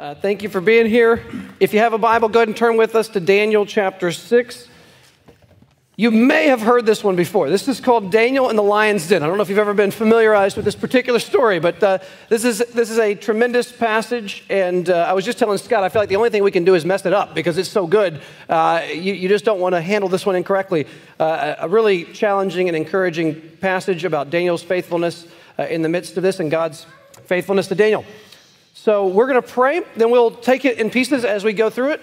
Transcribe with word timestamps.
Uh, 0.00 0.14
thank 0.14 0.42
you 0.42 0.48
for 0.48 0.62
being 0.62 0.86
here. 0.86 1.22
If 1.60 1.74
you 1.74 1.80
have 1.80 1.92
a 1.92 1.98
Bible, 1.98 2.30
go 2.30 2.38
ahead 2.38 2.48
and 2.48 2.56
turn 2.56 2.78
with 2.78 2.94
us 2.94 3.06
to 3.10 3.20
Daniel 3.20 3.66
chapter 3.66 4.10
6. 4.10 4.66
You 5.96 6.10
may 6.10 6.46
have 6.46 6.62
heard 6.62 6.86
this 6.86 7.04
one 7.04 7.16
before. 7.16 7.50
This 7.50 7.68
is 7.68 7.80
called 7.80 8.10
Daniel 8.10 8.48
and 8.48 8.58
the 8.58 8.62
Lion's 8.62 9.06
Den. 9.06 9.22
I 9.22 9.26
don't 9.26 9.36
know 9.36 9.42
if 9.42 9.50
you've 9.50 9.58
ever 9.58 9.74
been 9.74 9.90
familiarized 9.90 10.56
with 10.56 10.64
this 10.64 10.74
particular 10.74 11.18
story, 11.18 11.60
but 11.60 11.82
uh, 11.82 11.98
this, 12.30 12.46
is, 12.46 12.60
this 12.72 12.90
is 12.90 12.98
a 12.98 13.14
tremendous 13.14 13.70
passage. 13.70 14.42
And 14.48 14.88
uh, 14.88 15.04
I 15.06 15.12
was 15.12 15.26
just 15.26 15.38
telling 15.38 15.58
Scott, 15.58 15.84
I 15.84 15.90
feel 15.90 16.00
like 16.00 16.08
the 16.08 16.16
only 16.16 16.30
thing 16.30 16.42
we 16.42 16.50
can 16.50 16.64
do 16.64 16.74
is 16.74 16.86
mess 16.86 17.04
it 17.04 17.12
up 17.12 17.34
because 17.34 17.58
it's 17.58 17.68
so 17.68 17.86
good. 17.86 18.22
Uh, 18.48 18.80
you, 18.90 19.12
you, 19.12 19.28
just 19.28 19.44
don't 19.44 19.60
want 19.60 19.74
to 19.74 19.82
handle 19.82 20.08
this 20.08 20.24
one 20.24 20.34
incorrectly. 20.34 20.86
Uh, 21.18 21.56
a 21.58 21.68
really 21.68 22.04
challenging 22.04 22.68
and 22.68 22.76
encouraging 22.76 23.38
passage 23.60 24.06
about 24.06 24.30
Daniel's 24.30 24.62
faithfulness 24.62 25.26
uh, 25.58 25.64
in 25.64 25.82
the 25.82 25.90
midst 25.90 26.16
of 26.16 26.22
this 26.22 26.40
and 26.40 26.50
God's 26.50 26.86
faithfulness 27.26 27.66
to 27.66 27.74
Daniel. 27.74 28.02
So 28.82 29.08
we're 29.08 29.26
going 29.26 29.42
to 29.42 29.46
pray, 29.46 29.82
then 29.94 30.10
we'll 30.10 30.30
take 30.30 30.64
it 30.64 30.78
in 30.78 30.88
pieces 30.88 31.26
as 31.26 31.44
we 31.44 31.52
go 31.52 31.68
through 31.68 31.90
it. 31.90 32.00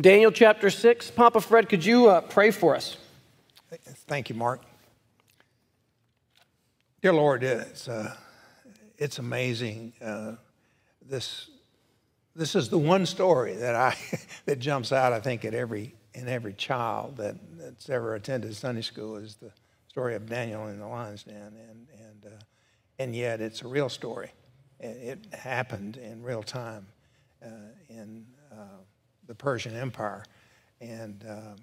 Daniel 0.00 0.32
chapter 0.32 0.70
6. 0.70 1.10
Papa 1.10 1.38
Fred, 1.42 1.68
could 1.68 1.84
you 1.84 2.08
uh, 2.08 2.22
pray 2.22 2.50
for 2.50 2.74
us? 2.74 2.96
Thank 4.08 4.30
you, 4.30 4.36
Mark. 4.36 4.62
Dear 7.02 7.12
Lord, 7.12 7.44
it's, 7.44 7.88
uh, 7.88 8.16
it's 8.96 9.18
amazing. 9.18 9.92
Uh, 10.00 10.36
this, 11.06 11.50
this 12.34 12.54
is 12.54 12.70
the 12.70 12.78
one 12.78 13.04
story 13.04 13.52
that, 13.56 13.74
I, 13.74 13.94
that 14.46 14.58
jumps 14.58 14.92
out, 14.92 15.12
I 15.12 15.20
think, 15.20 15.44
at 15.44 15.52
every, 15.52 15.94
in 16.14 16.26
every 16.26 16.54
child 16.54 17.18
that, 17.18 17.36
that's 17.58 17.90
ever 17.90 18.14
attended 18.14 18.56
Sunday 18.56 18.80
school 18.80 19.16
is 19.16 19.36
the 19.36 19.50
story 19.88 20.14
of 20.14 20.26
Daniel 20.26 20.68
in 20.68 20.78
the 20.78 20.86
lion's 20.86 21.24
den. 21.24 21.36
And, 21.68 21.86
and, 22.00 22.32
uh, 22.32 22.44
and 22.98 23.14
yet 23.14 23.42
it's 23.42 23.60
a 23.60 23.68
real 23.68 23.90
story. 23.90 24.30
It 24.78 25.26
happened 25.32 25.96
in 25.96 26.22
real 26.22 26.42
time 26.42 26.86
uh, 27.42 27.48
in 27.88 28.26
uh, 28.52 28.80
the 29.26 29.34
Persian 29.34 29.74
Empire. 29.74 30.24
And, 30.80 31.24
uh, 31.28 31.56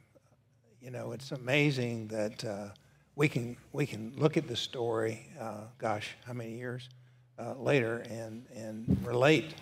you 0.81 0.89
know, 0.89 1.11
it's 1.11 1.31
amazing 1.31 2.07
that 2.07 2.43
uh, 2.43 2.69
we, 3.15 3.29
can, 3.29 3.55
we 3.71 3.85
can 3.85 4.13
look 4.17 4.37
at 4.37 4.47
the 4.47 4.55
story, 4.55 5.27
uh, 5.39 5.65
gosh, 5.77 6.15
how 6.25 6.33
many 6.33 6.57
years 6.57 6.89
uh, 7.37 7.53
later, 7.55 8.03
and, 8.09 8.45
and 8.55 8.97
relate 9.05 9.53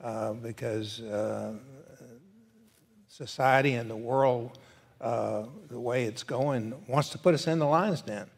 uh, 0.00 0.32
because 0.32 1.00
uh, 1.00 1.54
society 3.08 3.74
and 3.74 3.88
the 3.88 3.96
world, 3.96 4.58
the 5.00 5.80
way 5.80 6.04
it's 6.04 6.24
going, 6.24 6.74
wants 6.88 7.10
to 7.10 7.18
put 7.18 7.34
us 7.34 7.46
in 7.46 7.58
the 7.58 7.66
lion's 7.66 8.02
den. 8.02 8.28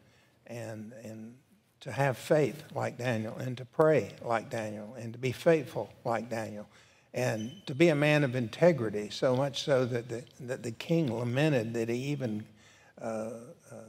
And, 0.47 0.93
and 1.03 1.35
to 1.81 1.91
have 1.91 2.17
faith 2.17 2.63
like 2.73 2.97
Daniel, 2.97 3.35
and 3.37 3.57
to 3.57 3.65
pray 3.65 4.13
like 4.21 4.49
Daniel, 4.49 4.95
and 4.97 5.13
to 5.13 5.19
be 5.19 5.31
faithful 5.31 5.91
like 6.03 6.29
Daniel 6.29 6.67
and 7.13 7.51
to 7.65 7.73
be 7.73 7.89
a 7.89 7.95
man 7.95 8.23
of 8.23 8.35
integrity, 8.35 9.09
so 9.09 9.35
much 9.35 9.63
so 9.63 9.85
that 9.85 10.09
the, 10.09 10.23
that 10.41 10.63
the 10.63 10.71
king 10.71 11.11
lamented 11.11 11.73
that 11.73 11.89
he 11.89 11.95
even 11.95 12.45
uh, 13.01 13.05
uh, 13.05 13.31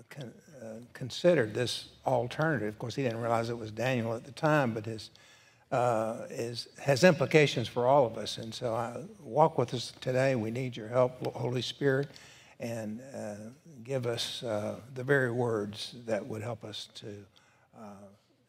con, 0.08 0.32
uh, 0.62 0.66
considered 0.94 1.52
this 1.52 1.88
alternative. 2.06 2.68
Of 2.68 2.78
course, 2.78 2.94
he 2.94 3.02
didn't 3.02 3.20
realize 3.20 3.50
it 3.50 3.58
was 3.58 3.70
Daniel 3.70 4.14
at 4.14 4.24
the 4.24 4.32
time, 4.32 4.72
but 4.72 4.86
his, 4.86 5.10
uh, 5.70 6.22
is, 6.30 6.68
has 6.80 7.04
implications 7.04 7.68
for 7.68 7.86
all 7.86 8.06
of 8.06 8.16
us. 8.16 8.38
And 8.38 8.54
so 8.54 8.74
I, 8.74 8.96
walk 9.22 9.58
with 9.58 9.74
us 9.74 9.92
today. 10.00 10.34
We 10.34 10.50
need 10.50 10.76
your 10.76 10.88
help, 10.88 11.22
Holy 11.34 11.62
Spirit, 11.62 12.08
and 12.58 13.00
uh, 13.14 13.34
give 13.84 14.06
us 14.06 14.42
uh, 14.42 14.76
the 14.94 15.04
very 15.04 15.30
words 15.30 15.94
that 16.06 16.26
would 16.26 16.42
help 16.42 16.64
us 16.64 16.88
to 16.94 17.06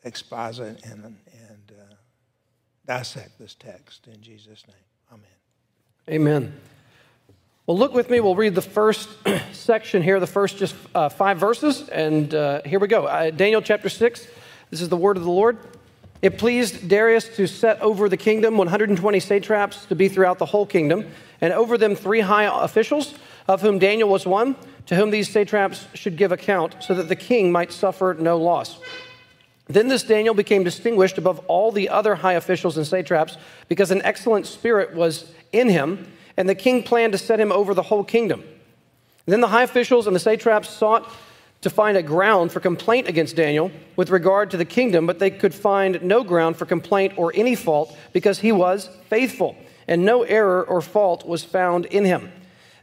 exposit 0.04 0.84
and, 0.86 1.04
and 1.04 1.72
dissect 2.86 3.38
this 3.40 3.56
text 3.56 4.08
in 4.08 4.22
Jesus' 4.22 4.66
name. 4.68 5.22
Amen. 6.10 6.28
Amen. 6.44 6.54
Well, 7.68 7.78
look 7.78 7.94
with 7.94 8.10
me. 8.10 8.20
We'll 8.20 8.36
read 8.36 8.56
the 8.56 8.62
first 8.62 9.08
section 9.54 10.02
here, 10.02 10.20
the 10.20 10.28
first 10.28 10.58
just 10.58 10.76
uh, 10.96 11.10
five 11.10 11.38
verses, 11.38 11.88
and 11.90 12.34
uh, 12.34 12.62
here 12.66 12.80
we 12.80 12.88
go. 12.88 13.06
Uh, 13.06 13.30
Daniel 13.30 13.62
chapter 13.62 13.88
6. 13.88 14.28
This 14.72 14.82
is 14.82 14.90
the 14.90 14.98
word 14.98 15.16
of 15.16 15.24
the 15.24 15.32
Lord. 15.32 15.58
It 16.22 16.38
pleased 16.38 16.90
Darius 16.90 17.36
to 17.36 17.48
set 17.48 17.82
over 17.82 18.10
the 18.10 18.18
kingdom 18.18 18.58
120 18.58 19.20
satraps 19.20 19.86
to 19.86 19.96
be 19.96 20.08
throughout 20.08 20.38
the 20.38 20.46
whole 20.46 20.66
kingdom, 20.66 21.08
and 21.40 21.54
over 21.54 21.78
them 21.78 21.96
three 21.96 22.22
high 22.22 22.46
officials, 22.64 23.14
of 23.48 23.62
whom 23.62 23.80
Daniel 23.80 24.10
was 24.10 24.26
one, 24.26 24.56
to 24.88 24.96
whom 24.96 25.12
these 25.12 25.30
satraps 25.30 25.86
should 25.94 26.18
give 26.18 26.32
account, 26.32 26.76
so 26.82 26.94
that 26.94 27.10
the 27.10 27.16
king 27.16 27.52
might 27.52 27.72
suffer 27.72 28.16
no 28.20 28.38
loss. 28.38 28.80
Then 29.74 29.88
this 29.88 30.04
Daniel 30.04 30.34
became 30.34 30.64
distinguished 30.64 31.18
above 31.18 31.40
all 31.48 31.72
the 31.72 31.90
other 31.90 32.16
high 32.16 32.34
officials 32.34 32.78
and 32.78 32.86
satraps 32.86 33.38
because 33.68 33.92
an 33.92 34.02
excellent 34.04 34.46
spirit 34.48 34.94
was 34.94 35.32
in 35.52 35.70
him, 35.70 36.12
and 36.36 36.50
the 36.50 36.56
king 36.56 36.84
planned 36.84 37.14
to 37.14 37.18
set 37.18 37.40
him 37.40 37.52
over 37.52 37.74
the 37.74 37.84
whole 37.84 38.04
kingdom. 38.04 38.44
Then 39.26 39.42
the 39.42 39.48
high 39.48 39.64
officials 39.64 40.08
and 40.08 40.16
the 40.16 40.20
satraps 40.20 40.70
sought 40.70 41.10
to 41.62 41.70
find 41.70 41.96
a 41.96 42.04
ground 42.04 42.52
for 42.52 42.60
complaint 42.60 43.08
against 43.08 43.36
Daniel 43.36 43.72
with 43.96 44.10
regard 44.10 44.50
to 44.52 44.58
the 44.58 44.66
kingdom, 44.66 45.06
but 45.06 45.20
they 45.20 45.30
could 45.30 45.54
find 45.54 46.02
no 46.02 46.24
ground 46.24 46.58
for 46.58 46.66
complaint 46.66 47.14
or 47.18 47.32
any 47.36 47.56
fault 47.56 47.96
because 48.14 48.40
he 48.40 48.52
was 48.52 48.90
faithful, 49.10 49.56
and 49.88 50.04
no 50.04 50.24
error 50.24 50.64
or 50.64 50.82
fault 50.82 51.26
was 51.26 51.44
found 51.44 51.86
in 51.86 52.04
him. 52.04 52.32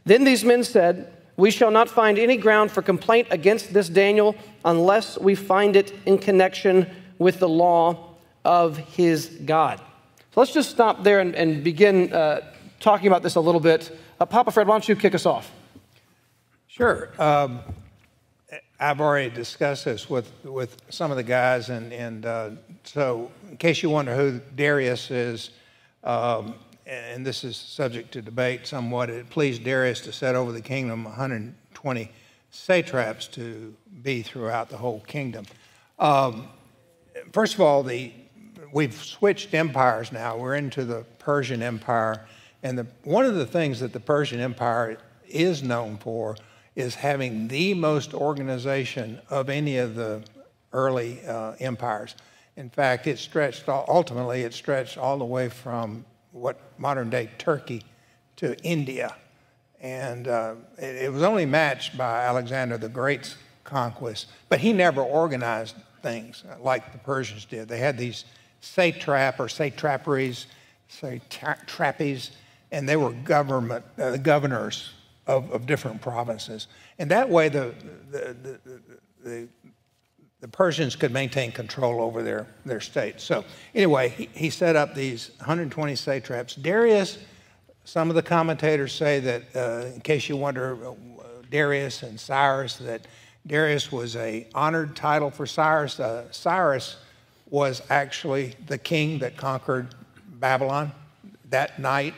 Then 0.05 0.23
these 0.23 0.45
men 0.45 0.63
said, 0.63 1.11
we 1.39 1.51
shall 1.51 1.71
not 1.71 1.89
find 1.89 2.19
any 2.19 2.35
ground 2.35 2.69
for 2.69 2.81
complaint 2.81 3.29
against 3.31 3.73
this 3.73 3.87
Daniel 3.87 4.35
unless 4.65 5.17
we 5.17 5.35
find 5.35 5.77
it 5.77 5.93
in 6.05 6.17
connection 6.17 6.85
with 7.17 7.39
the 7.39 7.47
law 7.47 8.09
of 8.43 8.77
his 8.77 9.27
God. 9.45 9.79
So 10.31 10.41
let's 10.41 10.51
just 10.51 10.69
stop 10.69 11.01
there 11.01 11.21
and, 11.21 11.33
and 11.35 11.63
begin 11.63 12.11
uh, 12.11 12.41
talking 12.81 13.07
about 13.07 13.23
this 13.23 13.35
a 13.35 13.39
little 13.39 13.61
bit. 13.61 13.97
Uh, 14.19 14.25
Papa 14.25 14.51
Fred, 14.51 14.67
why 14.67 14.73
don't 14.73 14.89
you 14.89 14.97
kick 14.97 15.15
us 15.15 15.25
off? 15.25 15.49
Sure. 16.67 17.09
Um, 17.17 17.61
I've 18.77 18.99
already 18.99 19.29
discussed 19.33 19.85
this 19.85 20.09
with, 20.09 20.29
with 20.43 20.75
some 20.89 21.09
of 21.09 21.15
the 21.15 21.23
guys, 21.23 21.69
and, 21.69 21.93
and 21.93 22.25
uh, 22.25 22.49
so 22.83 23.31
in 23.49 23.55
case 23.55 23.81
you 23.81 23.89
wonder 23.89 24.13
who 24.13 24.41
Darius 24.57 25.09
is, 25.09 25.51
um, 26.03 26.55
and 26.89 27.25
this 27.25 27.43
is 27.43 27.55
subject 27.55 28.11
to 28.13 28.21
debate 28.21 28.65
somewhat, 28.65 29.09
it 29.09 29.29
pleased 29.29 29.63
Darius 29.63 30.01
to 30.01 30.11
set 30.11 30.35
over 30.35 30.51
the 30.51 30.61
kingdom 30.61 31.03
120 31.03 32.11
satraps 32.49 33.27
to 33.27 33.75
be 34.01 34.23
throughout 34.23 34.69
the 34.69 34.77
whole 34.77 35.01
kingdom. 35.01 35.45
Um, 35.99 36.47
first 37.31 37.53
of 37.53 37.61
all, 37.61 37.83
the, 37.83 38.11
we've 38.73 38.95
switched 38.95 39.53
empires 39.53 40.11
now. 40.11 40.35
We're 40.37 40.55
into 40.55 40.83
the 40.83 41.05
Persian 41.19 41.61
Empire. 41.61 42.25
And 42.63 42.77
the, 42.77 42.87
one 43.03 43.25
of 43.25 43.35
the 43.35 43.45
things 43.45 43.79
that 43.81 43.93
the 43.93 43.99
Persian 43.99 44.39
Empire 44.39 44.97
is 45.27 45.61
known 45.61 45.97
for 45.97 46.37
is 46.75 46.95
having 46.95 47.47
the 47.49 47.75
most 47.75 48.15
organization 48.15 49.21
of 49.29 49.49
any 49.49 49.77
of 49.77 49.93
the 49.93 50.23
early 50.73 51.23
uh, 51.27 51.53
empires. 51.59 52.15
In 52.55 52.69
fact, 52.69 53.05
it 53.05 53.19
stretched, 53.19 53.69
ultimately, 53.69 54.41
it 54.41 54.53
stretched 54.53 54.97
all 54.97 55.19
the 55.19 55.25
way 55.25 55.49
from 55.49 56.03
what 56.31 56.59
modern 56.77 57.09
day 57.09 57.29
Turkey 57.37 57.83
to 58.37 58.57
India. 58.63 59.15
And 59.81 60.27
uh, 60.27 60.55
it, 60.77 61.03
it, 61.03 61.11
was 61.11 61.23
only 61.23 61.45
matched 61.45 61.97
by 61.97 62.25
Alexander 62.25 62.77
the 62.77 62.89
Great's 62.89 63.35
conquest, 63.63 64.27
but 64.49 64.59
he 64.59 64.73
never 64.73 65.01
organized 65.01 65.75
things 66.01 66.43
like 66.59 66.91
the 66.91 66.97
Persians 66.97 67.45
did. 67.45 67.67
They 67.67 67.79
had 67.79 67.97
these 67.97 68.25
satrap 68.61 69.39
or 69.39 69.47
satraperies, 69.47 70.45
satrapies, 70.89 72.31
and 72.71 72.87
they 72.87 72.97
were 72.97 73.11
government, 73.11 73.85
uh, 73.97 74.17
governors 74.17 74.91
of, 75.27 75.49
of 75.51 75.65
different 75.65 76.01
provinces. 76.01 76.67
And 76.97 77.11
that 77.11 77.29
way, 77.29 77.49
the, 77.49 77.73
the, 78.11 78.35
the, 78.41 78.59
the 78.65 78.81
the 79.23 79.47
Persians 80.59 80.97
could 80.97 81.13
maintain 81.13 81.53
control 81.53 82.01
over 82.01 82.21
their, 82.21 82.45
their 82.65 82.81
state. 82.81 83.21
So, 83.21 83.45
anyway, 83.73 84.09
he, 84.09 84.29
he 84.33 84.49
set 84.49 84.75
up 84.75 84.93
these 84.93 85.31
120 85.37 85.95
satraps. 85.95 86.53
Darius, 86.53 87.17
some 87.85 88.09
of 88.09 88.17
the 88.17 88.21
commentators 88.21 88.91
say 88.91 89.21
that, 89.21 89.43
uh, 89.55 89.85
in 89.95 90.01
case 90.01 90.27
you 90.27 90.35
wonder, 90.35 90.77
uh, 90.85 90.95
Darius 91.49 92.03
and 92.03 92.19
Cyrus, 92.19 92.75
that 92.75 93.07
Darius 93.47 93.89
was 93.89 94.17
a 94.17 94.47
honored 94.53 94.97
title 94.97 95.31
for 95.31 95.45
Cyrus. 95.45 95.97
Uh, 95.97 96.29
Cyrus 96.31 96.97
was 97.49 97.81
actually 97.89 98.53
the 98.67 98.77
king 98.77 99.19
that 99.19 99.37
conquered 99.37 99.95
Babylon 100.27 100.91
that 101.51 101.79
night 101.79 102.15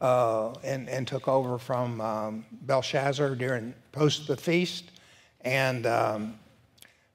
uh, 0.00 0.54
and, 0.64 0.88
and 0.88 1.06
took 1.06 1.28
over 1.28 1.56
from 1.56 2.00
um, 2.00 2.44
Belshazzar 2.62 3.36
during 3.36 3.74
post 3.92 4.26
the 4.26 4.36
feast. 4.36 4.90
And 5.42 5.86
um, 5.86 6.36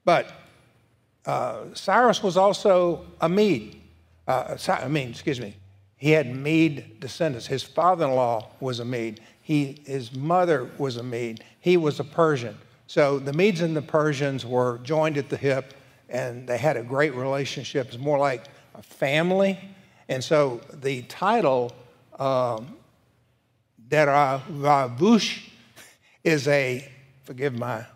but 0.06 0.32
uh, 1.26 1.64
Cyrus 1.74 2.22
was 2.22 2.36
also 2.36 3.04
a 3.20 3.28
Mede. 3.28 3.80
Uh, 4.26 4.56
I 4.68 4.88
mean, 4.88 5.10
excuse 5.10 5.40
me, 5.40 5.56
he 5.96 6.10
had 6.10 6.34
Mede 6.34 7.00
descendants. 7.00 7.46
His 7.46 7.62
father 7.62 8.06
in 8.06 8.12
law 8.12 8.50
was 8.60 8.80
a 8.80 8.84
Mede. 8.84 9.20
He, 9.42 9.82
his 9.86 10.14
mother 10.14 10.70
was 10.78 10.96
a 10.96 11.02
Mede. 11.02 11.44
He 11.60 11.76
was 11.76 12.00
a 12.00 12.04
Persian. 12.04 12.56
So 12.86 13.18
the 13.18 13.32
Medes 13.32 13.60
and 13.60 13.76
the 13.76 13.82
Persians 13.82 14.44
were 14.44 14.78
joined 14.82 15.16
at 15.16 15.28
the 15.28 15.36
hip, 15.36 15.74
and 16.08 16.46
they 16.46 16.58
had 16.58 16.76
a 16.76 16.82
great 16.82 17.14
relationship. 17.14 17.88
It's 17.88 17.98
more 17.98 18.18
like 18.18 18.44
a 18.74 18.82
family. 18.82 19.58
And 20.08 20.22
so 20.22 20.60
the 20.72 21.02
title, 21.02 21.72
um, 22.18 22.76
Daravush, 23.88 25.48
is 26.24 26.46
a, 26.48 26.88
forgive 27.24 27.58
my 27.58 27.86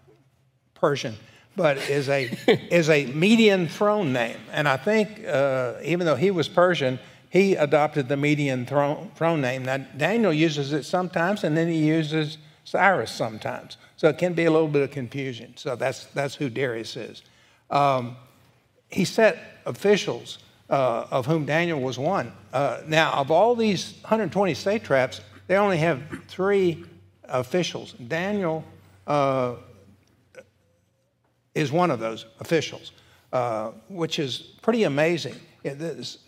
Persian, 0.74 1.16
but 1.56 1.78
is 1.78 2.08
a, 2.08 2.24
is 2.70 2.88
a 2.90 3.06
Median 3.06 3.66
throne 3.66 4.12
name. 4.12 4.38
And 4.52 4.68
I 4.68 4.76
think, 4.76 5.26
uh, 5.26 5.74
even 5.82 6.06
though 6.06 6.14
he 6.14 6.30
was 6.30 6.48
Persian, 6.48 6.98
he 7.30 7.54
adopted 7.54 8.08
the 8.08 8.16
Median 8.16 8.66
throne, 8.66 9.10
throne 9.14 9.40
name. 9.40 9.64
Now, 9.64 9.78
Daniel 9.78 10.32
uses 10.32 10.72
it 10.72 10.84
sometimes, 10.84 11.44
and 11.44 11.56
then 11.56 11.68
he 11.68 11.78
uses 11.78 12.38
Cyrus 12.64 13.10
sometimes. 13.10 13.78
So 13.96 14.08
it 14.08 14.18
can 14.18 14.34
be 14.34 14.44
a 14.44 14.50
little 14.50 14.68
bit 14.68 14.82
of 14.82 14.90
confusion. 14.90 15.54
So 15.56 15.76
that's, 15.76 16.04
that's 16.06 16.34
who 16.34 16.50
Darius 16.50 16.96
is. 16.96 17.22
Um, 17.70 18.16
he 18.88 19.04
set 19.04 19.38
officials, 19.64 20.38
uh, 20.68 21.06
of 21.10 21.26
whom 21.26 21.46
Daniel 21.46 21.80
was 21.80 21.98
one. 21.98 22.32
Uh, 22.52 22.80
now, 22.86 23.12
of 23.12 23.30
all 23.30 23.54
these 23.54 23.94
120 24.02 24.54
satraps, 24.54 25.20
they 25.46 25.56
only 25.56 25.78
have 25.78 26.02
three 26.28 26.84
officials. 27.24 27.92
Daniel 27.92 28.64
uh, 29.06 29.54
is 31.56 31.72
one 31.72 31.90
of 31.90 31.98
those 31.98 32.26
officials, 32.38 32.92
uh, 33.32 33.70
which 33.88 34.18
is 34.18 34.38
pretty 34.60 34.84
amazing. 34.84 35.34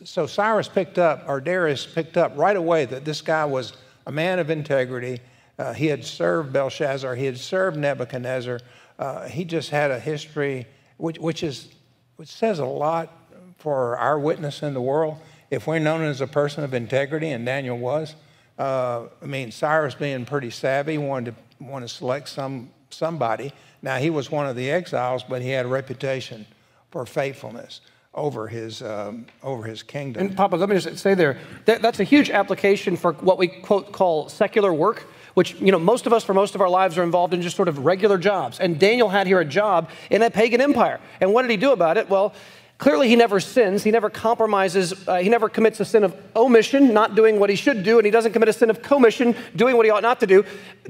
So 0.04 0.26
Cyrus 0.26 0.68
picked 0.68 0.98
up, 0.98 1.24
or 1.28 1.40
Darius 1.40 1.86
picked 1.86 2.16
up 2.16 2.32
right 2.36 2.56
away 2.56 2.86
that 2.86 3.04
this 3.04 3.20
guy 3.20 3.44
was 3.44 3.74
a 4.06 4.10
man 4.10 4.38
of 4.38 4.48
integrity. 4.48 5.20
Uh, 5.58 5.74
he 5.74 5.86
had 5.86 6.04
served 6.04 6.52
Belshazzar, 6.52 7.14
he 7.14 7.26
had 7.26 7.38
served 7.38 7.76
Nebuchadnezzar. 7.76 8.60
Uh, 8.98 9.28
he 9.28 9.44
just 9.44 9.70
had 9.70 9.90
a 9.90 10.00
history, 10.00 10.66
which, 10.96 11.18
which, 11.18 11.42
is, 11.42 11.68
which 12.16 12.30
says 12.30 12.58
a 12.58 12.64
lot 12.64 13.12
for 13.58 13.96
our 13.98 14.18
witness 14.18 14.62
in 14.62 14.72
the 14.72 14.80
world. 14.80 15.18
If 15.50 15.66
we're 15.66 15.78
known 15.78 16.02
as 16.02 16.20
a 16.20 16.26
person 16.26 16.64
of 16.64 16.74
integrity, 16.74 17.28
and 17.30 17.44
Daniel 17.44 17.78
was, 17.78 18.14
uh, 18.58 19.04
I 19.22 19.26
mean, 19.26 19.52
Cyrus 19.52 19.94
being 19.94 20.24
pretty 20.24 20.50
savvy 20.50 20.98
wanted 20.98 21.34
to, 21.34 21.64
want 21.64 21.86
to 21.86 21.88
select 21.88 22.28
some, 22.28 22.70
somebody. 22.90 23.52
Now, 23.82 23.96
he 23.96 24.10
was 24.10 24.30
one 24.30 24.46
of 24.46 24.56
the 24.56 24.70
exiles, 24.70 25.22
but 25.22 25.42
he 25.42 25.50
had 25.50 25.66
a 25.66 25.68
reputation 25.68 26.46
for 26.90 27.06
faithfulness 27.06 27.80
over 28.14 28.48
his, 28.48 28.82
um, 28.82 29.26
over 29.42 29.64
his 29.64 29.82
kingdom. 29.82 30.26
And 30.26 30.36
Papa, 30.36 30.56
let 30.56 30.68
me 30.68 30.78
just 30.78 30.98
say 30.98 31.14
there, 31.14 31.38
that, 31.66 31.82
that's 31.82 32.00
a 32.00 32.04
huge 32.04 32.30
application 32.30 32.96
for 32.96 33.12
what 33.12 33.38
we 33.38 33.48
quote 33.48 33.92
call 33.92 34.28
secular 34.28 34.72
work 34.72 35.06
which 35.38 35.54
you 35.60 35.70
know 35.70 35.78
most 35.78 36.04
of 36.04 36.12
us 36.12 36.24
for 36.24 36.34
most 36.34 36.56
of 36.56 36.60
our 36.60 36.68
lives 36.68 36.98
are 36.98 37.04
involved 37.04 37.32
in 37.32 37.40
just 37.40 37.54
sort 37.54 37.68
of 37.68 37.84
regular 37.84 38.18
jobs. 38.18 38.58
And 38.58 38.76
daniel 38.76 39.08
had 39.08 39.28
here 39.28 39.38
a 39.38 39.44
job 39.44 39.88
in 40.10 40.20
a 40.20 40.30
pagan 40.30 40.60
empire. 40.60 40.98
And 41.20 41.32
what 41.32 41.42
did 41.42 41.52
he 41.52 41.56
do 41.56 41.70
about 41.70 41.96
it? 41.96 42.10
Well 42.10 42.34
Clearly, 42.78 43.08
he 43.08 43.16
never 43.16 43.40
sins. 43.40 43.82
He 43.82 43.90
never 43.90 44.08
compromises. 44.08 44.94
Uh, 45.08 45.16
he 45.16 45.28
never 45.28 45.48
commits 45.48 45.80
a 45.80 45.84
sin 45.84 46.04
of 46.04 46.14
omission, 46.36 46.94
not 46.94 47.16
doing 47.16 47.40
what 47.40 47.50
he 47.50 47.56
should 47.56 47.82
do, 47.82 47.98
and 47.98 48.06
he 48.06 48.12
doesn't 48.12 48.32
commit 48.32 48.48
a 48.48 48.52
sin 48.52 48.70
of 48.70 48.82
commission, 48.82 49.34
doing 49.56 49.76
what 49.76 49.84
he 49.84 49.90
ought 49.90 50.02
not 50.02 50.20
to 50.20 50.28
do. 50.28 50.44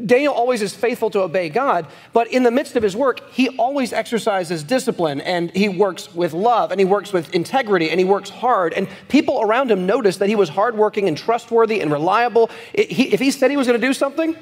Daniel 0.05 0.35
always 0.35 0.61
is 0.61 0.75
faithful 0.75 1.09
to 1.09 1.21
obey 1.21 1.49
God, 1.49 1.87
but 2.13 2.29
in 2.29 2.43
the 2.43 2.51
midst 2.51 2.77
of 2.77 2.83
his 2.83 2.95
work, 2.95 3.31
he 3.31 3.49
always 3.57 3.95
exercises 3.95 4.63
discipline, 4.63 5.23
and 5.23 5.51
he 5.53 5.71
works 5.71 6.15
with 6.15 6.35
love, 6.35 6.73
and 6.73 6.79
he 6.79 6.85
works 6.85 7.11
with 7.11 7.35
integrity, 7.35 7.89
and 7.89 7.99
he 7.99 8.05
works 8.05 8.29
hard. 8.29 8.75
And 8.75 8.87
people 9.09 9.41
around 9.41 9.71
him 9.71 9.87
noticed 9.87 10.19
that 10.19 10.29
he 10.29 10.37
was 10.37 10.51
hardworking 10.51 11.09
and 11.09 11.17
trustworthy 11.17 11.81
and 11.81 11.91
reliable. 11.91 12.51
It, 12.75 12.91
he, 12.91 13.15
if 13.15 13.21
he 13.21 13.31
said 13.31 13.51
he 13.51 13.57
was 13.57 13.67
going 13.67 13.81
to 13.81 13.87
do 13.87 13.95
something, 13.95 14.37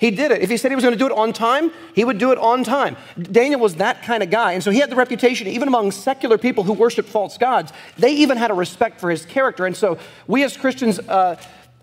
he 0.00 0.10
did 0.10 0.32
it. 0.32 0.40
If 0.40 0.48
he 0.48 0.56
said 0.56 0.70
he 0.70 0.74
was 0.74 0.82
going 0.82 0.94
to 0.94 0.98
do 0.98 1.06
it 1.06 1.12
on 1.12 1.34
time, 1.34 1.70
he 1.94 2.06
would 2.06 2.16
do 2.16 2.32
it 2.32 2.38
on 2.38 2.64
time. 2.64 2.96
Daniel 3.20 3.60
was 3.60 3.74
that 3.76 4.02
kind 4.02 4.22
of 4.22 4.30
guy. 4.30 4.52
And 4.52 4.64
so 4.64 4.70
he 4.70 4.78
had 4.78 4.88
the 4.88 4.96
reputation, 4.96 5.46
even 5.46 5.68
among 5.68 5.92
secular 5.92 6.38
people 6.38 6.64
who 6.64 6.72
worship 6.72 7.04
false 7.04 7.36
gods, 7.36 7.70
they 7.98 8.12
even 8.14 8.38
had 8.38 8.50
a 8.50 8.54
respect 8.54 8.98
for 8.98 9.10
his 9.10 9.26
character. 9.26 9.66
And 9.66 9.76
so 9.76 9.98
we 10.26 10.42
as 10.42 10.56
Christians, 10.56 10.98
uh, 11.00 11.36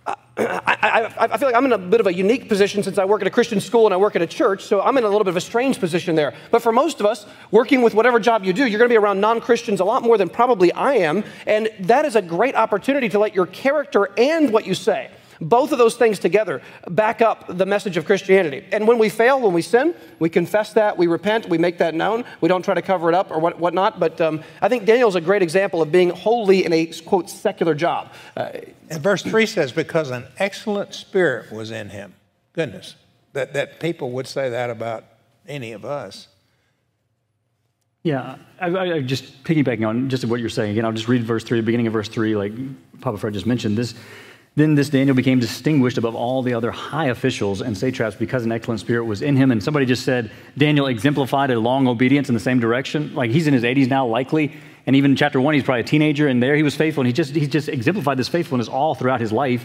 I, 0.08 1.12
I, 1.20 1.26
I, 1.26 1.38
feel 1.38 1.48
like 1.48 1.56
I'm 1.56 1.66
in 1.66 1.74
a 1.74 1.78
bit 1.78 2.00
of 2.00 2.08
a 2.08 2.14
unique 2.14 2.50
position 2.50 2.82
since 2.82 2.98
I 2.98 3.06
work 3.06 3.22
at 3.22 3.28
a 3.28 3.32
Christian 3.32 3.60
school 3.60 3.86
and 3.86 3.94
I 3.94 3.98
work 3.98 4.16
at 4.16 4.22
a 4.24 4.28
church, 4.28 4.64
so 4.64 4.82
I'm 4.82 4.98
in 4.98 5.04
a 5.04 5.08
little 5.08 5.24
bit 5.24 5.32
of 5.32 5.38
a 5.38 5.42
strange 5.42 5.80
position 5.80 6.16
there. 6.16 6.34
But 6.50 6.64
for 6.64 6.72
most 6.72 7.00
of 7.00 7.06
us, 7.06 7.26
working 7.52 7.84
with 7.84 7.94
whatever 7.94 8.20
job 8.20 8.44
you 8.44 8.54
do, 8.54 8.66
you're 8.66 8.80
going 8.80 8.90
to 8.90 8.94
be 8.94 8.98
around 8.98 9.20
non 9.20 9.42
Christians 9.42 9.80
a 9.80 9.86
lot 9.86 10.02
more 10.02 10.18
than 10.18 10.30
probably 10.30 10.72
I 10.72 10.94
am. 10.94 11.24
And 11.46 11.70
that 11.82 12.06
is 12.06 12.16
a 12.16 12.22
great 12.22 12.56
opportunity 12.56 13.10
to 13.10 13.20
let 13.20 13.36
your 13.36 13.46
character 13.46 14.10
and 14.18 14.52
what 14.52 14.66
you 14.66 14.74
say 14.74 15.12
both 15.40 15.72
of 15.72 15.78
those 15.78 15.96
things 15.96 16.20
together 16.20 16.62
back 16.90 17.22
up 17.22 17.46
the 17.48 17.66
message 17.66 17.98
of 17.98 18.06
Christianity. 18.06 18.66
And 18.72 18.88
when 18.88 18.98
we 18.98 19.10
fail, 19.10 19.40
when 19.40 19.54
we 19.54 19.62
sin, 19.62 19.96
we 20.20 20.30
confess 20.30 20.74
that, 20.74 20.98
we 20.98 21.08
repent, 21.08 21.50
we 21.50 21.58
make 21.58 21.78
that 21.80 21.94
known. 21.94 22.26
We 22.42 22.50
don't 22.50 22.64
try 22.64 22.74
to 22.74 22.82
cover 22.82 23.10
it 23.10 23.16
up 23.16 23.32
or 23.32 23.40
what, 23.40 23.60
whatnot. 23.60 24.00
But 24.00 24.20
um, 24.22 24.44
I 24.62 24.70
think 24.70 24.86
Daniel's 24.86 25.16
a 25.16 25.22
great 25.22 25.42
example 25.42 25.82
of 25.82 25.92
being 25.92 26.10
holy 26.10 26.66
in 26.66 26.74
a, 26.74 26.88
quote, 27.06 27.30
secular 27.30 27.76
job. 27.76 28.12
Uh, 28.36 28.50
and 28.90 29.02
verse 29.02 29.24
3 29.24 29.46
says, 29.46 29.72
because 29.72 30.10
an 30.10 30.26
excellent 30.40 30.94
spirit 30.94 31.52
was 31.52 31.72
in 31.72 31.90
him. 31.90 32.14
Goodness, 32.54 32.96
that, 33.34 33.54
that 33.54 33.80
people 33.80 34.12
would 34.12 34.28
say 34.28 34.50
that 34.50 34.70
about 34.70 35.06
any 35.48 35.72
of 35.72 35.86
us. 35.86 36.28
Yeah, 38.04 38.38
I, 38.60 38.68
I, 38.68 39.02
just 39.02 39.44
piggybacking 39.44 39.86
on 39.86 40.10
just 40.10 40.24
what 40.24 40.40
you're 40.40 40.50
saying 40.50 40.72
again. 40.72 40.86
I'll 40.86 40.94
just 40.94 41.10
read 41.10 41.24
verse 41.24 41.44
three, 41.44 41.60
beginning 41.60 41.88
of 41.88 41.94
verse 41.94 42.08
three, 42.08 42.38
like 42.38 42.54
Papa 43.02 43.18
Fred 43.18 43.34
just 43.34 43.46
mentioned. 43.46 43.78
This 43.78 43.96
then 44.58 44.74
this 44.74 44.90
Daniel 44.90 45.16
became 45.16 45.40
distinguished 45.40 46.00
above 46.00 46.16
all 46.16 46.42
the 46.42 46.56
other 46.56 46.72
high 46.72 47.06
officials 47.06 47.62
and 47.62 47.78
satraps 47.78 48.16
because 48.16 48.44
an 48.44 48.52
excellent 48.52 48.80
spirit 48.80 49.06
was 49.06 49.22
in 49.22 49.36
him. 49.36 49.52
And 49.52 49.64
somebody 49.64 49.86
just 49.86 50.04
said 50.04 50.32
Daniel 50.58 50.88
exemplified 50.88 51.52
a 51.52 51.60
long 51.60 51.88
obedience 51.88 52.28
in 52.28 52.34
the 52.34 52.40
same 52.40 52.60
direction. 52.60 53.14
Like 53.14 53.30
he's 53.30 53.46
in 53.46 53.54
his 53.54 53.62
80s 53.62 53.88
now, 53.88 54.08
likely. 54.08 54.52
And 54.88 54.96
even 54.96 55.12
in 55.12 55.18
chapter 55.18 55.40
one, 55.40 55.54
he's 55.54 55.62
probably 55.62 55.82
a 55.82 55.84
teenager, 55.84 56.28
and 56.28 56.42
there 56.42 56.56
he 56.56 56.64
was 56.64 56.76
faithful. 56.76 57.02
And 57.02 57.08
he 57.08 57.14
just, 57.14 57.36
he 57.36 57.46
just 57.46 57.70
exemplified 57.70 58.18
this 58.18 58.30
faithfulness 58.30 58.68
all 58.68 58.96
throughout 58.96 59.22
his 59.22 59.32
life. 59.32 59.64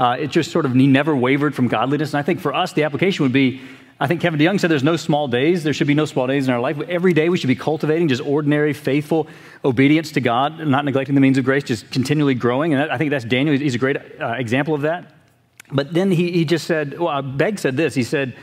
Uh, 0.00 0.16
it 0.18 0.32
just 0.32 0.50
sort 0.50 0.66
of, 0.66 0.74
he 0.74 0.88
never 0.88 1.14
wavered 1.14 1.54
from 1.54 1.68
godliness. 1.68 2.12
And 2.12 2.18
I 2.18 2.22
think 2.22 2.40
for 2.40 2.52
us, 2.52 2.72
the 2.72 2.82
application 2.82 3.22
would 3.22 3.32
be 3.32 3.60
I 4.02 4.08
think 4.08 4.20
Kevin 4.20 4.40
DeYoung 4.40 4.58
said 4.58 4.68
there's 4.68 4.82
no 4.82 4.96
small 4.96 5.28
days. 5.28 5.62
There 5.62 5.72
should 5.72 5.86
be 5.86 5.94
no 5.94 6.06
small 6.06 6.26
days 6.26 6.48
in 6.48 6.52
our 6.52 6.58
life. 6.58 6.76
Every 6.88 7.12
day 7.12 7.28
we 7.28 7.38
should 7.38 7.46
be 7.46 7.54
cultivating 7.54 8.08
just 8.08 8.20
ordinary, 8.20 8.72
faithful 8.72 9.28
obedience 9.64 10.10
to 10.12 10.20
God, 10.20 10.58
not 10.66 10.84
neglecting 10.84 11.14
the 11.14 11.20
means 11.20 11.38
of 11.38 11.44
grace, 11.44 11.62
just 11.62 11.88
continually 11.92 12.34
growing. 12.34 12.74
And 12.74 12.90
I 12.90 12.98
think 12.98 13.10
that's 13.12 13.24
Daniel. 13.24 13.56
He's 13.56 13.76
a 13.76 13.78
great 13.78 13.96
uh, 14.20 14.30
example 14.30 14.74
of 14.74 14.80
that. 14.80 15.14
But 15.70 15.94
then 15.94 16.10
he, 16.10 16.32
he 16.32 16.44
just 16.44 16.66
said, 16.66 16.98
well, 16.98 17.22
Begg 17.22 17.60
said 17.60 17.76
this. 17.76 17.94
He 17.94 18.02
said, 18.02 18.34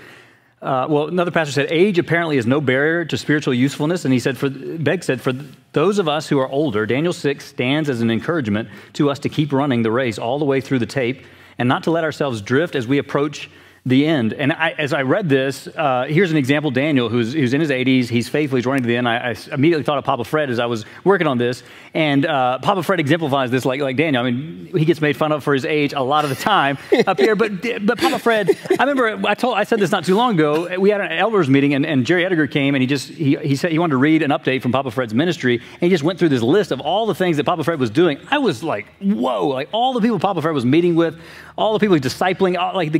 uh, 0.61 0.87
well, 0.89 1.09
another 1.09 1.29
pastor 1.29 1.51
said, 1.51 1.69
age 1.69 1.99
apparently 1.99 2.37
is 2.37 2.45
no 2.45 2.61
barrier 2.61 3.03
to 3.03 3.17
spiritual 3.17 3.53
usefulness. 3.53 4.05
And 4.05 4.13
he 4.13 4.19
said, 4.21 4.37
for, 4.37 4.49
Begg 4.49 5.03
said, 5.03 5.19
for 5.19 5.33
those 5.73 5.99
of 5.99 6.07
us 6.07 6.29
who 6.29 6.39
are 6.39 6.47
older, 6.47 6.85
Daniel 6.85 7.11
6 7.11 7.45
stands 7.45 7.89
as 7.89 7.99
an 7.99 8.09
encouragement 8.09 8.69
to 8.93 9.09
us 9.09 9.19
to 9.19 9.27
keep 9.27 9.51
running 9.51 9.83
the 9.83 9.91
race 9.91 10.17
all 10.19 10.39
the 10.39 10.45
way 10.45 10.61
through 10.61 10.79
the 10.79 10.85
tape 10.85 11.25
and 11.57 11.67
not 11.67 11.83
to 11.83 11.91
let 11.91 12.05
ourselves 12.05 12.41
drift 12.41 12.75
as 12.75 12.87
we 12.87 12.97
approach 12.97 13.49
the 13.85 14.05
end. 14.05 14.33
And 14.33 14.51
I, 14.51 14.71
as 14.77 14.93
I 14.93 15.01
read 15.03 15.29
this, 15.29 15.67
uh, 15.67 16.05
here's 16.07 16.31
an 16.31 16.37
example 16.37 16.71
Daniel, 16.71 17.09
who's, 17.09 17.33
who's 17.33 17.53
in 17.53 17.61
his 17.61 17.69
80s, 17.69 18.07
he's 18.09 18.29
faithful, 18.29 18.57
he's 18.57 18.65
running 18.65 18.83
to 18.83 18.87
the 18.87 18.97
end. 18.97 19.07
I, 19.07 19.29
I 19.29 19.35
immediately 19.53 19.83
thought 19.83 19.97
of 19.97 20.03
Papa 20.03 20.23
Fred 20.23 20.49
as 20.49 20.59
I 20.59 20.65
was 20.65 20.85
working 21.03 21.27
on 21.27 21.37
this. 21.37 21.63
And 21.93 22.25
uh, 22.25 22.59
Papa 22.59 22.83
Fred 22.83 22.99
exemplifies 22.99 23.51
this 23.51 23.65
like, 23.65 23.81
like 23.81 23.95
Daniel. 23.95 24.23
I 24.23 24.31
mean, 24.31 24.69
he 24.77 24.85
gets 24.85 25.01
made 25.01 25.17
fun 25.17 25.31
of 25.31 25.43
for 25.43 25.53
his 25.53 25.65
age 25.65 25.93
a 25.93 26.01
lot 26.01 26.23
of 26.23 26.29
the 26.29 26.35
time 26.35 26.77
up 27.07 27.19
here. 27.19 27.35
But, 27.35 27.61
but 27.85 27.97
Papa 27.97 28.19
Fred, 28.19 28.49
I 28.79 28.83
remember 28.83 29.27
I, 29.27 29.33
told, 29.33 29.57
I 29.57 29.63
said 29.63 29.79
this 29.79 29.91
not 29.91 30.05
too 30.05 30.15
long 30.15 30.35
ago. 30.35 30.79
We 30.79 30.89
had 30.89 31.01
an 31.01 31.11
elders 31.11 31.49
meeting, 31.49 31.73
and, 31.73 31.85
and 31.85 32.05
Jerry 32.05 32.25
Edgar 32.25 32.47
came, 32.47 32.75
and 32.75 32.81
he 32.81 32.87
just 32.87 33.09
he, 33.09 33.35
he 33.37 33.55
said 33.55 33.71
he 33.71 33.79
wanted 33.79 33.91
to 33.91 33.97
read 33.97 34.21
an 34.21 34.31
update 34.31 34.61
from 34.61 34.71
Papa 34.71 34.91
Fred's 34.91 35.13
ministry. 35.13 35.55
And 35.55 35.81
he 35.81 35.89
just 35.89 36.03
went 36.03 36.19
through 36.19 36.29
this 36.29 36.41
list 36.41 36.71
of 36.71 36.79
all 36.79 37.05
the 37.05 37.15
things 37.15 37.37
that 37.37 37.45
Papa 37.45 37.63
Fred 37.63 37.79
was 37.79 37.89
doing. 37.89 38.19
I 38.29 38.37
was 38.37 38.63
like, 38.63 38.87
whoa, 38.99 39.47
like 39.47 39.69
all 39.71 39.93
the 39.93 40.01
people 40.01 40.19
Papa 40.19 40.41
Fred 40.41 40.53
was 40.53 40.65
meeting 40.65 40.95
with, 40.95 41.19
all 41.57 41.73
the 41.73 41.79
people 41.79 41.95
he's 41.95 42.03
discipling, 42.03 42.57
all, 42.57 42.73
like 42.73 42.91
the 42.91 42.99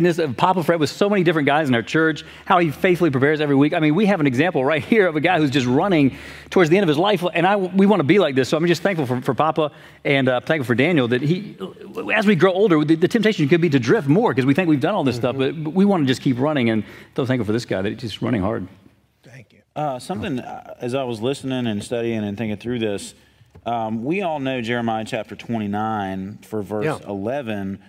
interconnectedness 0.00 0.22
of 0.22 0.36
Papa 0.36 0.62
Fred 0.62 0.80
with 0.80 0.90
so 0.90 1.08
many 1.08 1.22
different 1.22 1.46
guys 1.46 1.68
in 1.68 1.74
our 1.74 1.82
church, 1.82 2.24
how 2.44 2.58
he 2.58 2.70
faithfully 2.70 3.10
prepares 3.10 3.40
every 3.40 3.54
week. 3.54 3.72
I 3.72 3.80
mean, 3.80 3.94
we 3.94 4.06
have 4.06 4.20
an 4.20 4.26
example 4.26 4.64
right 4.64 4.82
here 4.82 5.06
of 5.06 5.16
a 5.16 5.20
guy 5.20 5.38
who's 5.38 5.50
just 5.50 5.66
running 5.66 6.16
towards 6.50 6.70
the 6.70 6.76
end 6.76 6.84
of 6.84 6.88
his 6.88 6.98
life, 6.98 7.24
and 7.32 7.46
I, 7.46 7.56
we 7.56 7.86
want 7.86 8.00
to 8.00 8.04
be 8.04 8.18
like 8.18 8.34
this. 8.34 8.48
So 8.48 8.56
I'm 8.56 8.66
just 8.66 8.82
thankful 8.82 9.06
for, 9.06 9.20
for 9.20 9.34
Papa 9.34 9.72
and 10.04 10.28
uh, 10.28 10.40
thankful 10.40 10.66
for 10.66 10.74
Daniel 10.74 11.08
that 11.08 11.22
he, 11.22 11.56
as 12.14 12.26
we 12.26 12.34
grow 12.34 12.52
older, 12.52 12.84
the, 12.84 12.94
the 12.94 13.08
temptation 13.08 13.48
could 13.48 13.60
be 13.60 13.70
to 13.70 13.78
drift 13.78 14.08
more 14.08 14.32
because 14.32 14.46
we 14.46 14.54
think 14.54 14.68
we've 14.68 14.80
done 14.80 14.94
all 14.94 15.04
this 15.04 15.16
mm-hmm. 15.16 15.22
stuff, 15.22 15.36
but, 15.36 15.64
but, 15.64 15.70
we 15.70 15.84
want 15.84 16.02
to 16.02 16.06
just 16.06 16.22
keep 16.22 16.38
running. 16.38 16.70
And 16.70 16.84
so 17.16 17.24
thankful 17.26 17.46
for 17.46 17.52
this 17.52 17.64
guy 17.64 17.82
that 17.82 17.90
he's 17.90 18.00
just 18.00 18.22
running 18.22 18.42
hard. 18.42 18.66
Thank 19.22 19.52
you. 19.52 19.60
Uh, 19.76 19.98
something, 19.98 20.40
uh, 20.40 20.74
as 20.80 20.94
I 20.94 21.04
was 21.04 21.20
listening 21.20 21.66
and 21.66 21.82
studying 21.82 22.24
and 22.24 22.36
thinking 22.36 22.56
through 22.58 22.80
this, 22.80 23.14
um, 23.66 24.04
we 24.04 24.22
all 24.22 24.40
know 24.40 24.60
Jeremiah 24.62 25.04
chapter 25.04 25.36
29 25.36 26.38
for 26.42 26.62
verse 26.62 26.84
yeah. 26.84 26.98
11 27.06 27.80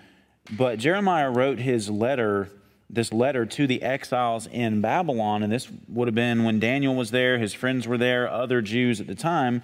but 0.52 0.80
Jeremiah 0.80 1.30
wrote 1.30 1.60
his 1.60 1.90
letter, 1.90 2.50
this 2.90 3.14
letter 3.14 3.46
to 3.46 3.68
the 3.68 3.82
exiles 3.82 4.48
in 4.48 4.82
Babylon, 4.82 5.44
and 5.44 5.52
this 5.52 5.70
would 5.88 6.08
have 6.08 6.16
been 6.16 6.44
when 6.44 6.60
Daniel 6.60 6.96
was 6.96 7.12
there, 7.12 7.38
his 7.38 7.54
friends 7.54 7.88
were 7.88 7.98
there, 7.98 8.30
other 8.30 8.62
Jews 8.62 9.00
at 9.00 9.08
the 9.08 9.16
time. 9.16 9.64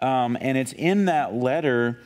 Um, 0.00 0.38
and 0.40 0.56
it's 0.56 0.72
in 0.72 1.06
that 1.06 1.34
letter 1.34 1.98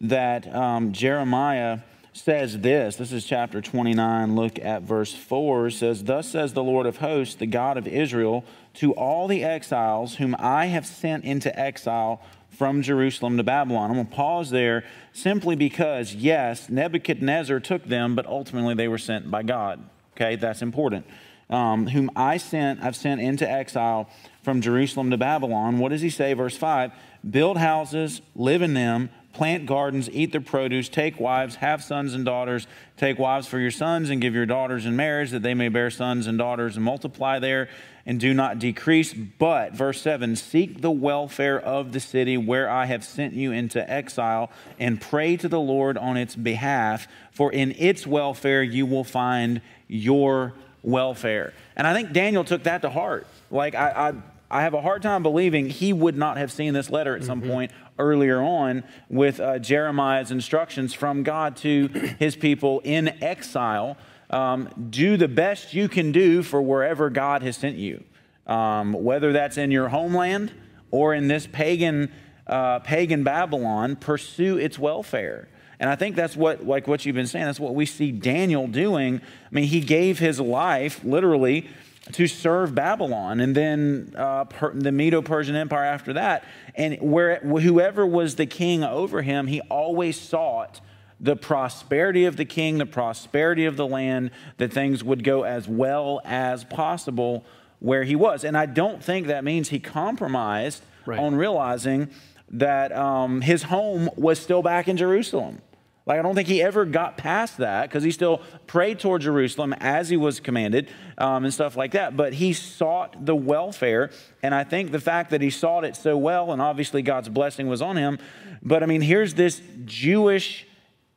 that 0.00 0.52
um, 0.54 0.92
Jeremiah 0.92 1.80
says 2.12 2.58
this. 2.60 2.96
This 2.96 3.12
is 3.12 3.24
chapter 3.24 3.60
29. 3.60 4.36
Look 4.36 4.58
at 4.58 4.82
verse 4.82 5.14
4. 5.14 5.68
It 5.68 5.72
says, 5.72 6.04
Thus 6.04 6.28
says 6.28 6.52
the 6.52 6.62
Lord 6.62 6.86
of 6.86 6.98
hosts, 6.98 7.34
the 7.34 7.46
God 7.46 7.76
of 7.76 7.86
Israel, 7.86 8.44
to 8.74 8.92
all 8.92 9.28
the 9.28 9.44
exiles 9.44 10.16
whom 10.16 10.36
I 10.38 10.66
have 10.66 10.86
sent 10.86 11.24
into 11.24 11.58
exile 11.58 12.22
from 12.52 12.82
Jerusalem 12.82 13.36
to 13.38 13.42
Babylon. 13.42 13.90
I'm 13.90 13.96
going 13.96 14.06
to 14.06 14.14
pause 14.14 14.50
there 14.50 14.84
simply 15.12 15.56
because, 15.56 16.14
yes, 16.14 16.68
Nebuchadnezzar 16.68 17.60
took 17.60 17.84
them, 17.84 18.14
but 18.14 18.26
ultimately 18.26 18.74
they 18.74 18.88
were 18.88 18.98
sent 18.98 19.30
by 19.30 19.42
God. 19.42 19.82
Okay, 20.14 20.36
that's 20.36 20.62
important. 20.62 21.06
Um, 21.50 21.86
whom 21.88 22.10
I 22.14 22.36
sent, 22.36 22.82
I've 22.82 22.96
sent 22.96 23.20
into 23.20 23.50
exile 23.50 24.08
from 24.42 24.60
Jerusalem 24.60 25.10
to 25.10 25.16
Babylon. 25.16 25.78
What 25.78 25.90
does 25.90 26.00
he 26.00 26.10
say? 26.10 26.32
Verse 26.34 26.56
5 26.56 26.92
Build 27.28 27.56
houses, 27.56 28.20
live 28.34 28.62
in 28.62 28.74
them, 28.74 29.10
plant 29.32 29.66
gardens, 29.66 30.10
eat 30.10 30.32
their 30.32 30.40
produce, 30.40 30.88
take 30.88 31.18
wives, 31.18 31.56
have 31.56 31.82
sons 31.82 32.14
and 32.14 32.24
daughters, 32.24 32.66
take 32.96 33.18
wives 33.18 33.46
for 33.46 33.58
your 33.58 33.70
sons, 33.70 34.10
and 34.10 34.20
give 34.20 34.34
your 34.34 34.46
daughters 34.46 34.86
in 34.86 34.96
marriage, 34.96 35.30
that 35.30 35.42
they 35.42 35.54
may 35.54 35.68
bear 35.68 35.90
sons 35.90 36.26
and 36.26 36.38
daughters 36.38 36.76
and 36.76 36.84
multiply 36.84 37.38
there 37.38 37.68
and 38.04 38.18
do 38.18 38.34
not 38.34 38.58
decrease. 38.58 39.14
But, 39.14 39.72
verse 39.72 40.00
7 40.00 40.36
seek 40.36 40.80
the 40.80 40.90
welfare 40.90 41.60
of 41.60 41.92
the 41.92 42.00
city 42.00 42.36
where 42.36 42.68
I 42.68 42.86
have 42.86 43.04
sent 43.04 43.34
you 43.34 43.52
into 43.52 43.88
exile, 43.90 44.50
and 44.78 45.00
pray 45.00 45.36
to 45.36 45.48
the 45.48 45.60
Lord 45.60 45.96
on 45.96 46.16
its 46.16 46.36
behalf, 46.36 47.06
for 47.30 47.52
in 47.52 47.72
its 47.78 48.06
welfare 48.06 48.62
you 48.62 48.86
will 48.86 49.04
find 49.04 49.60
your 49.88 50.54
welfare. 50.82 51.52
And 51.76 51.86
I 51.86 51.94
think 51.94 52.12
Daniel 52.12 52.44
took 52.44 52.64
that 52.64 52.82
to 52.82 52.90
heart. 52.90 53.26
Like, 53.50 53.74
I, 53.74 53.90
I 53.90 54.14
I 54.52 54.60
have 54.60 54.74
a 54.74 54.82
hard 54.82 55.00
time 55.00 55.22
believing 55.22 55.70
he 55.70 55.94
would 55.94 56.14
not 56.14 56.36
have 56.36 56.52
seen 56.52 56.74
this 56.74 56.90
letter 56.90 57.16
at 57.16 57.24
some 57.24 57.40
mm-hmm. 57.40 57.50
point 57.50 57.72
earlier 57.98 58.42
on 58.42 58.84
with 59.08 59.40
uh, 59.40 59.58
Jeremiah's 59.58 60.30
instructions 60.30 60.92
from 60.92 61.22
God 61.22 61.56
to 61.58 61.88
his 62.18 62.36
people 62.36 62.80
in 62.84 63.08
exile. 63.24 63.96
Um, 64.32 64.70
do 64.90 65.16
the 65.16 65.28
best 65.28 65.74
you 65.74 65.88
can 65.88 66.10
do 66.10 66.42
for 66.42 66.60
wherever 66.62 67.10
God 67.10 67.42
has 67.42 67.56
sent 67.56 67.76
you, 67.76 68.02
um, 68.46 68.94
whether 68.94 69.32
that's 69.32 69.58
in 69.58 69.70
your 69.70 69.88
homeland 69.90 70.52
or 70.90 71.14
in 71.14 71.28
this 71.28 71.46
pagan, 71.46 72.10
uh, 72.46 72.78
pagan 72.78 73.24
Babylon. 73.24 73.94
Pursue 73.96 74.56
its 74.56 74.78
welfare. 74.78 75.48
And 75.78 75.90
I 75.90 75.96
think 75.96 76.16
that's 76.16 76.36
what, 76.36 76.64
like 76.64 76.86
what 76.86 77.04
you've 77.04 77.16
been 77.16 77.26
saying, 77.26 77.44
that's 77.44 77.60
what 77.60 77.74
we 77.74 77.86
see 77.86 78.12
Daniel 78.12 78.68
doing. 78.68 79.20
I 79.20 79.48
mean, 79.50 79.64
he 79.64 79.80
gave 79.80 80.18
his 80.18 80.40
life 80.40 81.04
literally 81.04 81.68
to 82.12 82.26
serve 82.26 82.74
Babylon 82.74 83.40
and 83.40 83.54
then 83.54 84.14
uh, 84.16 84.44
per, 84.44 84.72
the 84.72 84.92
Medo 84.92 85.22
Persian 85.22 85.56
Empire 85.56 85.84
after 85.84 86.12
that. 86.14 86.44
And 86.74 86.98
where, 87.00 87.40
whoever 87.40 88.06
was 88.06 88.36
the 88.36 88.46
king 88.46 88.82
over 88.82 89.22
him, 89.22 89.46
he 89.46 89.60
always 89.62 90.20
sought 90.20 90.80
the 91.22 91.36
prosperity 91.36 92.24
of 92.24 92.36
the 92.36 92.44
king, 92.44 92.78
the 92.78 92.86
prosperity 92.86 93.64
of 93.64 93.76
the 93.76 93.86
land, 93.86 94.32
that 94.58 94.72
things 94.72 95.04
would 95.04 95.22
go 95.22 95.44
as 95.44 95.68
well 95.68 96.20
as 96.24 96.64
possible 96.64 97.44
where 97.78 98.02
he 98.02 98.16
was. 98.16 98.44
And 98.44 98.58
I 98.58 98.66
don't 98.66 99.02
think 99.02 99.28
that 99.28 99.44
means 99.44 99.68
he 99.68 99.78
compromised 99.78 100.82
right. 101.06 101.18
on 101.18 101.36
realizing 101.36 102.10
that 102.50 102.92
um, 102.92 103.40
his 103.40 103.62
home 103.64 104.10
was 104.16 104.40
still 104.40 104.62
back 104.62 104.88
in 104.88 104.96
Jerusalem. 104.96 105.62
Like, 106.04 106.18
I 106.18 106.22
don't 106.22 106.34
think 106.34 106.48
he 106.48 106.60
ever 106.60 106.84
got 106.84 107.16
past 107.16 107.58
that 107.58 107.88
because 107.88 108.02
he 108.02 108.10
still 108.10 108.42
prayed 108.66 108.98
toward 108.98 109.22
Jerusalem 109.22 109.72
as 109.74 110.08
he 110.08 110.16
was 110.16 110.40
commanded 110.40 110.90
um, 111.16 111.44
and 111.44 111.54
stuff 111.54 111.76
like 111.76 111.92
that. 111.92 112.16
But 112.16 112.32
he 112.34 112.52
sought 112.52 113.24
the 113.24 113.36
welfare. 113.36 114.10
And 114.42 114.52
I 114.52 114.64
think 114.64 114.90
the 114.90 115.00
fact 115.00 115.30
that 115.30 115.40
he 115.40 115.50
sought 115.50 115.84
it 115.84 115.94
so 115.94 116.16
well, 116.16 116.50
and 116.50 116.60
obviously 116.60 117.02
God's 117.02 117.28
blessing 117.28 117.68
was 117.68 117.80
on 117.80 117.96
him. 117.96 118.18
But 118.64 118.82
I 118.82 118.86
mean, 118.86 119.00
here's 119.00 119.34
this 119.34 119.62
Jewish 119.84 120.66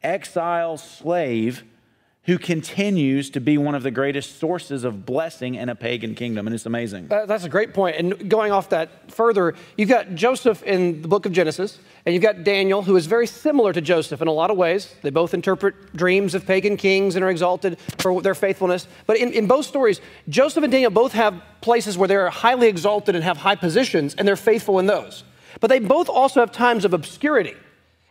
exile 0.06 0.78
slave 0.78 1.64
who 2.26 2.40
continues 2.40 3.30
to 3.30 3.40
be 3.40 3.56
one 3.56 3.76
of 3.76 3.84
the 3.84 3.92
greatest 3.92 4.40
sources 4.40 4.84
of 4.84 5.06
blessing 5.06 5.54
in 5.56 5.70
a 5.70 5.76
pagan 5.76 6.16
kingdom. 6.16 6.48
And 6.48 6.56
it's 6.56 6.66
amazing. 6.66 7.08
Uh, 7.12 7.28
that's 7.28 7.44
a 7.44 7.50
great 7.50 7.72
point. 7.72 7.98
And 7.98 8.30
going 8.30 8.52
off 8.52 8.70
that 8.70 9.12
further, 9.12 9.54
you've 9.78 9.90
got 9.90 10.16
Joseph 10.16 10.64
in 10.64 11.04
the 11.04 11.08
book 11.08 11.28
of 11.28 11.34
Genesis, 11.34 11.78
and 12.04 12.16
you've 12.16 12.24
got 12.24 12.44
Daniel, 12.44 12.82
who 12.82 12.96
is 12.96 13.06
very 13.06 13.28
similar 13.28 13.74
to 13.74 13.82
Joseph 13.82 14.24
in 14.24 14.28
a 14.28 14.32
lot 14.32 14.50
of 14.50 14.58
ways. 14.58 14.96
They 15.04 15.12
both 15.12 15.36
interpret 15.36 15.96
dreams 15.96 16.34
of 16.34 16.48
pagan 16.48 16.78
kings 16.78 17.16
and 17.16 17.24
are 17.24 17.30
exalted 17.30 17.78
for 18.00 18.20
their 18.24 18.36
faithfulness. 18.36 18.88
But 19.06 19.18
in, 19.18 19.32
in 19.32 19.46
both 19.46 19.68
stories, 19.68 20.02
Joseph 20.28 20.64
and 20.64 20.72
Daniel 20.72 20.92
both 20.92 21.14
have 21.14 21.40
places 21.62 21.96
where 21.96 22.08
they're 22.08 22.32
highly 22.32 22.68
exalted 22.68 23.14
and 23.14 23.24
have 23.24 23.38
high 23.38 23.56
positions, 23.56 24.16
and 24.16 24.28
they're 24.28 24.36
faithful 24.36 24.80
in 24.80 24.88
those. 24.88 25.24
But 25.60 25.68
they 25.68 25.80
both 25.80 26.10
also 26.10 26.40
have 26.40 26.52
times 26.52 26.86
of 26.86 26.94
obscurity, 26.94 27.54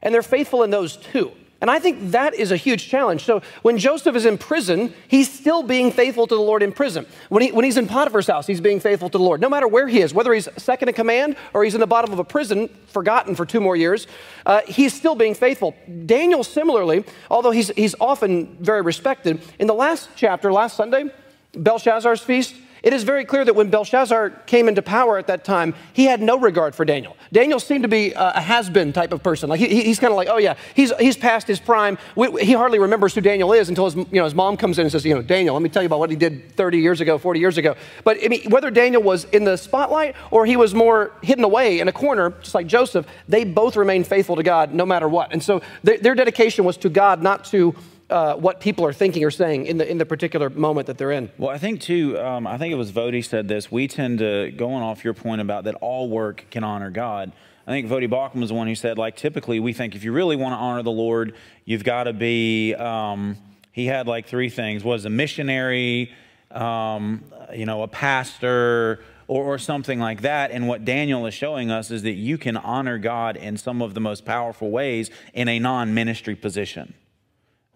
and 0.02 0.14
they're 0.14 0.22
faithful 0.22 0.62
in 0.62 0.70
those 0.70 0.96
too. 0.96 1.32
And 1.64 1.70
I 1.70 1.78
think 1.78 2.10
that 2.10 2.34
is 2.34 2.52
a 2.52 2.58
huge 2.58 2.90
challenge. 2.90 3.24
So 3.24 3.40
when 3.62 3.78
Joseph 3.78 4.14
is 4.14 4.26
in 4.26 4.36
prison, 4.36 4.92
he's 5.08 5.32
still 5.32 5.62
being 5.62 5.90
faithful 5.90 6.26
to 6.26 6.34
the 6.34 6.40
Lord 6.42 6.62
in 6.62 6.72
prison. 6.72 7.06
When, 7.30 7.42
he, 7.42 7.52
when 7.52 7.64
he's 7.64 7.78
in 7.78 7.86
Potiphar's 7.86 8.26
house, 8.26 8.46
he's 8.46 8.60
being 8.60 8.80
faithful 8.80 9.08
to 9.08 9.16
the 9.16 9.24
Lord. 9.24 9.40
No 9.40 9.48
matter 9.48 9.66
where 9.66 9.88
he 9.88 10.02
is, 10.02 10.12
whether 10.12 10.34
he's 10.34 10.46
second 10.58 10.90
in 10.90 10.94
command 10.94 11.36
or 11.54 11.64
he's 11.64 11.72
in 11.72 11.80
the 11.80 11.86
bottom 11.86 12.12
of 12.12 12.18
a 12.18 12.24
prison, 12.24 12.68
forgotten 12.88 13.34
for 13.34 13.46
two 13.46 13.62
more 13.62 13.76
years, 13.76 14.06
uh, 14.44 14.60
he's 14.68 14.92
still 14.92 15.14
being 15.14 15.34
faithful. 15.34 15.74
Daniel, 16.04 16.44
similarly, 16.44 17.02
although 17.30 17.50
he's, 17.50 17.68
he's 17.68 17.94
often 17.98 18.58
very 18.60 18.82
respected, 18.82 19.40
in 19.58 19.66
the 19.66 19.72
last 19.72 20.10
chapter, 20.16 20.52
last 20.52 20.76
Sunday, 20.76 21.10
Belshazzar's 21.54 22.20
feast, 22.20 22.54
it 22.84 22.92
is 22.92 23.02
very 23.02 23.24
clear 23.24 23.46
that 23.46 23.54
when 23.54 23.70
Belshazzar 23.70 24.28
came 24.44 24.68
into 24.68 24.82
power 24.82 25.16
at 25.16 25.26
that 25.28 25.42
time, 25.42 25.74
he 25.94 26.04
had 26.04 26.20
no 26.20 26.38
regard 26.38 26.74
for 26.74 26.84
Daniel. 26.84 27.16
Daniel 27.32 27.58
seemed 27.58 27.82
to 27.82 27.88
be 27.88 28.12
a 28.12 28.38
has 28.38 28.68
been 28.68 28.92
type 28.92 29.10
of 29.10 29.22
person. 29.22 29.48
Like 29.48 29.58
he, 29.58 29.84
he's 29.84 29.98
kind 29.98 30.10
of 30.10 30.16
like, 30.18 30.28
oh 30.28 30.36
yeah, 30.36 30.54
he's, 30.74 30.92
he's 31.00 31.16
past 31.16 31.46
his 31.46 31.58
prime. 31.58 31.96
We, 32.14 32.44
he 32.44 32.52
hardly 32.52 32.78
remembers 32.78 33.14
who 33.14 33.22
Daniel 33.22 33.54
is 33.54 33.70
until 33.70 33.86
his, 33.86 33.96
you 33.96 34.06
know, 34.12 34.24
his 34.24 34.34
mom 34.34 34.58
comes 34.58 34.78
in 34.78 34.82
and 34.82 34.92
says, 34.92 35.02
you 35.06 35.14
know, 35.14 35.22
Daniel, 35.22 35.54
let 35.54 35.62
me 35.62 35.70
tell 35.70 35.82
you 35.82 35.86
about 35.86 35.98
what 35.98 36.10
he 36.10 36.16
did 36.16 36.54
30 36.56 36.78
years 36.78 37.00
ago, 37.00 37.16
40 37.16 37.40
years 37.40 37.56
ago. 37.56 37.74
But 38.04 38.18
I 38.22 38.28
mean, 38.28 38.50
whether 38.50 38.70
Daniel 38.70 39.02
was 39.02 39.24
in 39.24 39.44
the 39.44 39.56
spotlight 39.56 40.14
or 40.30 40.44
he 40.44 40.58
was 40.58 40.74
more 40.74 41.12
hidden 41.22 41.44
away 41.44 41.80
in 41.80 41.88
a 41.88 41.92
corner, 41.92 42.34
just 42.42 42.54
like 42.54 42.66
Joseph, 42.66 43.06
they 43.26 43.44
both 43.44 43.76
remained 43.76 44.06
faithful 44.06 44.36
to 44.36 44.42
God 44.42 44.74
no 44.74 44.84
matter 44.84 45.08
what. 45.08 45.32
And 45.32 45.42
so 45.42 45.62
their, 45.82 45.96
their 45.96 46.14
dedication 46.14 46.66
was 46.66 46.76
to 46.78 46.90
God, 46.90 47.22
not 47.22 47.46
to 47.46 47.74
uh, 48.14 48.36
what 48.36 48.60
people 48.60 48.86
are 48.86 48.92
thinking 48.92 49.24
or 49.24 49.30
saying 49.30 49.66
in 49.66 49.76
the 49.76 49.90
in 49.90 49.98
the 49.98 50.06
particular 50.06 50.48
moment 50.48 50.86
that 50.86 50.98
they're 50.98 51.10
in. 51.10 51.28
Well, 51.36 51.50
I 51.50 51.58
think 51.58 51.80
too. 51.80 52.16
Um, 52.16 52.46
I 52.46 52.58
think 52.58 52.72
it 52.72 52.76
was 52.76 52.92
Voddie 52.92 53.24
said 53.24 53.48
this. 53.48 53.72
We 53.72 53.88
tend 53.88 54.20
to 54.20 54.52
going 54.52 54.84
off 54.84 55.04
your 55.04 55.14
point 55.14 55.40
about 55.40 55.64
that 55.64 55.74
all 55.80 56.08
work 56.08 56.46
can 56.52 56.62
honor 56.62 56.90
God. 56.90 57.32
I 57.66 57.72
think 57.72 57.88
Voddie 57.88 58.08
Baucham 58.08 58.36
was 58.36 58.50
the 58.50 58.54
one 58.54 58.68
who 58.68 58.76
said 58.76 58.98
like 58.98 59.16
typically 59.16 59.58
we 59.58 59.72
think 59.72 59.96
if 59.96 60.04
you 60.04 60.12
really 60.12 60.36
want 60.36 60.52
to 60.52 60.58
honor 60.58 60.84
the 60.84 60.92
Lord, 60.92 61.34
you've 61.64 61.82
got 61.82 62.04
to 62.04 62.12
be. 62.12 62.74
Um, 62.74 63.36
he 63.72 63.86
had 63.86 64.06
like 64.06 64.28
three 64.28 64.48
things: 64.48 64.84
was 64.84 65.04
a 65.06 65.10
missionary, 65.10 66.12
um, 66.52 67.24
you 67.52 67.66
know, 67.66 67.82
a 67.82 67.88
pastor. 67.88 69.02
Or, 69.26 69.54
or, 69.54 69.58
something 69.58 69.98
like 69.98 70.20
that. 70.20 70.50
And 70.50 70.68
what 70.68 70.84
Daniel 70.84 71.24
is 71.24 71.32
showing 71.32 71.70
us 71.70 71.90
is 71.90 72.02
that 72.02 72.12
you 72.12 72.36
can 72.36 72.58
honor 72.58 72.98
God 72.98 73.38
in 73.38 73.56
some 73.56 73.80
of 73.80 73.94
the 73.94 74.00
most 74.00 74.26
powerful 74.26 74.70
ways 74.70 75.08
in 75.32 75.48
a 75.48 75.58
non 75.58 75.94
ministry 75.94 76.34
position. 76.34 76.92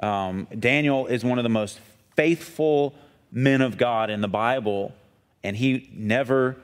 Um, 0.00 0.46
Daniel 0.58 1.06
is 1.06 1.24
one 1.24 1.38
of 1.38 1.42
the 1.42 1.48
most 1.48 1.80
faithful 2.16 2.94
men 3.30 3.60
of 3.60 3.76
God 3.76 4.10
in 4.10 4.20
the 4.20 4.28
Bible, 4.28 4.92
and 5.42 5.56
he 5.56 5.90
never 5.92 6.56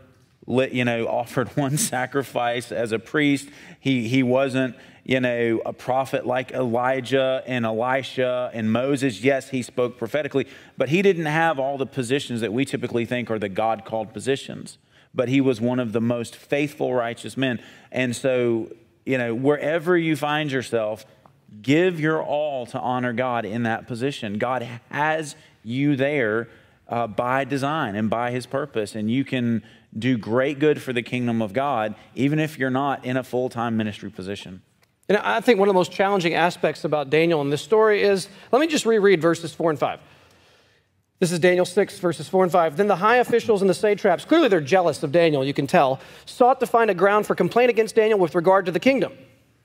lit, 0.46 0.72
you 0.72 0.84
know, 0.84 1.06
offered 1.08 1.48
one 1.56 1.76
sacrifice 1.76 2.72
as 2.72 2.92
a 2.92 2.98
priest. 2.98 3.48
He, 3.80 4.08
he 4.08 4.22
wasn't, 4.22 4.76
you 5.04 5.20
know, 5.20 5.60
a 5.66 5.72
prophet 5.72 6.26
like 6.26 6.52
Elijah 6.52 7.42
and 7.46 7.64
Elisha 7.64 8.50
and 8.54 8.72
Moses. 8.72 9.22
Yes, 9.22 9.50
he 9.50 9.62
spoke 9.62 9.98
prophetically, 9.98 10.46
but 10.76 10.88
he 10.88 11.02
didn't 11.02 11.26
have 11.26 11.58
all 11.58 11.76
the 11.76 11.86
positions 11.86 12.40
that 12.40 12.52
we 12.52 12.64
typically 12.64 13.04
think 13.04 13.30
are 13.30 13.38
the 13.38 13.48
God 13.48 13.84
called 13.84 14.12
positions. 14.12 14.78
But 15.14 15.28
he 15.28 15.40
was 15.40 15.60
one 15.60 15.78
of 15.78 15.92
the 15.92 16.00
most 16.00 16.34
faithful, 16.34 16.92
righteous 16.92 17.36
men. 17.36 17.62
And 17.92 18.16
so, 18.16 18.72
you 19.06 19.16
know, 19.16 19.32
wherever 19.32 19.96
you 19.96 20.16
find 20.16 20.50
yourself, 20.50 21.06
give 21.62 22.00
your 22.00 22.22
all 22.22 22.66
to 22.66 22.78
honor 22.78 23.12
God 23.12 23.44
in 23.44 23.62
that 23.64 23.86
position. 23.86 24.38
God 24.38 24.62
has 24.90 25.36
you 25.62 25.96
there 25.96 26.48
uh, 26.88 27.06
by 27.06 27.44
design 27.44 27.96
and 27.96 28.10
by 28.10 28.30
his 28.30 28.46
purpose, 28.46 28.94
and 28.94 29.10
you 29.10 29.24
can 29.24 29.62
do 29.96 30.18
great 30.18 30.58
good 30.58 30.82
for 30.82 30.92
the 30.92 31.02
kingdom 31.02 31.40
of 31.40 31.52
God, 31.52 31.94
even 32.14 32.38
if 32.38 32.58
you're 32.58 32.70
not 32.70 33.04
in 33.04 33.16
a 33.16 33.22
full 33.22 33.48
time 33.48 33.76
ministry 33.76 34.10
position. 34.10 34.62
And 35.08 35.18
I 35.18 35.40
think 35.40 35.58
one 35.58 35.68
of 35.68 35.74
the 35.74 35.78
most 35.78 35.92
challenging 35.92 36.34
aspects 36.34 36.84
about 36.84 37.10
Daniel 37.10 37.40
in 37.42 37.50
this 37.50 37.62
story 37.62 38.02
is 38.02 38.28
let 38.52 38.60
me 38.60 38.66
just 38.66 38.86
reread 38.86 39.20
verses 39.20 39.52
4 39.52 39.70
and 39.70 39.78
5. 39.78 40.00
This 41.20 41.30
is 41.30 41.38
Daniel 41.38 41.64
6, 41.64 41.98
verses 42.00 42.28
4 42.28 42.44
and 42.44 42.52
5. 42.52 42.76
Then 42.76 42.88
the 42.88 42.96
high 42.96 43.16
officials 43.16 43.60
and 43.60 43.70
the 43.70 43.74
satraps, 43.74 44.24
clearly 44.24 44.48
they're 44.48 44.60
jealous 44.60 45.02
of 45.02 45.12
Daniel, 45.12 45.44
you 45.44 45.54
can 45.54 45.66
tell, 45.66 46.00
sought 46.26 46.58
to 46.60 46.66
find 46.66 46.90
a 46.90 46.94
ground 46.94 47.26
for 47.26 47.34
complaint 47.34 47.70
against 47.70 47.94
Daniel 47.94 48.18
with 48.18 48.34
regard 48.34 48.66
to 48.66 48.72
the 48.72 48.80
kingdom. 48.80 49.12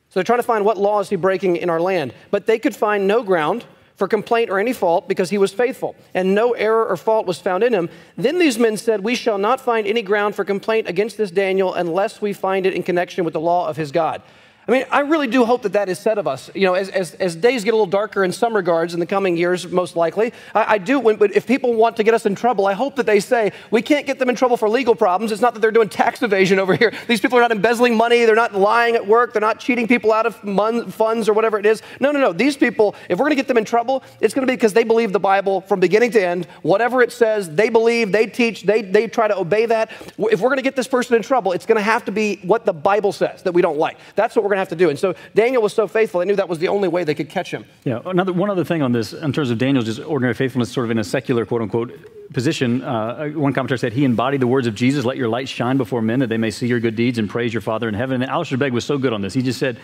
So 0.09 0.19
they're 0.19 0.23
trying 0.23 0.39
to 0.39 0.43
find 0.43 0.65
what 0.65 0.77
law 0.77 0.99
is 0.99 1.09
he 1.09 1.15
breaking 1.15 1.57
in 1.57 1.69
our 1.69 1.79
land. 1.79 2.13
But 2.31 2.47
they 2.47 2.57
could 2.57 2.75
find 2.75 3.07
no 3.07 3.21
ground 3.21 3.65
for 3.95 4.07
complaint 4.07 4.49
or 4.49 4.57
any 4.57 4.73
fault 4.73 5.07
because 5.07 5.29
he 5.29 5.37
was 5.37 5.51
faithful, 5.51 5.93
and 6.13 6.33
no 6.33 6.53
error 6.53 6.87
or 6.87 6.95
fault 6.95 7.27
was 7.27 7.37
found 7.39 7.65
in 7.65 7.73
him. 7.73 7.89
Then 8.15 8.39
these 8.39 8.57
men 8.57 8.77
said, 8.77 9.03
We 9.03 9.13
shall 9.13 9.37
not 9.37 9.59
find 9.59 9.85
any 9.85 10.01
ground 10.01 10.35
for 10.35 10.45
complaint 10.45 10.87
against 10.87 11.17
this 11.17 11.31
Daniel 11.31 11.73
unless 11.73 12.21
we 12.21 12.31
find 12.31 12.65
it 12.65 12.73
in 12.73 12.81
connection 12.81 13.25
with 13.25 13.33
the 13.33 13.41
law 13.41 13.67
of 13.67 13.75
his 13.75 13.91
God. 13.91 14.21
I 14.69 14.71
mean, 14.71 14.85
I 14.91 14.99
really 14.99 15.25
do 15.25 15.45
hope 15.45 15.63
that 15.63 15.73
that 15.73 15.89
is 15.89 15.97
said 15.97 16.19
of 16.19 16.27
us. 16.27 16.51
You 16.53 16.67
know, 16.67 16.75
as, 16.75 16.89
as, 16.89 17.15
as 17.15 17.35
days 17.35 17.63
get 17.63 17.73
a 17.73 17.75
little 17.75 17.87
darker 17.87 18.23
in 18.23 18.31
some 18.31 18.55
regards 18.55 18.93
in 18.93 18.99
the 18.99 19.07
coming 19.07 19.35
years, 19.35 19.67
most 19.67 19.95
likely, 19.95 20.31
I, 20.53 20.75
I 20.75 20.77
do, 20.77 20.99
when, 20.99 21.15
but 21.15 21.35
if 21.35 21.47
people 21.47 21.73
want 21.73 21.97
to 21.97 22.03
get 22.03 22.13
us 22.13 22.27
in 22.27 22.35
trouble, 22.35 22.67
I 22.67 22.73
hope 22.73 22.95
that 22.97 23.07
they 23.07 23.19
say, 23.19 23.51
we 23.71 23.81
can't 23.81 24.05
get 24.05 24.19
them 24.19 24.29
in 24.29 24.35
trouble 24.35 24.57
for 24.57 24.69
legal 24.69 24.93
problems. 24.93 25.31
It's 25.31 25.41
not 25.41 25.55
that 25.55 25.61
they're 25.61 25.71
doing 25.71 25.89
tax 25.89 26.21
evasion 26.21 26.59
over 26.59 26.75
here. 26.75 26.93
These 27.07 27.19
people 27.19 27.39
are 27.39 27.41
not 27.41 27.51
embezzling 27.51 27.97
money. 27.97 28.25
They're 28.25 28.35
not 28.35 28.53
lying 28.53 28.93
at 28.93 29.07
work. 29.07 29.33
They're 29.33 29.41
not 29.41 29.59
cheating 29.59 29.87
people 29.87 30.13
out 30.13 30.27
of 30.27 30.43
mon- 30.43 30.91
funds 30.91 31.27
or 31.27 31.33
whatever 31.33 31.57
it 31.57 31.65
is. 31.65 31.81
No, 31.99 32.11
no, 32.11 32.19
no. 32.19 32.31
These 32.31 32.55
people, 32.55 32.93
if 33.09 33.17
we're 33.17 33.23
going 33.23 33.31
to 33.31 33.37
get 33.37 33.47
them 33.47 33.57
in 33.57 33.65
trouble, 33.65 34.03
it's 34.21 34.35
going 34.35 34.45
to 34.45 34.51
be 34.51 34.55
because 34.55 34.73
they 34.73 34.83
believe 34.83 35.13
the 35.13 35.19
Bible 35.19 35.61
from 35.61 35.79
beginning 35.79 36.11
to 36.11 36.23
end. 36.23 36.45
Whatever 36.61 37.01
it 37.01 37.11
says, 37.11 37.49
they 37.49 37.69
believe, 37.69 38.11
they 38.11 38.27
teach, 38.27 38.61
they, 38.61 38.83
they 38.83 39.07
try 39.07 39.27
to 39.27 39.35
obey 39.35 39.65
that. 39.65 39.89
If 40.19 40.41
we're 40.41 40.49
going 40.49 40.57
to 40.57 40.61
get 40.61 40.75
this 40.75 40.87
person 40.87 41.15
in 41.15 41.23
trouble, 41.23 41.53
it's 41.53 41.65
going 41.65 41.77
to 41.77 41.81
have 41.81 42.05
to 42.05 42.11
be 42.11 42.35
what 42.43 42.67
the 42.67 42.73
Bible 42.73 43.13
says 43.13 43.41
that 43.41 43.53
we 43.53 43.63
don't 43.63 43.79
like. 43.79 43.97
That's 44.13 44.35
what 44.35 44.43
we're 44.43 44.49
going 44.49 44.58
to 44.59 44.61
have 44.61 44.69
to 44.69 44.75
do. 44.75 44.89
And 44.89 44.99
so 44.99 45.15
Daniel 45.33 45.61
was 45.61 45.73
so 45.73 45.87
faithful, 45.87 46.19
they 46.19 46.25
knew 46.25 46.35
that 46.35 46.49
was 46.49 46.59
the 46.59 46.67
only 46.67 46.87
way 46.87 47.03
they 47.03 47.15
could 47.15 47.29
catch 47.29 47.51
him. 47.51 47.65
Yeah, 47.83 48.01
another, 48.05 48.33
one 48.33 48.49
other 48.49 48.63
thing 48.63 48.81
on 48.81 48.91
this, 48.91 49.13
in 49.13 49.33
terms 49.33 49.49
of 49.49 49.57
Daniel's 49.57 49.85
just 49.85 49.99
ordinary 49.99 50.33
faithfulness, 50.33 50.71
sort 50.71 50.85
of 50.85 50.91
in 50.91 50.99
a 50.99 51.03
secular, 51.03 51.45
quote 51.45 51.61
unquote, 51.61 51.91
position, 52.33 52.83
uh, 52.83 53.29
one 53.29 53.53
commentator 53.53 53.77
said, 53.77 53.93
He 53.93 54.05
embodied 54.05 54.41
the 54.41 54.47
words 54.47 54.67
of 54.67 54.75
Jesus, 54.75 55.05
let 55.05 55.17
your 55.17 55.29
light 55.29 55.49
shine 55.49 55.77
before 55.77 56.01
men 56.01 56.19
that 56.19 56.27
they 56.27 56.37
may 56.37 56.51
see 56.51 56.67
your 56.67 56.79
good 56.79 56.95
deeds 56.95 57.17
and 57.17 57.29
praise 57.29 57.53
your 57.53 57.61
Father 57.61 57.87
in 57.87 57.95
heaven. 57.95 58.21
And 58.21 58.29
Alistair 58.29 58.57
Begg 58.57 58.73
was 58.73 58.85
so 58.85 58.97
good 58.97 59.13
on 59.13 59.21
this. 59.21 59.33
He 59.33 59.41
just 59.41 59.59
said, 59.59 59.79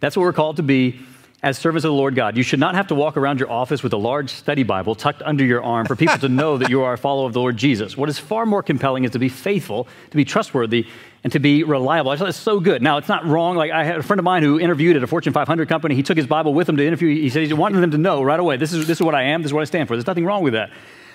That's 0.00 0.16
what 0.16 0.22
we're 0.22 0.32
called 0.32 0.56
to 0.56 0.62
be 0.62 1.00
as 1.44 1.58
servants 1.58 1.84
of 1.84 1.90
the 1.90 1.94
Lord 1.94 2.14
God. 2.14 2.38
You 2.38 2.42
should 2.42 2.58
not 2.58 2.74
have 2.74 2.86
to 2.86 2.94
walk 2.94 3.18
around 3.18 3.38
your 3.38 3.50
office 3.50 3.82
with 3.82 3.92
a 3.92 3.98
large 3.98 4.30
study 4.30 4.62
Bible 4.62 4.94
tucked 4.94 5.22
under 5.22 5.44
your 5.44 5.62
arm 5.62 5.86
for 5.86 5.94
people 5.94 6.16
to 6.18 6.28
know 6.28 6.56
that 6.56 6.70
you 6.70 6.82
are 6.82 6.94
a 6.94 6.98
follower 6.98 7.26
of 7.26 7.34
the 7.34 7.40
Lord 7.40 7.58
Jesus. 7.58 7.98
What 7.98 8.08
is 8.08 8.18
far 8.18 8.46
more 8.46 8.62
compelling 8.62 9.04
is 9.04 9.10
to 9.10 9.18
be 9.18 9.28
faithful, 9.28 9.86
to 10.10 10.16
be 10.16 10.24
trustworthy, 10.24 10.86
and 11.24 11.32
to 11.32 11.40
be 11.40 11.64
reliable. 11.64 12.10
I 12.10 12.16
thought 12.16 12.28
it's 12.28 12.38
so 12.38 12.60
good. 12.60 12.82
Now, 12.82 12.98
it's 12.98 13.08
not 13.08 13.26
wrong. 13.26 13.56
Like, 13.56 13.72
I 13.72 13.82
had 13.82 13.96
a 13.96 14.02
friend 14.02 14.20
of 14.20 14.24
mine 14.24 14.42
who 14.42 14.60
interviewed 14.60 14.96
at 14.96 15.02
a 15.02 15.06
Fortune 15.06 15.32
500 15.32 15.68
company. 15.68 15.94
He 15.94 16.02
took 16.02 16.18
his 16.18 16.26
Bible 16.26 16.52
with 16.52 16.68
him 16.68 16.76
to 16.76 16.86
interview. 16.86 17.08
He 17.08 17.30
said 17.30 17.46
he 17.46 17.52
wanted 17.54 17.80
them 17.80 17.90
to 17.92 17.98
know 17.98 18.22
right 18.22 18.38
away 18.38 18.58
this 18.58 18.74
is, 18.74 18.86
this 18.86 18.98
is 18.98 19.02
what 19.02 19.14
I 19.14 19.22
am, 19.22 19.42
this 19.42 19.48
is 19.48 19.54
what 19.54 19.62
I 19.62 19.64
stand 19.64 19.88
for. 19.88 19.96
There's 19.96 20.06
nothing 20.06 20.26
wrong 20.26 20.42
with 20.42 20.52
that. 20.52 20.70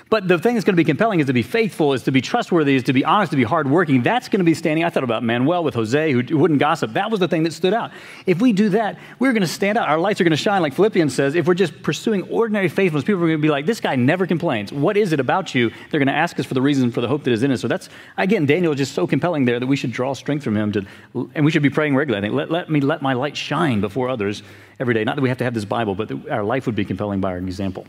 But 0.09 0.27
the 0.27 0.39
thing 0.39 0.55
that's 0.55 0.65
going 0.65 0.73
to 0.73 0.79
be 0.79 0.85
compelling 0.85 1.19
is 1.19 1.27
to 1.27 1.33
be 1.33 1.43
faithful, 1.43 1.93
is 1.93 2.01
to 2.03 2.11
be 2.11 2.19
trustworthy, 2.19 2.75
is 2.75 2.83
to 2.85 2.93
be 2.93 3.05
honest, 3.05 3.29
to 3.29 3.35
be 3.35 3.43
hardworking. 3.43 4.01
That's 4.01 4.27
going 4.27 4.39
to 4.39 4.43
be 4.43 4.55
standing. 4.55 4.83
I 4.83 4.89
thought 4.89 5.03
about 5.03 5.21
Manuel 5.21 5.63
with 5.63 5.75
Jose, 5.75 6.11
who 6.11 6.35
wouldn't 6.35 6.59
gossip. 6.59 6.93
That 6.93 7.11
was 7.11 7.19
the 7.19 7.27
thing 7.27 7.43
that 7.43 7.53
stood 7.53 7.75
out. 7.75 7.91
If 8.25 8.41
we 8.41 8.51
do 8.51 8.69
that, 8.69 8.97
we're 9.19 9.33
going 9.33 9.43
to 9.43 9.47
stand 9.47 9.77
out. 9.77 9.87
Our 9.87 9.99
lights 9.99 10.19
are 10.19 10.23
going 10.23 10.31
to 10.31 10.37
shine, 10.37 10.63
like 10.63 10.73
Philippians 10.73 11.13
says. 11.13 11.35
If 11.35 11.45
we're 11.45 11.53
just 11.53 11.83
pursuing 11.83 12.23
ordinary 12.23 12.69
faithfulness, 12.69 13.05
people 13.05 13.21
are 13.23 13.27
going 13.27 13.37
to 13.37 13.41
be 13.41 13.49
like, 13.49 13.67
this 13.67 13.79
guy 13.79 13.95
never 13.95 14.25
complains. 14.25 14.73
What 14.73 14.97
is 14.97 15.13
it 15.13 15.19
about 15.19 15.53
you? 15.53 15.69
They're 15.91 15.99
going 15.99 16.07
to 16.07 16.13
ask 16.13 16.39
us 16.39 16.45
for 16.47 16.55
the 16.55 16.61
reason 16.61 16.89
for 16.89 17.01
the 17.01 17.07
hope 17.07 17.23
that 17.25 17.31
is 17.31 17.43
in 17.43 17.51
us. 17.51 17.61
So 17.61 17.67
that's, 17.67 17.87
again, 18.17 18.47
Daniel 18.47 18.71
is 18.71 18.79
just 18.79 18.93
so 18.93 19.05
compelling 19.05 19.45
there 19.45 19.59
that 19.59 19.67
we 19.67 19.75
should 19.75 19.91
draw 19.91 20.13
strength 20.13 20.43
from 20.43 20.57
him. 20.57 20.71
To, 20.71 20.85
and 21.35 21.45
we 21.45 21.51
should 21.51 21.61
be 21.61 21.69
praying 21.69 21.95
regularly. 21.95 22.25
I 22.25 22.29
think, 22.29 22.35
let, 22.35 22.49
let 22.49 22.67
me 22.67 22.81
let 22.81 23.03
my 23.03 23.13
light 23.13 23.37
shine 23.37 23.79
before 23.79 24.09
others 24.09 24.41
every 24.79 24.95
day. 24.95 25.03
Not 25.03 25.17
that 25.17 25.21
we 25.21 25.29
have 25.29 25.37
to 25.37 25.43
have 25.43 25.53
this 25.53 25.65
Bible, 25.65 25.93
but 25.93 26.11
our 26.31 26.43
life 26.43 26.65
would 26.65 26.75
be 26.75 26.83
compelling 26.83 27.21
by 27.21 27.33
our 27.33 27.37
example. 27.37 27.85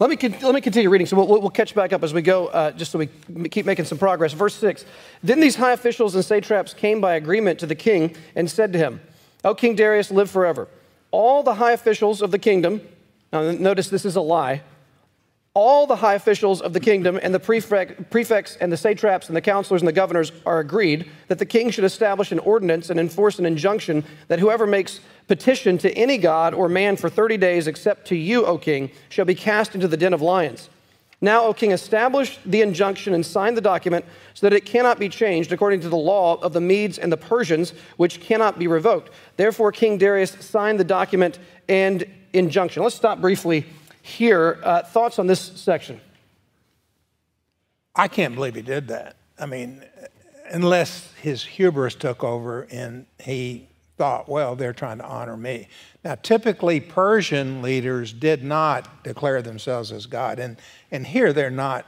Let 0.00 0.08
me, 0.08 0.16
let 0.40 0.54
me 0.54 0.62
continue 0.62 0.88
reading. 0.88 1.06
So 1.06 1.18
we'll, 1.18 1.42
we'll 1.42 1.50
catch 1.50 1.74
back 1.74 1.92
up 1.92 2.02
as 2.02 2.14
we 2.14 2.22
go, 2.22 2.46
uh, 2.46 2.70
just 2.70 2.90
so 2.90 2.98
we 2.98 3.06
keep 3.50 3.66
making 3.66 3.84
some 3.84 3.98
progress. 3.98 4.32
Verse 4.32 4.54
6 4.54 4.86
Then 5.22 5.40
these 5.40 5.56
high 5.56 5.72
officials 5.72 6.14
and 6.14 6.24
satraps 6.24 6.72
came 6.72 7.02
by 7.02 7.16
agreement 7.16 7.58
to 7.60 7.66
the 7.66 7.74
king 7.74 8.16
and 8.34 8.50
said 8.50 8.72
to 8.72 8.78
him, 8.78 9.02
O 9.44 9.54
King 9.54 9.76
Darius, 9.76 10.10
live 10.10 10.30
forever. 10.30 10.68
All 11.10 11.42
the 11.42 11.54
high 11.54 11.72
officials 11.72 12.22
of 12.22 12.30
the 12.30 12.38
kingdom, 12.38 12.80
now 13.30 13.50
notice 13.50 13.90
this 13.90 14.06
is 14.06 14.16
a 14.16 14.22
lie, 14.22 14.62
all 15.52 15.86
the 15.86 15.96
high 15.96 16.14
officials 16.14 16.62
of 16.62 16.72
the 16.72 16.80
kingdom 16.80 17.18
and 17.22 17.34
the 17.34 17.40
prefect, 17.40 18.10
prefects 18.10 18.56
and 18.56 18.72
the 18.72 18.76
satraps 18.76 19.26
and 19.26 19.36
the 19.36 19.40
counselors 19.40 19.82
and 19.82 19.88
the 19.88 19.92
governors 19.92 20.30
are 20.46 20.60
agreed 20.60 21.10
that 21.26 21.38
the 21.38 21.44
king 21.44 21.70
should 21.70 21.84
establish 21.84 22.30
an 22.32 22.38
ordinance 22.38 22.88
and 22.88 23.00
enforce 23.00 23.38
an 23.38 23.44
injunction 23.44 24.04
that 24.28 24.38
whoever 24.38 24.66
makes 24.66 25.00
petition 25.30 25.78
to 25.78 25.88
any 25.92 26.18
god 26.18 26.52
or 26.52 26.68
man 26.68 26.96
for 26.96 27.08
30 27.08 27.36
days 27.36 27.68
except 27.68 28.04
to 28.08 28.16
you, 28.16 28.44
O 28.44 28.58
king, 28.58 28.90
shall 29.10 29.24
be 29.24 29.36
cast 29.36 29.76
into 29.76 29.86
the 29.86 29.96
den 29.96 30.12
of 30.12 30.20
lions. 30.20 30.68
Now, 31.20 31.44
O 31.44 31.54
king, 31.54 31.70
establish 31.70 32.40
the 32.44 32.62
injunction 32.62 33.14
and 33.14 33.24
sign 33.24 33.54
the 33.54 33.60
document 33.60 34.04
so 34.34 34.48
that 34.48 34.56
it 34.56 34.64
cannot 34.64 34.98
be 34.98 35.08
changed 35.08 35.52
according 35.52 35.82
to 35.82 35.88
the 35.88 35.96
law 35.96 36.40
of 36.42 36.52
the 36.52 36.60
Medes 36.60 36.98
and 36.98 37.12
the 37.12 37.16
Persians, 37.16 37.74
which 37.96 38.18
cannot 38.18 38.58
be 38.58 38.66
revoked. 38.66 39.12
Therefore, 39.36 39.70
King 39.70 39.98
Darius 39.98 40.32
signed 40.40 40.80
the 40.80 40.84
document 40.84 41.38
and 41.68 42.04
injunction. 42.32 42.82
Let's 42.82 42.96
stop 42.96 43.20
briefly 43.20 43.66
here. 44.02 44.58
Uh, 44.64 44.82
thoughts 44.82 45.20
on 45.20 45.28
this 45.28 45.40
section? 45.40 46.00
I 47.94 48.08
can't 48.08 48.34
believe 48.34 48.56
he 48.56 48.62
did 48.62 48.88
that. 48.88 49.14
I 49.38 49.46
mean, 49.46 49.84
unless 50.50 51.12
his 51.22 51.44
hubris 51.44 51.94
took 51.94 52.24
over 52.24 52.66
and 52.72 53.06
he 53.20 53.68
thought, 54.00 54.30
well, 54.30 54.56
they're 54.56 54.72
trying 54.72 54.96
to 54.96 55.04
honor 55.04 55.36
me. 55.36 55.68
Now, 56.02 56.14
typically, 56.14 56.80
Persian 56.80 57.60
leaders 57.60 58.14
did 58.14 58.42
not 58.42 59.04
declare 59.04 59.42
themselves 59.42 59.92
as 59.92 60.06
God. 60.06 60.38
And, 60.38 60.56
and 60.90 61.06
here 61.06 61.34
they're 61.34 61.50
not 61.50 61.84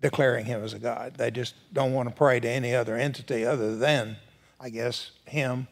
declaring 0.00 0.44
him 0.44 0.62
as 0.62 0.74
a 0.74 0.78
God. 0.78 1.14
They 1.14 1.32
just 1.32 1.56
don't 1.72 1.94
want 1.94 2.08
to 2.08 2.14
pray 2.14 2.38
to 2.38 2.48
any 2.48 2.76
other 2.76 2.94
entity 2.94 3.44
other 3.44 3.74
than, 3.74 4.18
I 4.60 4.68
guess, 4.70 5.10
him 5.26 5.66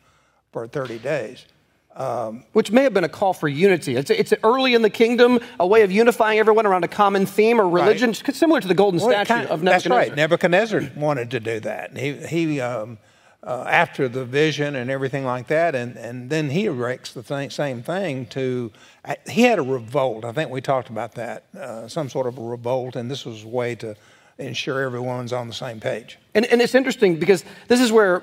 for 0.51 0.67
30 0.67 0.99
days. 0.99 1.47
Um, 1.95 2.43
Which 2.53 2.73
may 2.73 2.83
have 2.83 2.93
been 2.93 3.05
a 3.05 3.09
call 3.09 3.33
for 3.33 3.47
unity. 3.47 3.95
It's, 3.95 4.11
it's 4.11 4.35
early 4.43 4.75
in 4.75 4.83
the 4.83 4.91
kingdom, 4.91 5.39
a 5.61 5.67
way 5.69 5.83
of 5.83 5.93
unifying 5.93 6.41
everyone 6.41 6.67
around 6.67 6.83
a 6.83 6.89
common 6.89 7.27
theme 7.27 7.61
or 7.61 7.69
religion, 7.69 8.09
right. 8.09 8.35
similar 8.35 8.61
to 8.61 8.67
the 8.67 8.75
golden 8.75 8.99
well, 8.99 9.11
statue 9.11 9.29
kind 9.29 9.45
of, 9.47 9.53
of 9.53 9.63
Nebuchadnezzar. 9.63 9.99
That's 9.99 10.09
right. 10.09 10.17
Nebuchadnezzar 10.17 10.91
wanted 10.97 11.31
to 11.31 11.39
do 11.39 11.61
that. 11.61 11.97
He, 11.97 12.15
he 12.15 12.61
um, 12.61 12.99
uh, 13.47 13.65
after 13.69 14.09
the 14.09 14.25
vision 14.25 14.75
and 14.75 14.91
everything 14.91 15.25
like 15.25 15.47
that, 15.47 15.77
and, 15.77 15.97
and 15.97 16.29
then 16.29 16.51
he 16.51 16.67
erects 16.67 17.13
the 17.13 17.23
thing, 17.23 17.49
same 17.49 17.81
thing 17.81 18.27
to, 18.27 18.73
uh, 19.05 19.15
he 19.31 19.43
had 19.43 19.61
a 19.61 19.63
revolt. 19.63 20.25
I 20.25 20.33
think 20.33 20.51
we 20.51 20.61
talked 20.61 20.91
about 20.91 21.15
that, 21.15 21.45
uh, 21.59 21.87
some 21.87 22.11
sort 22.11 22.27
of 22.27 22.39
a 22.39 22.43
revolt, 22.43 22.97
and 22.97 23.09
this 23.09 23.25
was 23.25 23.45
a 23.45 23.49
way 23.49 23.77
to 23.77 23.95
ensure 24.39 24.83
everyone's 24.83 25.33
on 25.33 25.47
the 25.47 25.55
same 25.55 25.79
page. 25.79 26.19
And, 26.35 26.45
and 26.47 26.61
it's 26.61 26.75
interesting 26.75 27.21
because 27.21 27.45
this 27.69 27.81
is 27.81 27.93
where 27.93 28.23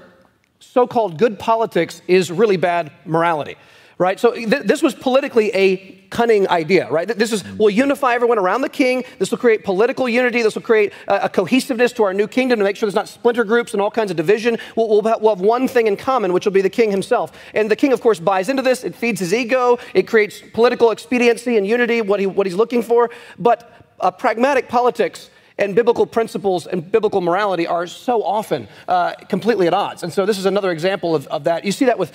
so 0.60 0.86
called 0.86 1.18
good 1.18 1.40
politics 1.40 2.02
is 2.08 2.30
really 2.30 2.58
bad 2.58 2.92
morality, 3.06 3.56
right? 3.98 4.20
So 4.20 4.34
th- 4.34 4.64
this 4.64 4.82
was 4.82 4.94
politically 4.94 5.54
a 5.54 6.04
cunning 6.10 6.48
idea, 6.50 6.90
right? 6.92 7.08
This 7.08 7.32
is, 7.32 7.44
we'll 7.58 7.72
unify 7.72 8.14
everyone 8.14 8.38
around 8.38 8.62
the 8.62 8.70
king. 8.70 9.04
This 9.18 9.32
will 9.32 9.40
create 9.40 9.64
political 9.64 10.08
unity. 10.08 10.44
This 10.44 10.54
will 10.54 10.62
create 10.62 10.94
a, 11.08 11.22
a 11.24 11.30
cohesiveness 11.30 11.92
to 11.94 12.04
our 12.04 12.14
new 12.14 12.28
kingdom 12.28 12.60
to 12.60 12.64
make 12.64 12.76
sure 12.76 12.88
there's 12.88 12.96
not 12.96 13.10
splinter 13.10 13.44
groups 13.44 13.74
and 13.74 13.82
all 13.82 13.90
kinds 13.90 14.12
of 14.12 14.18
division. 14.18 14.58
We'll, 14.76 14.90
we'll, 14.90 15.02
have, 15.02 15.22
we'll 15.22 15.36
have 15.36 15.44
one 15.44 15.68
thing 15.68 15.88
in 15.88 15.98
common, 15.98 16.32
which 16.32 16.46
will 16.46 16.52
be 16.52 16.62
the 16.62 16.70
king 16.70 16.92
himself. 16.92 17.32
And 17.54 17.70
the 17.70 17.76
king, 17.76 17.94
of 17.94 18.02
course, 18.02 18.20
buys 18.20 18.48
into 18.48 18.62
this. 18.62 18.84
It 18.84 18.96
feeds 18.96 19.20
his 19.20 19.34
ego. 19.34 19.80
It 19.94 20.08
creates 20.08 20.42
political 20.54 20.92
expediency 20.92 21.58
and 21.58 21.66
unity, 21.66 22.02
what, 22.02 22.20
he, 22.20 22.28
what 22.28 22.46
he's 22.46 22.56
looking 22.56 22.84
for. 22.84 23.10
But 23.40 23.72
uh, 24.00 24.12
pragmatic 24.12 24.70
politics 24.70 25.30
and 25.58 25.76
biblical 25.76 26.06
principles 26.06 26.68
and 26.68 26.92
biblical 26.92 27.22
morality 27.22 27.68
are 27.68 27.88
so 27.88 28.24
often 28.24 28.68
uh, 28.88 29.14
completely 29.30 29.68
at 29.68 29.74
odds. 29.74 30.04
And 30.04 30.12
so 30.12 30.26
this 30.26 30.38
is 30.38 30.46
another 30.46 30.72
example 30.72 31.16
of, 31.16 31.28
of 31.28 31.44
that. 31.46 31.66
You 31.66 31.72
see 31.72 31.86
that 31.86 31.98
with 31.98 32.12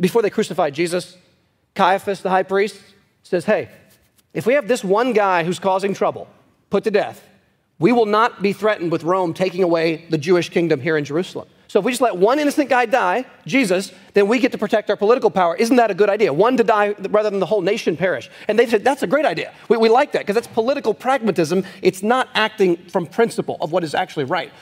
before 0.00 0.22
they 0.22 0.30
crucified 0.30 0.74
Jesus, 0.74 1.16
Caiaphas, 1.74 2.20
the 2.20 2.30
high 2.30 2.42
priest, 2.42 2.80
says, 3.22 3.44
Hey, 3.44 3.68
if 4.32 4.46
we 4.46 4.54
have 4.54 4.68
this 4.68 4.82
one 4.82 5.12
guy 5.12 5.44
who's 5.44 5.58
causing 5.58 5.94
trouble 5.94 6.28
put 6.70 6.84
to 6.84 6.90
death, 6.90 7.22
we 7.78 7.92
will 7.92 8.06
not 8.06 8.42
be 8.42 8.52
threatened 8.52 8.92
with 8.92 9.02
Rome 9.02 9.34
taking 9.34 9.62
away 9.62 10.06
the 10.08 10.18
Jewish 10.18 10.48
kingdom 10.48 10.80
here 10.80 10.96
in 10.96 11.04
Jerusalem. 11.04 11.48
So 11.66 11.80
if 11.80 11.84
we 11.84 11.90
just 11.90 12.02
let 12.02 12.16
one 12.16 12.38
innocent 12.38 12.68
guy 12.68 12.86
die, 12.86 13.24
Jesus, 13.46 13.92
then 14.12 14.28
we 14.28 14.38
get 14.38 14.52
to 14.52 14.58
protect 14.58 14.90
our 14.90 14.96
political 14.96 15.28
power. 15.28 15.56
Isn't 15.56 15.74
that 15.76 15.90
a 15.90 15.94
good 15.94 16.08
idea? 16.08 16.32
One 16.32 16.56
to 16.56 16.62
die 16.62 16.94
rather 17.10 17.30
than 17.30 17.40
the 17.40 17.46
whole 17.46 17.62
nation 17.62 17.96
perish. 17.96 18.30
And 18.46 18.56
they 18.56 18.66
said, 18.66 18.84
that's 18.84 19.02
a 19.02 19.08
great 19.08 19.24
idea. 19.24 19.52
We, 19.68 19.76
we 19.76 19.88
like 19.88 20.12
that 20.12 20.20
because 20.20 20.34
that's 20.34 20.46
political 20.46 20.94
pragmatism. 20.94 21.64
It's 21.82 22.00
not 22.00 22.28
acting 22.34 22.76
from 22.76 23.06
principle 23.06 23.56
of 23.60 23.72
what 23.72 23.82
is 23.82 23.92
actually 23.92 24.24
right. 24.24 24.52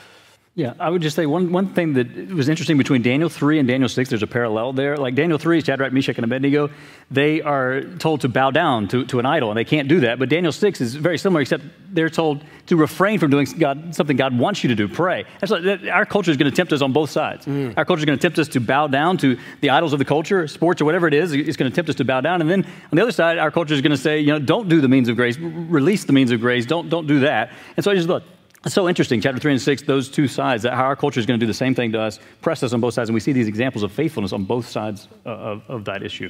Yeah, 0.55 0.75
I 0.79 0.91
would 0.91 1.01
just 1.01 1.15
say 1.15 1.25
one, 1.25 1.51
one 1.51 1.73
thing 1.73 1.93
that 1.93 2.31
was 2.31 2.47
interesting 2.47 2.77
between 2.77 3.01
Daniel 3.01 3.27
3 3.27 3.57
and 3.57 3.67
Daniel 3.67 3.89
6, 3.89 4.09
there's 4.11 4.21
a 4.21 4.27
parallel 4.27 4.71
there. 4.71 4.97
Like 4.97 5.15
Daniel 5.15 5.39
3, 5.39 5.61
Shadrach, 5.61 5.91
Meshach, 5.91 6.15
and 6.17 6.25
Abednego, 6.25 6.69
they 7.09 7.41
are 7.41 7.81
told 7.97 8.21
to 8.21 8.29
bow 8.29 8.51
down 8.51 8.87
to, 8.89 9.03
to 9.05 9.17
an 9.17 9.25
idol, 9.25 9.49
and 9.49 9.57
they 9.57 9.65
can't 9.65 9.87
do 9.87 10.01
that. 10.01 10.19
But 10.19 10.29
Daniel 10.29 10.51
6 10.51 10.79
is 10.79 10.93
very 10.93 11.17
similar, 11.17 11.41
except 11.41 11.63
they're 11.89 12.07
told 12.07 12.43
to 12.67 12.75
refrain 12.75 13.17
from 13.17 13.31
doing 13.31 13.47
God, 13.57 13.95
something 13.95 14.15
God 14.15 14.37
wants 14.37 14.63
you 14.63 14.67
to 14.67 14.75
do, 14.75 14.87
pray. 14.87 15.25
That's 15.41 15.51
like, 15.51 15.63
that, 15.63 15.87
our 15.87 16.05
culture 16.05 16.29
is 16.29 16.37
going 16.37 16.51
to 16.51 16.55
tempt 16.55 16.71
us 16.71 16.83
on 16.83 16.93
both 16.93 17.09
sides. 17.09 17.47
Mm. 17.47 17.75
Our 17.75 17.83
culture 17.83 18.01
is 18.01 18.05
going 18.05 18.19
to 18.19 18.21
tempt 18.21 18.37
us 18.37 18.47
to 18.49 18.59
bow 18.59 18.85
down 18.85 19.17
to 19.17 19.39
the 19.61 19.71
idols 19.71 19.91
of 19.91 19.97
the 19.97 20.05
culture, 20.05 20.47
sports 20.47 20.79
or 20.83 20.85
whatever 20.85 21.07
it 21.07 21.15
is. 21.15 21.33
It's 21.33 21.57
going 21.57 21.71
to 21.71 21.75
tempt 21.75 21.89
us 21.89 21.95
to 21.95 22.05
bow 22.05 22.21
down. 22.21 22.41
And 22.41 22.49
then 22.49 22.63
on 22.63 22.95
the 22.95 23.01
other 23.01 23.11
side, 23.11 23.39
our 23.39 23.49
culture 23.49 23.73
is 23.73 23.81
going 23.81 23.89
to 23.89 23.97
say, 23.97 24.19
you 24.19 24.27
know, 24.27 24.37
don't 24.37 24.69
do 24.69 24.81
the 24.81 24.87
means 24.87 25.09
of 25.09 25.15
grace, 25.15 25.35
release 25.39 26.03
the 26.05 26.13
means 26.13 26.29
of 26.29 26.39
grace, 26.41 26.67
don't, 26.67 26.89
don't 26.89 27.07
do 27.07 27.21
that. 27.21 27.51
And 27.75 27.83
so 27.83 27.89
I 27.89 27.95
just 27.95 28.07
look, 28.07 28.23
it's 28.65 28.73
so 28.73 28.87
interesting, 28.87 29.19
chapter 29.19 29.39
3 29.39 29.53
and 29.53 29.61
6, 29.61 29.81
those 29.83 30.09
two 30.09 30.27
sides, 30.27 30.63
that 30.63 30.73
how 30.73 30.85
our 30.85 30.95
culture 30.95 31.19
is 31.19 31.25
going 31.25 31.39
to 31.39 31.43
do 31.43 31.47
the 31.47 31.53
same 31.53 31.75
thing 31.75 31.91
to 31.91 32.01
us, 32.01 32.19
press 32.41 32.63
us 32.63 32.71
on 32.73 32.79
both 32.79 32.93
sides. 32.93 33.09
And 33.09 33.13
we 33.13 33.19
see 33.19 33.33
these 33.33 33.47
examples 33.47 33.83
of 33.83 33.91
faithfulness 33.91 34.31
on 34.31 34.45
both 34.45 34.67
sides 34.67 35.07
of, 35.25 35.63
of 35.69 35.85
that 35.85 36.03
issue. 36.03 36.29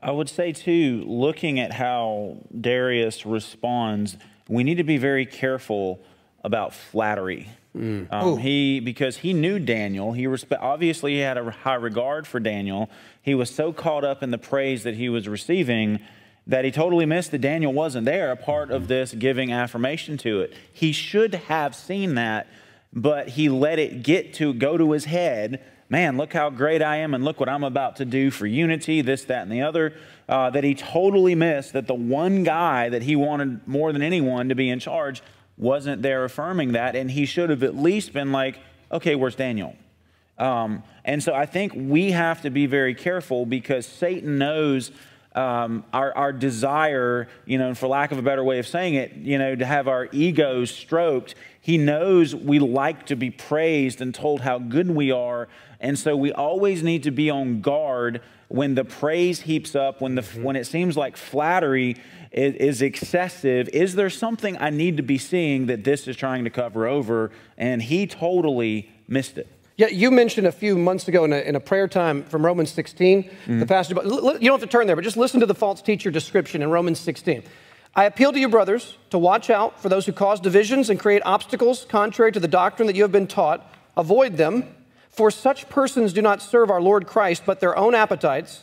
I 0.00 0.12
would 0.12 0.28
say, 0.28 0.52
too, 0.52 1.04
looking 1.06 1.58
at 1.58 1.72
how 1.72 2.36
Darius 2.58 3.26
responds, 3.26 4.16
we 4.48 4.62
need 4.62 4.76
to 4.76 4.84
be 4.84 4.98
very 4.98 5.26
careful 5.26 6.00
about 6.44 6.72
flattery. 6.72 7.48
Mm. 7.76 8.12
Um, 8.12 8.38
he 8.38 8.80
because 8.80 9.18
he 9.18 9.32
knew 9.32 9.58
Daniel. 9.58 10.12
He 10.12 10.24
respe- 10.24 10.58
obviously 10.60 11.14
he 11.14 11.18
had 11.18 11.36
a 11.36 11.50
high 11.50 11.74
regard 11.74 12.26
for 12.26 12.40
Daniel. 12.40 12.88
He 13.20 13.34
was 13.34 13.50
so 13.50 13.72
caught 13.72 14.04
up 14.04 14.22
in 14.22 14.30
the 14.30 14.38
praise 14.38 14.84
that 14.84 14.94
he 14.94 15.08
was 15.08 15.28
receiving 15.28 16.00
that 16.46 16.64
he 16.64 16.70
totally 16.70 17.06
missed 17.06 17.32
that 17.32 17.40
Daniel 17.40 17.72
wasn't 17.72 18.04
there, 18.04 18.30
a 18.30 18.36
part 18.36 18.70
of 18.70 18.88
this 18.88 19.12
giving 19.12 19.52
affirmation 19.52 20.16
to 20.18 20.40
it. 20.40 20.54
He 20.72 20.92
should 20.92 21.34
have 21.34 21.74
seen 21.74 22.14
that, 22.14 22.46
but 22.92 23.30
he 23.30 23.48
let 23.48 23.78
it 23.78 24.02
get 24.02 24.34
to 24.34 24.54
go 24.54 24.76
to 24.76 24.92
his 24.92 25.06
head. 25.06 25.64
Man, 25.88 26.16
look 26.16 26.32
how 26.32 26.50
great 26.50 26.82
I 26.82 26.96
am, 26.96 27.14
and 27.14 27.24
look 27.24 27.40
what 27.40 27.48
I'm 27.48 27.64
about 27.64 27.96
to 27.96 28.04
do 28.04 28.30
for 28.30 28.46
unity, 28.46 29.02
this, 29.02 29.24
that, 29.24 29.42
and 29.42 29.52
the 29.52 29.62
other. 29.62 29.94
Uh, 30.28 30.50
that 30.50 30.64
he 30.64 30.74
totally 30.74 31.36
missed 31.36 31.72
that 31.72 31.86
the 31.86 31.94
one 31.94 32.42
guy 32.42 32.88
that 32.88 33.02
he 33.02 33.14
wanted 33.14 33.66
more 33.66 33.92
than 33.92 34.02
anyone 34.02 34.48
to 34.48 34.56
be 34.56 34.68
in 34.68 34.80
charge 34.80 35.22
wasn't 35.56 36.02
there 36.02 36.24
affirming 36.24 36.72
that, 36.72 36.96
and 36.96 37.10
he 37.10 37.24
should 37.24 37.50
have 37.50 37.62
at 37.62 37.76
least 37.76 38.12
been 38.12 38.32
like, 38.32 38.58
okay, 38.90 39.14
where's 39.14 39.36
Daniel? 39.36 39.76
Um, 40.38 40.82
and 41.04 41.22
so 41.22 41.32
I 41.32 41.46
think 41.46 41.72
we 41.74 42.10
have 42.10 42.42
to 42.42 42.50
be 42.50 42.66
very 42.66 42.94
careful 42.94 43.46
because 43.46 43.86
Satan 43.86 44.38
knows 44.38 44.90
um, 45.36 45.84
our, 45.92 46.16
our 46.16 46.32
desire, 46.32 47.28
you 47.44 47.58
know, 47.58 47.68
and 47.68 47.78
for 47.78 47.86
lack 47.86 48.10
of 48.10 48.18
a 48.18 48.22
better 48.22 48.42
way 48.42 48.58
of 48.58 48.66
saying 48.66 48.94
it, 48.94 49.12
you 49.12 49.38
know, 49.38 49.54
to 49.54 49.66
have 49.66 49.86
our 49.86 50.08
egos 50.10 50.70
stroked. 50.70 51.34
He 51.60 51.76
knows 51.76 52.34
we 52.34 52.58
like 52.58 53.06
to 53.06 53.16
be 53.16 53.30
praised 53.30 54.00
and 54.00 54.14
told 54.14 54.40
how 54.40 54.58
good 54.58 54.90
we 54.90 55.10
are. 55.10 55.48
And 55.78 55.98
so 55.98 56.16
we 56.16 56.32
always 56.32 56.82
need 56.82 57.02
to 57.02 57.10
be 57.10 57.28
on 57.28 57.60
guard 57.60 58.22
when 58.48 58.74
the 58.74 58.84
praise 58.84 59.42
heaps 59.42 59.74
up, 59.74 60.00
when, 60.00 60.14
the, 60.14 60.22
mm-hmm. 60.22 60.42
when 60.42 60.56
it 60.56 60.66
seems 60.66 60.96
like 60.96 61.16
flattery 61.16 61.96
is, 62.32 62.54
is 62.54 62.82
excessive, 62.82 63.68
is 63.70 63.94
there 63.94 64.10
something 64.10 64.56
I 64.58 64.70
need 64.70 64.96
to 64.96 65.02
be 65.02 65.18
seeing 65.18 65.66
that 65.66 65.84
this 65.84 66.08
is 66.08 66.16
trying 66.16 66.44
to 66.44 66.50
cover 66.50 66.86
over? 66.86 67.30
And 67.58 67.82
he 67.82 68.06
totally 68.06 68.90
missed 69.08 69.36
it. 69.36 69.48
Yeah, 69.76 69.88
you 69.88 70.10
mentioned 70.10 70.46
a 70.46 70.52
few 70.52 70.78
months 70.78 71.06
ago 71.06 71.24
in 71.24 71.34
a, 71.34 71.38
in 71.38 71.54
a 71.54 71.60
prayer 71.60 71.86
time 71.86 72.24
from 72.24 72.44
Romans 72.44 72.70
16, 72.72 73.24
mm-hmm. 73.24 73.60
the 73.60 73.66
passage. 73.66 73.94
You 73.94 74.20
don't 74.20 74.42
have 74.42 74.60
to 74.60 74.66
turn 74.66 74.86
there, 74.86 74.96
but 74.96 75.04
just 75.04 75.18
listen 75.18 75.40
to 75.40 75.46
the 75.46 75.54
false 75.54 75.82
teacher 75.82 76.10
description 76.10 76.62
in 76.62 76.70
Romans 76.70 76.98
16. 76.98 77.42
I 77.94 78.04
appeal 78.04 78.32
to 78.32 78.38
you, 78.38 78.48
brothers, 78.48 78.96
to 79.10 79.18
watch 79.18 79.50
out 79.50 79.80
for 79.80 79.90
those 79.90 80.06
who 80.06 80.12
cause 80.12 80.40
divisions 80.40 80.88
and 80.88 80.98
create 80.98 81.20
obstacles 81.26 81.86
contrary 81.88 82.32
to 82.32 82.40
the 82.40 82.48
doctrine 82.48 82.86
that 82.86 82.96
you 82.96 83.02
have 83.02 83.12
been 83.12 83.26
taught. 83.26 83.70
Avoid 83.98 84.38
them, 84.38 84.64
for 85.10 85.30
such 85.30 85.68
persons 85.68 86.14
do 86.14 86.22
not 86.22 86.40
serve 86.40 86.70
our 86.70 86.80
Lord 86.80 87.06
Christ, 87.06 87.42
but 87.44 87.60
their 87.60 87.76
own 87.76 87.94
appetites. 87.94 88.62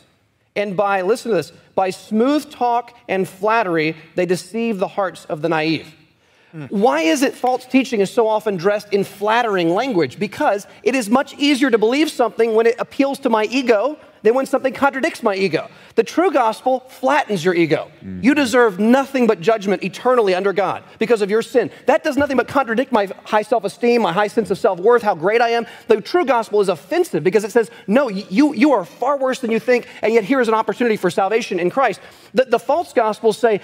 And 0.56 0.76
by, 0.76 1.02
listen 1.02 1.30
to 1.30 1.36
this, 1.36 1.52
by 1.76 1.90
smooth 1.90 2.50
talk 2.50 2.96
and 3.08 3.28
flattery, 3.28 3.96
they 4.16 4.26
deceive 4.26 4.78
the 4.78 4.88
hearts 4.88 5.24
of 5.26 5.42
the 5.42 5.48
naive. 5.48 5.94
Mm. 6.54 6.70
Why 6.70 7.00
is 7.00 7.22
it 7.22 7.34
false 7.34 7.66
teaching 7.66 8.00
is 8.00 8.10
so 8.10 8.28
often 8.28 8.56
dressed 8.56 8.92
in 8.92 9.02
flattering 9.02 9.70
language? 9.70 10.18
Because 10.18 10.66
it 10.82 10.94
is 10.94 11.10
much 11.10 11.34
easier 11.34 11.70
to 11.70 11.78
believe 11.78 12.10
something 12.10 12.54
when 12.54 12.66
it 12.66 12.76
appeals 12.78 13.18
to 13.20 13.30
my 13.30 13.44
ego 13.46 13.98
than 14.22 14.34
when 14.34 14.46
something 14.46 14.72
contradicts 14.72 15.22
my 15.22 15.34
ego. 15.34 15.68
The 15.96 16.02
true 16.02 16.30
gospel 16.30 16.80
flattens 16.88 17.44
your 17.44 17.54
ego. 17.54 17.90
Mm-hmm. 17.98 18.22
You 18.22 18.34
deserve 18.34 18.80
nothing 18.80 19.26
but 19.26 19.40
judgment 19.40 19.84
eternally 19.84 20.34
under 20.34 20.52
God 20.52 20.82
because 20.98 21.20
of 21.22 21.30
your 21.30 21.42
sin. 21.42 21.70
That 21.86 22.02
does 22.02 22.16
nothing 22.16 22.36
but 22.36 22.48
contradict 22.48 22.90
my 22.90 23.06
high 23.24 23.42
self 23.42 23.64
esteem, 23.64 24.02
my 24.02 24.12
high 24.12 24.28
sense 24.28 24.50
of 24.50 24.58
self 24.58 24.80
worth, 24.80 25.02
how 25.02 25.14
great 25.14 25.40
I 25.40 25.50
am. 25.50 25.66
The 25.88 26.00
true 26.00 26.24
gospel 26.24 26.60
is 26.60 26.68
offensive 26.68 27.22
because 27.22 27.44
it 27.44 27.52
says, 27.52 27.70
no, 27.86 28.08
you, 28.08 28.54
you 28.54 28.72
are 28.72 28.84
far 28.84 29.18
worse 29.18 29.40
than 29.40 29.50
you 29.50 29.60
think, 29.60 29.88
and 30.02 30.14
yet 30.14 30.24
here 30.24 30.40
is 30.40 30.48
an 30.48 30.54
opportunity 30.54 30.96
for 30.96 31.10
salvation 31.10 31.60
in 31.60 31.68
Christ. 31.68 32.00
The, 32.32 32.46
the 32.46 32.58
false 32.58 32.92
gospels 32.92 33.36
say, 33.36 33.60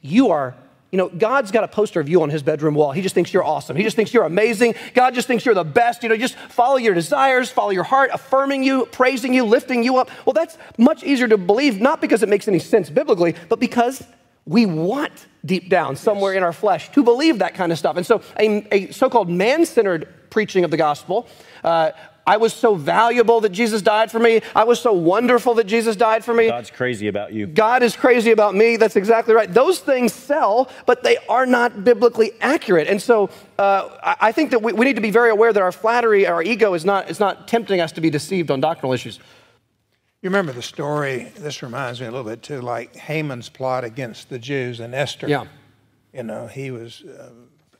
you 0.00 0.30
are 0.30 0.54
you 0.90 0.96
know, 0.96 1.08
God's 1.08 1.50
got 1.50 1.64
a 1.64 1.68
poster 1.68 2.00
of 2.00 2.08
you 2.08 2.22
on 2.22 2.30
his 2.30 2.42
bedroom 2.42 2.74
wall. 2.74 2.92
He 2.92 3.02
just 3.02 3.14
thinks 3.14 3.32
you're 3.32 3.44
awesome. 3.44 3.76
He 3.76 3.82
just 3.82 3.94
thinks 3.94 4.14
you're 4.14 4.24
amazing. 4.24 4.74
God 4.94 5.14
just 5.14 5.28
thinks 5.28 5.44
you're 5.44 5.54
the 5.54 5.64
best. 5.64 6.02
You 6.02 6.08
know, 6.08 6.16
just 6.16 6.34
follow 6.36 6.76
your 6.76 6.94
desires, 6.94 7.50
follow 7.50 7.70
your 7.70 7.84
heart, 7.84 8.10
affirming 8.12 8.62
you, 8.62 8.86
praising 8.86 9.34
you, 9.34 9.44
lifting 9.44 9.82
you 9.82 9.98
up. 9.98 10.10
Well, 10.24 10.32
that's 10.32 10.56
much 10.78 11.04
easier 11.04 11.28
to 11.28 11.36
believe, 11.36 11.78
not 11.80 12.00
because 12.00 12.22
it 12.22 12.30
makes 12.30 12.48
any 12.48 12.58
sense 12.58 12.88
biblically, 12.88 13.34
but 13.50 13.60
because 13.60 14.02
we 14.46 14.64
want 14.64 15.26
deep 15.44 15.68
down 15.68 15.94
somewhere 15.94 16.32
in 16.32 16.42
our 16.42 16.54
flesh 16.54 16.90
to 16.92 17.02
believe 17.02 17.40
that 17.40 17.54
kind 17.54 17.70
of 17.70 17.78
stuff. 17.78 17.98
And 17.98 18.06
so, 18.06 18.22
a, 18.38 18.66
a 18.72 18.90
so 18.92 19.10
called 19.10 19.28
man 19.28 19.66
centered 19.66 20.08
preaching 20.30 20.64
of 20.64 20.70
the 20.70 20.78
gospel 20.78 21.28
uh, 21.64 21.90
I 22.28 22.36
was 22.36 22.52
so 22.52 22.74
valuable 22.74 23.40
that 23.40 23.52
Jesus 23.52 23.80
died 23.80 24.10
for 24.10 24.18
me. 24.18 24.42
I 24.54 24.64
was 24.64 24.78
so 24.80 24.92
wonderful 24.92 25.54
that 25.54 25.64
Jesus 25.64 25.96
died 25.96 26.22
for 26.22 26.34
me. 26.34 26.48
God's 26.48 26.70
crazy 26.70 27.08
about 27.08 27.32
you. 27.32 27.46
God 27.46 27.82
is 27.82 27.96
crazy 27.96 28.32
about 28.32 28.54
me. 28.54 28.76
That's 28.76 28.96
exactly 28.96 29.32
right. 29.34 29.52
Those 29.52 29.78
things 29.78 30.12
sell, 30.12 30.70
but 30.84 31.02
they 31.02 31.16
are 31.30 31.46
not 31.46 31.84
biblically 31.84 32.32
accurate. 32.42 32.86
And 32.86 33.00
so 33.00 33.30
uh, 33.58 34.16
I 34.20 34.30
think 34.32 34.50
that 34.50 34.60
we, 34.60 34.74
we 34.74 34.84
need 34.84 34.96
to 34.96 35.02
be 35.02 35.10
very 35.10 35.30
aware 35.30 35.54
that 35.54 35.62
our 35.62 35.72
flattery, 35.72 36.26
our 36.26 36.42
ego 36.42 36.74
is 36.74 36.84
not, 36.84 37.08
is 37.08 37.18
not 37.18 37.48
tempting 37.48 37.80
us 37.80 37.92
to 37.92 38.02
be 38.02 38.10
deceived 38.10 38.50
on 38.50 38.60
doctrinal 38.60 38.92
issues. 38.92 39.18
You 40.20 40.28
remember 40.28 40.52
the 40.52 40.62
story, 40.62 41.32
this 41.38 41.62
reminds 41.62 41.98
me 41.98 42.08
a 42.08 42.10
little 42.10 42.28
bit 42.28 42.42
too, 42.42 42.60
like 42.60 42.94
Haman's 42.94 43.48
plot 43.48 43.84
against 43.84 44.28
the 44.28 44.38
Jews 44.38 44.80
and 44.80 44.94
Esther. 44.94 45.28
Yeah. 45.28 45.46
You 46.12 46.24
know, 46.24 46.46
he 46.46 46.70
was. 46.70 47.02
Uh, 47.04 47.30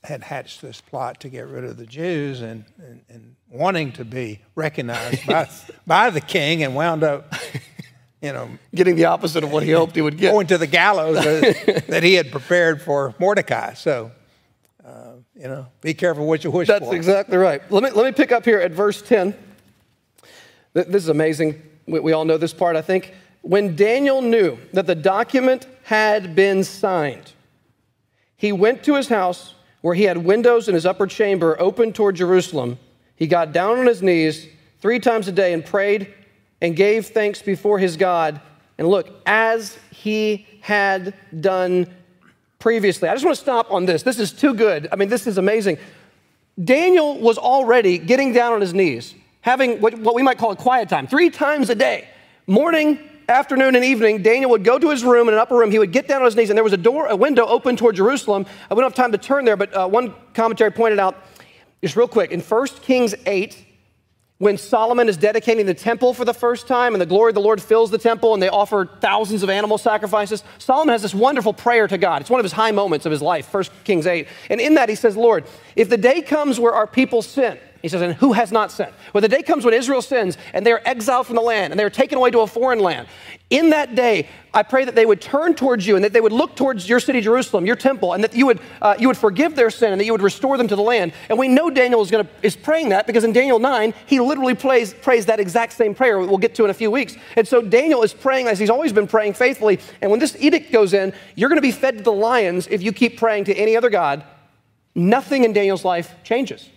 had 0.08 0.22
hatched 0.22 0.62
this 0.62 0.80
plot 0.80 1.20
to 1.20 1.28
get 1.28 1.46
rid 1.46 1.64
of 1.64 1.76
the 1.76 1.84
Jews 1.84 2.40
and, 2.40 2.64
and, 2.78 3.02
and 3.10 3.36
wanting 3.50 3.92
to 3.92 4.04
be 4.06 4.40
recognized 4.54 5.26
by, 5.26 5.48
by 5.86 6.10
the 6.10 6.20
king 6.20 6.64
and 6.64 6.74
wound 6.74 7.04
up, 7.04 7.32
you 8.22 8.32
know, 8.32 8.48
getting 8.74 8.96
the 8.96 9.04
opposite 9.04 9.44
of 9.44 9.52
what 9.52 9.62
he 9.62 9.70
hoped 9.70 9.94
he 9.94 10.00
would 10.00 10.16
get. 10.16 10.32
Going 10.32 10.46
to 10.46 10.56
the 10.56 10.66
gallows 10.66 11.22
that, 11.22 12.02
he 12.02 12.14
had 12.14 12.32
prepared 12.32 12.80
for 12.80 13.14
Mordecai. 13.18 13.74
So, 13.74 14.10
uh, 14.82 15.12
you 15.36 15.46
know, 15.46 15.66
be 15.82 15.92
careful 15.92 16.26
what 16.26 16.42
you 16.42 16.50
wish 16.50 16.68
That's 16.68 16.80
for. 16.80 16.86
That's 16.86 16.96
exactly 16.96 17.36
right. 17.36 17.60
Let 17.70 17.82
me, 17.82 17.90
let 17.90 18.06
me 18.06 18.12
pick 18.12 18.32
up 18.32 18.46
here 18.46 18.60
at 18.60 18.72
verse 18.72 19.02
10. 19.02 19.36
This 20.72 20.86
is 21.02 21.08
amazing. 21.10 21.62
We, 21.86 22.00
we 22.00 22.12
all 22.12 22.24
know 22.24 22.38
this 22.38 22.54
part, 22.54 22.76
I 22.76 22.82
think. 22.82 23.14
When 23.42 23.76
Daniel 23.76 24.22
knew 24.22 24.58
that 24.72 24.86
the 24.86 24.94
document 24.94 25.66
had 25.84 26.34
been 26.34 26.64
signed, 26.64 27.32
he 28.36 28.52
went 28.52 28.82
to 28.84 28.94
his 28.94 29.08
house 29.08 29.54
where 29.88 29.94
he 29.94 30.05
had 30.05 30.18
windows 30.18 30.68
in 30.68 30.74
his 30.74 30.85
upper 30.85 31.07
chamber 31.07 31.57
open 31.59 31.94
toward 31.94 32.14
Jerusalem, 32.14 32.79
he 33.16 33.27
got 33.27 33.53
down 33.53 33.79
on 33.79 33.87
his 33.87 34.03
knees 34.03 34.46
three 34.81 35.01
times 35.01 35.29
a 35.29 35.33
day 35.33 35.55
and 35.55 35.64
prayed 35.64 36.12
and 36.61 36.77
gave 36.77 37.07
thanks 37.07 37.40
before 37.40 37.79
his 37.79 37.96
God. 37.96 38.38
And 38.77 38.87
look, 38.87 39.09
as 39.24 39.79
he 39.90 40.46
had 40.61 41.14
done 41.40 41.87
previously. 42.59 43.09
I 43.09 43.14
just 43.14 43.24
want 43.24 43.35
to 43.38 43.42
stop 43.42 43.72
on 43.72 43.87
this. 43.87 44.03
This 44.03 44.18
is 44.18 44.31
too 44.31 44.53
good. 44.53 44.88
I 44.92 44.96
mean, 44.96 45.09
this 45.09 45.27
is 45.27 45.38
amazing. 45.38 45.79
Daniel 46.62 47.18
was 47.18 47.38
already 47.38 47.96
getting 47.96 48.35
down 48.35 48.53
on 48.53 48.61
his 48.61 48.74
knees, 48.74 49.14
having 49.40 49.81
what, 49.81 49.94
what 49.94 50.14
we 50.14 50.22
might 50.22 50.37
call 50.37 50.51
a 50.51 50.57
quiet 50.57 50.90
time, 50.90 51.07
three 51.07 51.31
times 51.31 51.70
a 51.70 51.74
day 51.74 52.07
morning, 52.46 52.98
afternoon 53.28 53.76
and 53.76 53.84
evening, 53.84 54.22
Daniel 54.22 54.50
would 54.50 54.64
go 54.64 54.78
to 54.78 54.90
his 54.90 55.04
room 55.04 55.28
in 55.28 55.34
an 55.34 55.40
upper 55.40 55.56
room. 55.56 55.70
He 55.70 55.78
would 55.78 55.92
get 55.92 56.08
down 56.08 56.22
on 56.22 56.24
his 56.24 56.36
knees, 56.36 56.50
and 56.50 56.56
there 56.56 56.64
was 56.64 56.72
a 56.72 56.78
door, 56.78 57.06
a 57.06 57.16
window 57.16 57.46
open 57.46 57.76
toward 57.76 57.96
Jerusalem. 57.96 58.46
I 58.70 58.74
wouldn't 58.74 58.90
have 58.90 58.96
time 58.96 59.12
to 59.12 59.18
turn 59.18 59.44
there, 59.44 59.56
but 59.56 59.74
uh, 59.74 59.86
one 59.86 60.14
commentary 60.34 60.70
pointed 60.70 60.98
out, 60.98 61.16
just 61.82 61.96
real 61.96 62.08
quick, 62.08 62.30
in 62.30 62.40
1 62.40 62.66
Kings 62.82 63.14
8, 63.26 63.66
when 64.38 64.56
Solomon 64.56 65.08
is 65.08 65.16
dedicating 65.16 65.66
the 65.66 65.74
temple 65.74 66.14
for 66.14 66.24
the 66.24 66.32
first 66.32 66.68
time 66.68 66.94
and 66.94 67.00
the 67.00 67.06
glory 67.06 67.30
of 67.30 67.34
the 67.34 67.40
Lord 67.40 67.60
fills 67.60 67.90
the 67.90 67.98
temple 67.98 68.34
and 68.34 68.42
they 68.42 68.48
offer 68.48 68.88
thousands 69.00 69.42
of 69.42 69.50
animal 69.50 69.78
sacrifices, 69.78 70.44
Solomon 70.58 70.92
has 70.92 71.02
this 71.02 71.14
wonderful 71.14 71.52
prayer 71.52 71.88
to 71.88 71.98
God. 71.98 72.20
It's 72.20 72.30
one 72.30 72.38
of 72.38 72.44
his 72.44 72.52
high 72.52 72.70
moments 72.70 73.04
of 73.04 73.10
his 73.10 73.20
life, 73.20 73.52
1 73.52 73.64
Kings 73.82 74.06
8. 74.06 74.28
And 74.48 74.60
in 74.60 74.74
that, 74.74 74.88
he 74.88 74.94
says, 74.94 75.16
Lord, 75.16 75.44
if 75.74 75.88
the 75.88 75.96
day 75.96 76.22
comes 76.22 76.60
where 76.60 76.72
our 76.72 76.86
people 76.86 77.20
sin, 77.20 77.58
he 77.82 77.88
says, 77.88 78.02
and 78.02 78.14
who 78.14 78.32
has 78.32 78.50
not 78.50 78.72
sinned? 78.72 78.92
Well, 79.12 79.20
the 79.20 79.28
day 79.28 79.42
comes 79.42 79.64
when 79.64 79.72
Israel 79.72 80.02
sins 80.02 80.36
and 80.52 80.66
they 80.66 80.72
are 80.72 80.82
exiled 80.84 81.26
from 81.26 81.36
the 81.36 81.42
land 81.42 81.72
and 81.72 81.78
they 81.78 81.84
are 81.84 81.90
taken 81.90 82.18
away 82.18 82.30
to 82.32 82.40
a 82.40 82.46
foreign 82.46 82.80
land. 82.80 83.06
In 83.50 83.70
that 83.70 83.94
day, 83.94 84.28
I 84.52 84.64
pray 84.64 84.84
that 84.84 84.94
they 84.94 85.06
would 85.06 85.20
turn 85.20 85.54
towards 85.54 85.86
you 85.86 85.94
and 85.94 86.04
that 86.04 86.12
they 86.12 86.20
would 86.20 86.32
look 86.32 86.56
towards 86.56 86.88
your 86.88 86.98
city, 86.98 87.20
Jerusalem, 87.20 87.64
your 87.64 87.76
temple, 87.76 88.14
and 88.14 88.24
that 88.24 88.34
you 88.34 88.46
would, 88.46 88.60
uh, 88.82 88.96
you 88.98 89.06
would 89.06 89.16
forgive 89.16 89.54
their 89.54 89.70
sin 89.70 89.92
and 89.92 90.00
that 90.00 90.04
you 90.04 90.12
would 90.12 90.22
restore 90.22 90.58
them 90.58 90.66
to 90.68 90.74
the 90.74 90.82
land. 90.82 91.12
And 91.28 91.38
we 91.38 91.46
know 91.46 91.70
Daniel 91.70 92.02
is, 92.02 92.10
gonna, 92.10 92.28
is 92.42 92.56
praying 92.56 92.88
that 92.88 93.06
because 93.06 93.22
in 93.22 93.32
Daniel 93.32 93.60
9, 93.60 93.94
he 94.06 94.18
literally 94.18 94.54
prays, 94.54 94.92
prays 94.92 95.26
that 95.26 95.38
exact 95.38 95.72
same 95.74 95.94
prayer 95.94 96.18
we'll 96.18 96.36
get 96.36 96.56
to 96.56 96.64
in 96.64 96.70
a 96.70 96.74
few 96.74 96.90
weeks. 96.90 97.16
And 97.36 97.46
so 97.46 97.62
Daniel 97.62 98.02
is 98.02 98.12
praying 98.12 98.48
as 98.48 98.58
he's 98.58 98.70
always 98.70 98.92
been 98.92 99.06
praying 99.06 99.34
faithfully. 99.34 99.78
And 100.02 100.10
when 100.10 100.18
this 100.18 100.36
edict 100.40 100.72
goes 100.72 100.94
in, 100.94 101.12
you're 101.36 101.48
going 101.48 101.58
to 101.58 101.62
be 101.62 101.72
fed 101.72 101.98
to 101.98 102.02
the 102.02 102.12
lions 102.12 102.66
if 102.66 102.82
you 102.82 102.92
keep 102.92 103.18
praying 103.18 103.44
to 103.44 103.54
any 103.54 103.76
other 103.76 103.88
God. 103.88 104.24
Nothing 104.94 105.44
in 105.44 105.52
Daniel's 105.52 105.84
life 105.84 106.12
changes. 106.24 106.68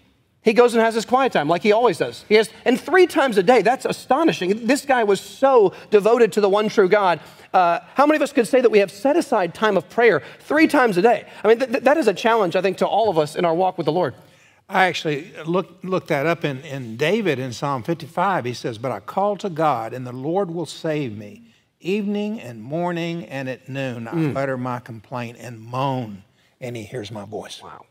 He 0.43 0.53
goes 0.53 0.73
and 0.73 0.81
has 0.81 0.95
his 0.95 1.05
quiet 1.05 1.31
time 1.31 1.47
like 1.47 1.61
he 1.61 1.71
always 1.71 1.99
does. 1.99 2.25
He 2.27 2.35
has, 2.35 2.49
and 2.65 2.79
three 2.79 3.05
times 3.05 3.37
a 3.37 3.43
day. 3.43 3.61
That's 3.61 3.85
astonishing. 3.85 4.65
This 4.65 4.85
guy 4.85 5.03
was 5.03 5.21
so 5.21 5.73
devoted 5.91 6.31
to 6.33 6.41
the 6.41 6.49
one 6.49 6.67
true 6.67 6.89
God. 6.89 7.19
Uh, 7.53 7.79
how 7.95 8.07
many 8.07 8.15
of 8.15 8.21
us 8.23 8.33
could 8.33 8.47
say 8.47 8.59
that 8.59 8.71
we 8.71 8.79
have 8.79 8.91
set 8.91 9.15
aside 9.15 9.53
time 9.53 9.77
of 9.77 9.87
prayer 9.89 10.23
three 10.39 10.67
times 10.67 10.97
a 10.97 11.01
day? 11.01 11.27
I 11.43 11.47
mean, 11.47 11.59
th- 11.59 11.71
th- 11.71 11.83
that 11.83 11.97
is 11.97 12.07
a 12.07 12.13
challenge, 12.13 12.55
I 12.55 12.61
think, 12.61 12.77
to 12.77 12.87
all 12.87 13.09
of 13.09 13.19
us 13.19 13.35
in 13.35 13.45
our 13.45 13.53
walk 13.53 13.77
with 13.77 13.85
the 13.85 13.91
Lord. 13.91 14.15
I 14.67 14.85
actually 14.85 15.31
looked, 15.45 15.83
looked 15.83 16.07
that 16.07 16.25
up 16.25 16.45
in, 16.45 16.61
in 16.61 16.95
David 16.95 17.37
in 17.39 17.51
Psalm 17.51 17.83
55. 17.83 18.45
He 18.45 18.53
says, 18.53 18.77
But 18.77 18.91
I 18.91 19.01
call 19.01 19.35
to 19.37 19.49
God, 19.49 19.93
and 19.93 20.07
the 20.07 20.13
Lord 20.13 20.49
will 20.49 20.65
save 20.65 21.15
me. 21.15 21.43
Evening 21.81 22.39
and 22.39 22.61
morning 22.61 23.25
and 23.25 23.49
at 23.49 23.67
noon, 23.67 24.07
I 24.07 24.13
mm. 24.13 24.37
utter 24.37 24.57
my 24.57 24.79
complaint 24.79 25.37
and 25.39 25.59
moan, 25.59 26.23
and 26.61 26.77
he 26.77 26.83
hears 26.83 27.11
my 27.11 27.25
voice. 27.25 27.61
Wow. 27.61 27.85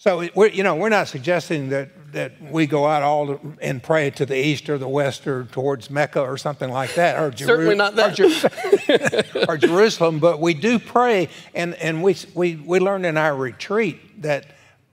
So 0.00 0.26
we're, 0.34 0.48
you 0.48 0.62
know, 0.62 0.76
we're 0.76 0.88
not 0.88 1.08
suggesting 1.08 1.68
that, 1.68 1.90
that 2.14 2.40
we 2.40 2.66
go 2.66 2.86
out 2.86 3.02
all 3.02 3.38
and 3.60 3.82
pray 3.82 4.08
to 4.12 4.24
the 4.24 4.34
east 4.34 4.70
or 4.70 4.78
the 4.78 4.88
west 4.88 5.26
or 5.26 5.44
towards 5.44 5.90
Mecca 5.90 6.22
or 6.22 6.38
something 6.38 6.70
like 6.70 6.94
that. 6.94 7.20
Or 7.20 7.36
Certainly 7.36 7.74
not 7.74 7.96
that. 7.96 8.18
Or, 8.18 9.44
or, 9.52 9.58
Jerusalem, 9.58 10.18
but 10.18 10.40
we 10.40 10.54
do 10.54 10.78
pray, 10.78 11.28
and, 11.54 11.74
and 11.74 12.02
we, 12.02 12.16
we, 12.32 12.56
we 12.56 12.80
learned 12.80 13.04
in 13.04 13.18
our 13.18 13.36
retreat 13.36 14.22
that 14.22 14.46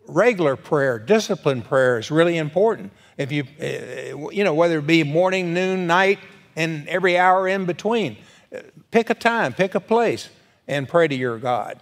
regular 0.07 0.57
prayer, 0.57 0.99
disciplined 0.99 1.63
prayer 1.63 1.97
is 1.99 2.11
really 2.11 2.37
important. 2.37 2.91
If 3.17 3.31
you, 3.31 3.45
uh, 3.61 4.29
you 4.31 4.43
know, 4.43 4.55
whether 4.55 4.79
it 4.79 4.87
be 4.87 5.05
morning, 5.05 5.53
noon, 5.53 5.87
night, 5.87 6.19
and 6.57 6.85
every 6.89 7.17
hour 7.17 7.47
in 7.47 7.63
between, 7.63 8.17
pick 8.91 9.09
a 9.09 9.13
time, 9.15 9.53
pick 9.53 9.73
a 9.73 9.79
place, 9.79 10.27
and 10.67 10.85
pray 10.85 11.07
to 11.07 11.15
your 11.15 11.39
God. 11.39 11.79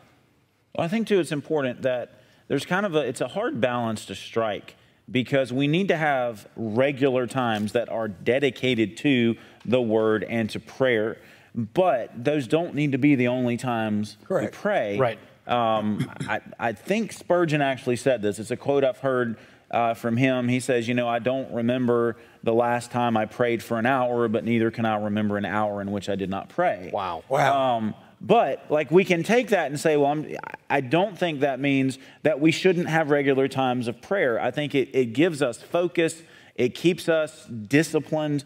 Well, 0.75 0.85
I 0.85 0.89
think 0.89 1.07
too, 1.07 1.19
it's 1.19 1.31
important 1.31 1.81
that 1.81 2.14
there's 2.47 2.65
kind 2.65 2.85
of 2.85 2.95
a 2.95 2.99
it's 2.99 3.21
a 3.21 3.27
hard 3.27 3.59
balance 3.59 4.05
to 4.05 4.15
strike 4.15 4.75
because 5.09 5.53
we 5.53 5.67
need 5.67 5.87
to 5.89 5.97
have 5.97 6.47
regular 6.55 7.27
times 7.27 7.73
that 7.73 7.89
are 7.89 8.07
dedicated 8.07 8.97
to 8.97 9.35
the 9.65 9.81
word 9.81 10.23
and 10.23 10.49
to 10.49 10.59
prayer 10.59 11.17
but 11.55 12.11
those 12.21 12.47
don't 12.47 12.75
need 12.75 12.91
to 12.91 12.97
be 12.97 13.15
the 13.15 13.29
only 13.29 13.55
times 13.55 14.17
Correct. 14.25 14.55
we 14.55 14.61
pray. 14.61 14.97
Right. 14.97 15.19
Um, 15.47 16.11
I, 16.27 16.41
I, 16.59 16.71
think 16.73 17.13
spurgeon 17.13 17.61
actually 17.61 17.95
said 17.97 18.21
this. 18.21 18.39
It's 18.39 18.49
a 18.49 18.57
quote 18.57 18.83
i've 18.83 18.97
heard 18.97 19.37
uh, 19.69 19.93
from 19.93 20.17
him. 20.17 20.47
He 20.47 20.59
says 20.59 20.87
you 20.87 20.93
know 20.93 21.07
i 21.07 21.19
don't 21.19 21.53
remember 21.53 22.17
the 22.43 22.53
last 22.53 22.91
time 22.91 23.15
i 23.15 23.25
prayed 23.25 23.63
for 23.63 23.79
an 23.79 23.85
hour 23.85 24.27
but 24.27 24.43
neither 24.43 24.69
can 24.69 24.85
i 24.85 24.95
remember 24.95 25.37
an 25.37 25.45
hour 25.45 25.81
in 25.81 25.91
which 25.91 26.09
i 26.09 26.15
did 26.15 26.29
not 26.29 26.49
pray. 26.49 26.89
Wow. 26.91 27.23
Wow. 27.29 27.77
Um, 27.77 27.95
but 28.21 28.65
like 28.69 28.91
we 28.91 29.05
can 29.05 29.23
take 29.23 29.49
that 29.49 29.67
and 29.67 29.79
say, 29.79 29.97
well, 29.97 30.11
I'm, 30.11 30.35
I 30.69 30.81
don't 30.81 31.17
think 31.17 31.41
that 31.41 31.59
means 31.59 31.99
that 32.23 32.39
we 32.39 32.51
shouldn't 32.51 32.87
have 32.87 33.09
regular 33.09 33.47
times 33.47 33.87
of 33.87 34.01
prayer. 34.01 34.39
I 34.41 34.51
think 34.51 34.73
it, 34.73 34.89
it 34.93 35.13
gives 35.13 35.41
us 35.41 35.61
focus, 35.61 36.21
it 36.55 36.75
keeps 36.75 37.09
us 37.09 37.45
disciplined. 37.45 38.43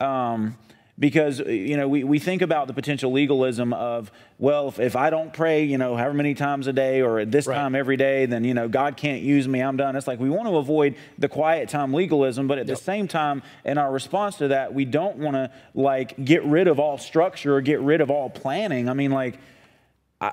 Um, 0.00 0.58
because 0.98 1.40
uh, 1.40 1.44
you 1.44 1.76
know 1.76 1.88
we, 1.88 2.04
we 2.04 2.18
think 2.18 2.42
about 2.42 2.66
the 2.66 2.72
potential 2.72 3.10
legalism 3.10 3.72
of 3.72 4.12
well 4.38 4.68
if, 4.68 4.78
if 4.78 4.94
i 4.96 5.08
don't 5.08 5.32
pray 5.32 5.64
you 5.64 5.78
know 5.78 5.96
however 5.96 6.14
many 6.14 6.34
times 6.34 6.66
a 6.66 6.72
day 6.72 7.00
or 7.00 7.18
at 7.18 7.30
this 7.30 7.46
right. 7.46 7.54
time 7.54 7.74
every 7.74 7.96
day 7.96 8.26
then 8.26 8.44
you 8.44 8.52
know 8.52 8.68
god 8.68 8.96
can't 8.96 9.22
use 9.22 9.48
me 9.48 9.60
i'm 9.60 9.76
done 9.76 9.96
it's 9.96 10.06
like 10.06 10.20
we 10.20 10.28
want 10.28 10.46
to 10.46 10.56
avoid 10.56 10.94
the 11.18 11.28
quiet 11.28 11.68
time 11.68 11.94
legalism 11.94 12.46
but 12.46 12.58
at 12.58 12.66
yep. 12.66 12.76
the 12.76 12.82
same 12.82 13.08
time 13.08 13.42
in 13.64 13.78
our 13.78 13.90
response 13.90 14.36
to 14.36 14.48
that 14.48 14.74
we 14.74 14.84
don't 14.84 15.16
want 15.16 15.34
to 15.34 15.50
like 15.74 16.22
get 16.24 16.44
rid 16.44 16.68
of 16.68 16.78
all 16.78 16.98
structure 16.98 17.56
or 17.56 17.60
get 17.60 17.80
rid 17.80 18.00
of 18.00 18.10
all 18.10 18.28
planning 18.28 18.88
i 18.88 18.92
mean 18.92 19.10
like 19.10 19.38
I, 20.20 20.32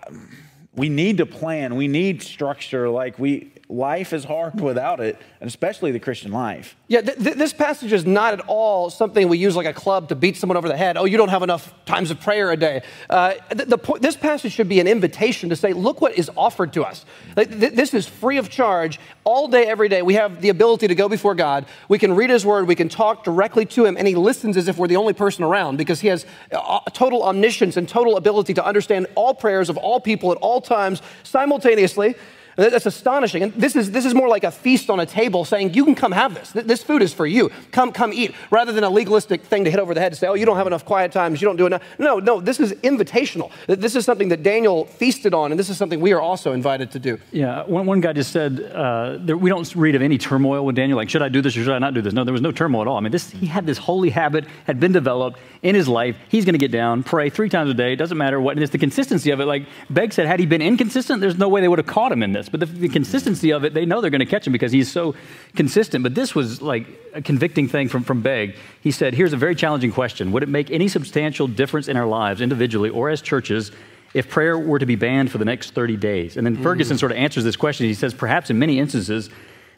we 0.76 0.90
need 0.90 1.18
to 1.18 1.26
plan 1.26 1.76
we 1.76 1.88
need 1.88 2.22
structure 2.22 2.90
like 2.90 3.18
we 3.18 3.54
life 3.70 4.14
is 4.14 4.24
hard 4.24 4.60
without 4.60 5.00
it, 5.00 5.16
and 5.40 5.48
especially 5.48 5.92
the 5.92 6.00
Christian 6.00 6.32
life. 6.32 6.76
Yeah, 6.88 7.02
th- 7.02 7.20
th- 7.20 7.36
this 7.36 7.54
passage 7.54 7.94
is 7.94 8.04
not 8.04 8.34
at 8.34 8.42
all 8.48 8.90
something 8.90 9.30
we 9.30 9.38
use 9.38 9.56
like 9.56 9.68
a 9.68 9.74
club 9.74 10.10
to 10.10 10.16
beat 10.16 10.38
someone 10.38 10.58
over 10.58 10.68
the 10.68 10.76
head. 10.76 10.98
Oh, 10.98 11.06
you 11.06 11.18
don't 11.18 11.30
have 11.30 11.44
enough 11.44 11.72
times 11.86 12.10
of 12.10 12.20
prayer 12.20 12.52
a 12.52 12.58
day. 12.58 12.82
Uh, 13.12 13.36
the, 13.50 13.66
the 13.66 13.78
po- 13.78 14.00
this 14.00 14.16
passage 14.16 14.54
should 14.54 14.70
be 14.70 14.80
an 14.80 14.88
invitation 14.88 15.50
to 15.50 15.56
say, 15.56 15.74
look 15.74 16.02
what 16.02 16.18
is 16.18 16.32
offered 16.36 16.74
to 16.74 16.84
us. 16.84 17.06
Like, 17.36 17.52
th- 17.60 17.74
this 17.74 17.94
is 17.94 18.08
free 18.08 18.40
of 18.40 18.50
charge 18.50 19.00
all 19.24 19.48
day, 19.48 19.68
every 19.68 19.88
day. 19.88 20.02
We 20.02 20.16
have 20.16 20.42
the 20.42 20.50
ability 20.50 20.88
to 20.88 20.96
go 20.96 21.08
before 21.08 21.36
God. 21.36 21.68
We 21.90 22.00
can 22.00 22.16
read 22.16 22.32
His 22.32 22.44
Word. 22.44 22.68
We 22.68 22.76
can 22.76 22.90
talk 22.90 23.24
directly 23.24 23.68
to 23.68 23.86
Him, 23.86 23.98
and 23.98 24.08
He 24.08 24.16
listens 24.16 24.58
as 24.58 24.68
if 24.68 24.80
we're 24.80 24.88
the 24.88 24.96
only 24.96 25.14
person 25.14 25.44
around 25.44 25.78
because 25.78 26.00
He 26.00 26.08
has 26.08 26.26
uh, 26.52 26.80
total 26.92 27.22
omniscience 27.22 27.78
and 27.78 27.88
total 27.88 28.18
ability 28.18 28.56
to 28.56 28.66
understand 28.66 29.06
all 29.14 29.36
prayers 29.36 29.70
of 29.70 29.78
all 29.78 30.00
people 30.00 30.32
at 30.32 30.40
all 30.40 30.60
times 30.60 31.04
simultaneously. 31.22 32.16
That's 32.60 32.86
astonishing. 32.86 33.44
And 33.44 33.54
this 33.54 33.76
is, 33.76 33.92
this 33.92 34.06
is 34.06 34.14
more 34.14 34.28
like 34.28 34.44
a 34.44 34.52
feast 34.52 34.90
on 34.90 35.00
a 35.00 35.06
table 35.06 35.46
saying, 35.46 35.74
you 35.74 35.86
can 35.86 35.96
come 35.96 36.12
have 36.12 36.36
this. 36.36 36.52
This 36.52 36.84
food 36.84 37.02
is 37.02 37.14
for 37.14 37.26
you. 37.26 37.50
Come, 37.72 37.94
come 37.94 38.12
eat, 38.12 38.36
rather 38.52 38.74
than 38.74 38.84
a 38.84 38.90
legalistic 38.90 39.44
thing 39.44 39.64
to 39.64 39.72
hit 39.72 39.80
over 39.80 39.94
the 39.94 40.02
head 40.02 40.12
to 40.12 40.18
say, 40.18 40.28
oh, 40.28 40.34
you 40.34 40.46
don't 40.46 40.58
have 40.58 40.68
enough 40.68 40.84
quiet 40.84 41.12
times, 41.12 41.42
you 41.42 41.48
don't 41.48 41.56
do 41.56 41.66
enough. 41.66 41.82
No, 41.98 42.20
no, 42.20 42.42
this 42.42 42.60
is 42.60 42.74
invitational. 42.74 43.52
This 43.68 43.96
is 43.96 44.04
something 44.04 44.28
that 44.30 44.44
Daniel 44.44 44.86
feasted 44.86 45.34
on, 45.34 45.52
and 45.52 45.60
this 45.60 45.70
is 45.70 45.78
something 45.78 46.02
we 46.02 46.12
are 46.12 46.22
also 46.22 46.52
invited 46.52 46.92
to 46.92 47.00
do. 47.00 47.18
Yeah, 47.32 47.64
one, 47.64 47.86
one 47.86 48.02
guy 48.02 48.12
just 48.14 48.32
said, 48.32 48.60
uh, 48.74 49.18
there, 49.20 49.38
we 49.38 49.50
don't 49.50 49.74
read 49.76 49.96
of 49.96 50.02
any 50.02 50.18
turmoil 50.18 50.66
with 50.66 50.76
Daniel, 50.76 50.98
like, 50.98 51.10
should 51.10 51.22
I 51.22 51.30
do 51.30 51.42
this 51.42 51.56
or 51.56 51.64
should 51.64 51.74
I 51.74 51.80
not 51.80 51.94
do 51.94 52.02
this? 52.02 52.14
No, 52.14 52.26
there 52.26 52.34
was 52.34 52.42
no 52.42 52.52
turmoil 52.52 52.82
at 52.82 52.88
all. 52.88 52.98
I 52.98 53.00
mean, 53.00 53.12
this, 53.12 53.30
he 53.30 53.46
had 53.46 53.66
this 53.66 53.78
holy 53.78 54.10
habit, 54.10 54.46
had 54.66 54.80
been 54.80 54.92
developed 54.92 55.40
in 55.62 55.76
his 55.76 55.88
life. 55.88 56.18
He's 56.28 56.46
going 56.46 56.54
to 56.54 56.60
get 56.60 56.72
down, 56.72 57.04
pray 57.04 57.30
three 57.30 57.50
times 57.50 57.70
a 57.70 57.74
day, 57.74 57.94
It 57.94 57.98
doesn't 57.98 58.18
matter 58.18 58.40
what. 58.42 58.54
And 58.54 58.64
it's 58.64 58.72
the 58.72 58.78
consistency 58.78 59.32
of 59.32 59.40
it. 59.40 59.46
Like 59.46 59.66
Begg 59.90 60.14
said, 60.14 60.28
had 60.28 60.40
he 60.40 60.46
been 60.46 60.62
inconsistent, 60.62 61.22
there's 61.22 61.38
no 61.38 61.48
way 61.48 61.62
they 61.62 61.68
would 61.68 61.80
have 61.80 61.88
caught 61.88 62.12
him 62.12 62.24
in 62.24 62.34
this. 62.34 62.49
But 62.52 62.60
the, 62.60 62.66
the 62.66 62.90
consistency 62.90 63.52
of 63.52 63.64
it, 63.64 63.74
they 63.74 63.86
know 63.86 64.02
they're 64.02 64.10
going 64.10 64.20
to 64.20 64.26
catch 64.26 64.46
him 64.46 64.54
because 64.54 64.72
he's 64.72 64.92
so 64.92 65.16
consistent. 65.56 66.04
But 66.04 66.16
this 66.16 66.36
was 66.36 66.62
like 66.62 66.88
a 67.14 67.22
convicting 67.22 67.68
thing 67.68 67.90
from, 67.90 68.04
from 68.04 68.22
Begg. 68.22 68.56
He 68.82 68.92
said, 68.92 69.14
Here's 69.14 69.34
a 69.34 69.38
very 69.38 69.56
challenging 69.56 69.92
question 69.92 70.32
Would 70.32 70.44
it 70.44 70.50
make 70.50 70.72
any 70.72 70.88
substantial 70.88 71.48
difference 71.48 71.88
in 71.88 71.98
our 71.98 72.08
lives, 72.08 72.42
individually 72.42 72.90
or 72.90 73.10
as 73.10 73.22
churches, 73.22 73.72
if 74.14 74.30
prayer 74.30 74.58
were 74.58 74.80
to 74.80 74.86
be 74.86 74.96
banned 74.96 75.32
for 75.32 75.38
the 75.38 75.46
next 75.46 75.74
30 75.74 75.98
days? 75.98 76.38
And 76.38 76.46
then 76.46 76.58
mm. 76.58 76.64
Ferguson 76.64 76.98
sort 76.98 77.12
of 77.12 77.18
answers 77.18 77.44
this 77.44 77.56
question. 77.56 77.86
He 77.86 77.94
says, 77.94 78.14
Perhaps 78.14 78.50
in 78.50 78.60
many 78.60 78.80
instances, 78.80 79.30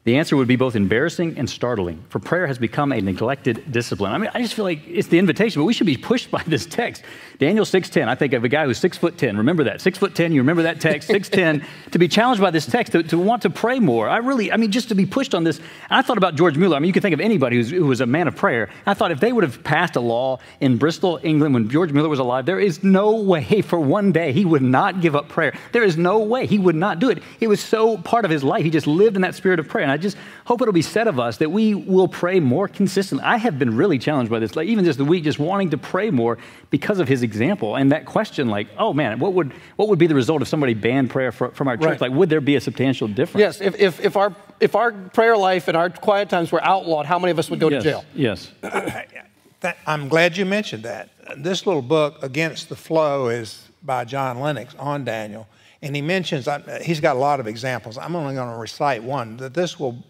the 0.04 0.18
answer 0.18 0.36
would 0.36 0.48
be 0.48 0.56
both 0.56 0.76
embarrassing 0.76 1.38
and 1.38 1.48
startling, 1.48 2.04
for 2.10 2.18
prayer 2.18 2.48
has 2.48 2.58
become 2.58 2.92
a 2.92 3.00
neglected 3.00 3.72
discipline. 3.72 4.12
I 4.12 4.18
mean, 4.18 4.32
I 4.34 4.42
just 4.42 4.56
feel 4.56 4.66
like 4.66 4.80
it's 4.88 5.10
the 5.10 5.20
invitation, 5.20 5.62
but 5.62 5.66
we 5.66 5.74
should 5.74 5.86
be 5.86 5.96
pushed 5.96 6.32
by 6.32 6.42
this 6.48 6.66
text. 6.66 7.04
Daniel 7.38 7.66
6.10, 7.66 8.08
I 8.08 8.16
think 8.16 8.34
of 8.34 8.44
a 8.44 8.50
guy 8.50 8.66
who's 8.66 8.80
six 8.80 8.98
foot 8.98 9.20
10. 9.20 9.38
Remember 9.38 9.64
that, 9.66 9.80
six 9.80 10.00
foot 10.00 10.16
10, 10.16 10.32
you 10.32 10.42
remember 10.42 10.64
that 10.64 10.82
text, 10.82 11.08
6.10, 11.08 11.64
to 11.92 12.00
be 12.00 12.08
challenged 12.08 12.42
by 12.42 12.50
this 12.50 12.66
text, 12.66 12.94
to, 12.94 13.04
to, 13.04 13.18
want 13.20 13.44
to 13.44 13.52
pray 13.52 13.80
more. 13.80 14.10
I 14.10 14.18
really, 14.18 14.52
I 14.52 14.58
mean, 14.58 14.72
just 14.72 14.90
to 14.90 14.96
be 14.96 15.06
pushed 15.06 15.36
on 15.36 15.44
this. 15.44 15.60
I 15.92 16.02
thought 16.02 16.18
about 16.18 16.34
George 16.34 16.58
Mueller. 16.58 16.78
I 16.78 16.80
mean, 16.80 16.88
you 16.88 16.94
can 16.94 17.04
think 17.04 17.14
of 17.14 17.20
anybody 17.20 17.64
who 17.64 17.86
was 17.86 18.02
a 18.02 18.08
man 18.08 18.28
of 18.28 18.36
prayer. 18.36 18.70
I 18.88 18.96
thought 18.96 19.12
if 19.12 19.20
they 19.20 19.32
would 19.32 19.44
have 19.44 19.64
passed 19.64 19.96
a 19.96 20.02
law 20.02 20.40
in 20.60 20.78
Bristol, 20.78 21.20
England, 21.22 21.54
when 21.54 21.70
George 21.70 21.92
Mueller 21.92 22.10
was 22.10 22.20
alive, 22.20 22.48
there 22.48 22.60
is 22.60 22.84
no 22.84 23.18
way 23.18 23.62
for 23.62 23.80
one 23.80 24.12
day 24.12 24.34
he 24.34 24.46
would 24.46 24.64
not 24.64 25.00
give 25.00 25.16
up 25.16 25.30
prayer. 25.30 25.54
There 25.74 25.84
is 25.84 25.96
no 25.96 26.20
way 26.20 26.48
he 26.48 26.58
would 26.58 26.76
not 26.76 26.98
do 26.98 27.12
it. 27.12 27.22
It 27.40 27.48
was 27.48 27.62
so 27.62 27.98
part 28.00 28.26
of 28.26 28.32
his 28.32 28.44
life. 28.44 28.64
He 28.64 28.72
just 28.72 28.88
lived 28.88 29.16
in 29.16 29.22
that 29.22 29.36
spirit 29.36 29.60
of 29.60 29.68
prayer. 29.68 29.90
And 29.91 29.99
I 29.99 30.01
just 30.01 30.15
hope 30.45 30.62
it'll 30.62 30.73
be 30.73 30.82
said 30.82 31.08
of 31.08 31.19
us 31.19 31.38
that 31.38 31.51
we 31.51 31.75
will 31.75 32.08
pray 32.08 32.39
more 32.39 32.67
consistently. 32.67 33.25
I 33.25 33.38
have 33.38 33.60
been 33.60 33.75
really 33.75 33.99
challenged 33.99 34.32
by 34.32 34.39
this, 34.39 34.56
like 34.56 34.67
even 34.67 34.86
just 34.86 34.97
the 34.97 35.06
week, 35.06 35.25
just 35.25 35.39
wanting 35.39 35.71
to 35.71 35.77
pray 35.77 36.10
more 36.10 36.38
because 36.69 36.99
of 36.99 37.08
his 37.08 37.23
example. 37.23 37.75
And 37.75 37.91
that 37.91 38.06
question, 38.06 38.47
like, 38.47 38.67
oh 38.77 38.93
man, 38.93 39.19
what 39.19 39.34
would, 39.34 39.51
what 39.75 39.89
would 39.89 39.99
be 39.99 40.08
the 40.08 40.15
result 40.15 40.41
if 40.41 40.47
somebody 40.47 40.73
banned 40.73 41.10
prayer 41.10 41.32
for, 41.32 41.49
from 41.51 41.67
our 41.67 41.75
church? 41.75 41.86
Right. 41.86 42.01
Like, 42.01 42.12
would 42.13 42.30
there 42.30 42.41
be 42.41 42.56
a 42.56 42.62
substantial 42.62 43.08
difference? 43.10 43.41
Yes, 43.41 43.62
if, 43.62 43.80
if, 43.80 43.99
if, 43.99 44.15
our, 44.15 44.34
if 44.62 44.75
our 44.75 44.91
prayer 44.91 45.36
life 45.36 45.67
and 45.67 45.75
our 45.75 45.89
quiet 45.89 46.30
times 46.30 46.51
were 46.51 46.63
outlawed, 46.63 47.06
how 47.06 47.19
many 47.19 47.32
of 47.32 47.39
us 47.39 47.49
would 47.49 47.60
go 47.60 47.69
yes. 47.69 47.84
to 47.84 47.89
jail? 47.89 48.06
Yes. 48.15 48.51
I'm 49.86 50.08
glad 50.08 50.38
you 50.38 50.45
mentioned 50.45 50.84
that. 50.84 51.10
This 51.38 51.67
little 51.67 51.82
book, 51.82 52.23
Against 52.23 52.69
the 52.69 52.75
Flow, 52.75 53.27
is 53.27 53.67
by 53.84 54.06
John 54.06 54.39
Lennox 54.39 54.73
on 54.75 55.04
Daniel. 55.04 55.47
And 55.82 55.96
he 55.96 56.02
mentions, 56.02 56.48
he's 56.84 57.00
got 57.00 57.15
a 57.15 57.20
lot 57.20 57.39
of 57.39 57.48
examples. 57.48 57.98
I'm 57.98 58.15
only 58.15 58.36
going 58.36 58.52
to 58.52 58.58
recite 58.58 59.04
one, 59.04 59.38
that 59.38 59.54
this 59.54 59.80
will 59.80 60.04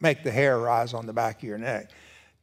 make 0.00 0.22
the 0.22 0.30
hair 0.30 0.58
rise 0.58 0.94
on 0.94 1.06
the 1.06 1.12
back 1.12 1.42
of 1.42 1.48
your 1.48 1.58
neck. 1.58 1.90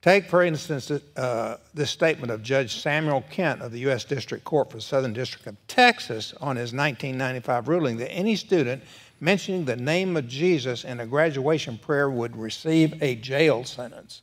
Take, 0.02 0.30
for 0.30 0.44
instance, 0.44 0.92
uh, 0.92 1.58
this 1.74 1.90
statement 1.90 2.32
of 2.32 2.44
Judge 2.44 2.82
Samuel 2.82 3.24
Kent 3.32 3.62
of 3.62 3.72
the 3.72 3.80
U.S. 3.80 4.04
District 4.04 4.44
Court 4.44 4.70
for 4.70 4.78
the 4.78 4.82
Southern 4.82 5.12
District 5.12 5.48
of 5.48 5.56
Texas 5.68 6.34
on 6.40 6.56
his 6.56 6.72
1995 6.72 7.68
ruling 7.68 7.98
that 7.98 8.12
any 8.12 8.36
student 8.36 8.84
mentioning 9.20 9.66
the 9.66 9.76
name 9.76 10.16
of 10.16 10.28
Jesus 10.28 10.84
in 10.84 11.00
a 11.00 11.06
graduation 11.08 11.80
prayer 11.80 12.10
would 12.10 12.38
receive 12.38 13.02
a 13.02 13.16
jail 13.16 13.64
sentence. 13.64 14.22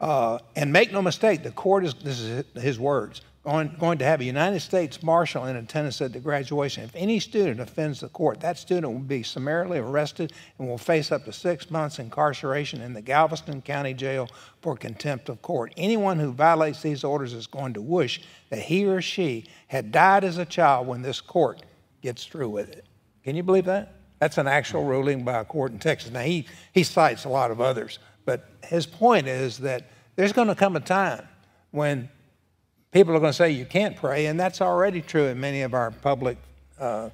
Uh, 0.00 0.38
and 0.54 0.70
make 0.70 0.92
no 0.92 1.00
mistake, 1.00 1.42
the 1.42 1.50
court 1.50 1.86
is, 1.86 1.94
this 1.94 2.20
is 2.20 2.44
his 2.54 2.78
words, 2.78 3.22
going, 3.44 3.76
going 3.78 3.98
to 3.98 4.04
have 4.04 4.20
a 4.20 4.24
United 4.24 4.60
States 4.60 5.02
Marshal 5.02 5.44
in 5.44 5.56
attendance 5.56 6.00
at 6.00 6.12
the 6.12 6.18
graduation. 6.18 6.82
If 6.82 6.96
any 6.96 7.20
student 7.20 7.60
offends 7.60 8.00
the 8.00 8.08
court, 8.08 8.40
that 8.40 8.56
student 8.56 8.92
will 8.92 9.00
be 9.00 9.22
summarily 9.22 9.78
arrested 9.78 10.32
and 10.58 10.66
will 10.66 10.78
face 10.78 11.12
up 11.12 11.26
to 11.26 11.32
six 11.32 11.70
months 11.70 11.98
incarceration 11.98 12.80
in 12.80 12.94
the 12.94 13.02
Galveston 13.02 13.60
County 13.60 13.92
Jail 13.92 14.28
for 14.62 14.76
contempt 14.76 15.28
of 15.28 15.42
court. 15.42 15.74
Anyone 15.76 16.18
who 16.18 16.32
violates 16.32 16.80
these 16.80 17.04
orders 17.04 17.34
is 17.34 17.46
going 17.46 17.74
to 17.74 17.82
wish 17.82 18.22
that 18.48 18.60
he 18.60 18.86
or 18.86 19.02
she 19.02 19.44
had 19.68 19.92
died 19.92 20.24
as 20.24 20.38
a 20.38 20.46
child 20.46 20.86
when 20.86 21.02
this 21.02 21.20
court 21.20 21.62
gets 22.00 22.24
through 22.24 22.48
with 22.48 22.70
it. 22.70 22.86
Can 23.24 23.36
you 23.36 23.42
believe 23.42 23.66
that? 23.66 23.94
That's 24.20 24.38
an 24.38 24.46
actual 24.46 24.84
ruling 24.84 25.22
by 25.22 25.40
a 25.40 25.44
court 25.44 25.72
in 25.72 25.78
Texas. 25.78 26.10
Now, 26.10 26.20
he, 26.20 26.46
he 26.72 26.82
cites 26.82 27.26
a 27.26 27.28
lot 27.28 27.50
of 27.50 27.60
others, 27.60 27.98
but 28.24 28.48
his 28.64 28.86
point 28.86 29.26
is 29.26 29.58
that 29.58 29.90
there's 30.16 30.32
going 30.32 30.48
to 30.48 30.54
come 30.54 30.76
a 30.76 30.80
time 30.80 31.28
when 31.72 32.08
people 32.94 33.14
are 33.14 33.20
going 33.20 33.32
to 33.32 33.36
say 33.36 33.50
you 33.50 33.66
can't 33.66 33.96
pray, 33.96 34.26
and 34.26 34.40
that's 34.40 34.62
already 34.62 35.02
true 35.02 35.26
in 35.26 35.38
many 35.38 35.60
of 35.62 35.74
our 35.74 35.90
public 35.90 36.38
uh, 36.80 37.10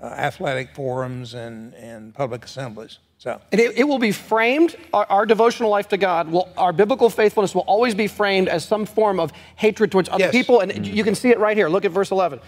uh, 0.00 0.06
athletic 0.06 0.74
forums 0.74 1.34
and, 1.34 1.74
and 1.74 2.14
public 2.14 2.44
assemblies. 2.44 2.98
So. 3.18 3.40
And 3.52 3.60
it, 3.60 3.76
it 3.76 3.84
will 3.84 3.98
be 3.98 4.12
framed, 4.12 4.76
our, 4.92 5.04
our, 5.10 5.26
devotional 5.26 5.70
life 5.70 5.88
to 5.88 5.96
God, 5.96 6.30
will, 6.30 6.48
our 6.56 6.72
biblical 6.72 7.10
faithfulness 7.10 7.54
will 7.54 7.62
always 7.62 7.94
be 7.94 8.06
framed 8.06 8.48
as 8.48 8.64
some 8.64 8.86
form 8.86 9.18
of 9.18 9.32
hatred 9.56 9.90
towards 9.90 10.08
other 10.08 10.24
yes. 10.24 10.32
people. 10.32 10.60
And 10.60 10.70
mm-hmm. 10.70 10.84
you 10.84 11.02
can 11.02 11.16
see 11.16 11.30
it 11.30 11.38
right 11.38 11.56
here. 11.56 11.68
Look 11.68 11.84
at 11.84 11.90
verse 11.90 12.12
11. 12.12 12.40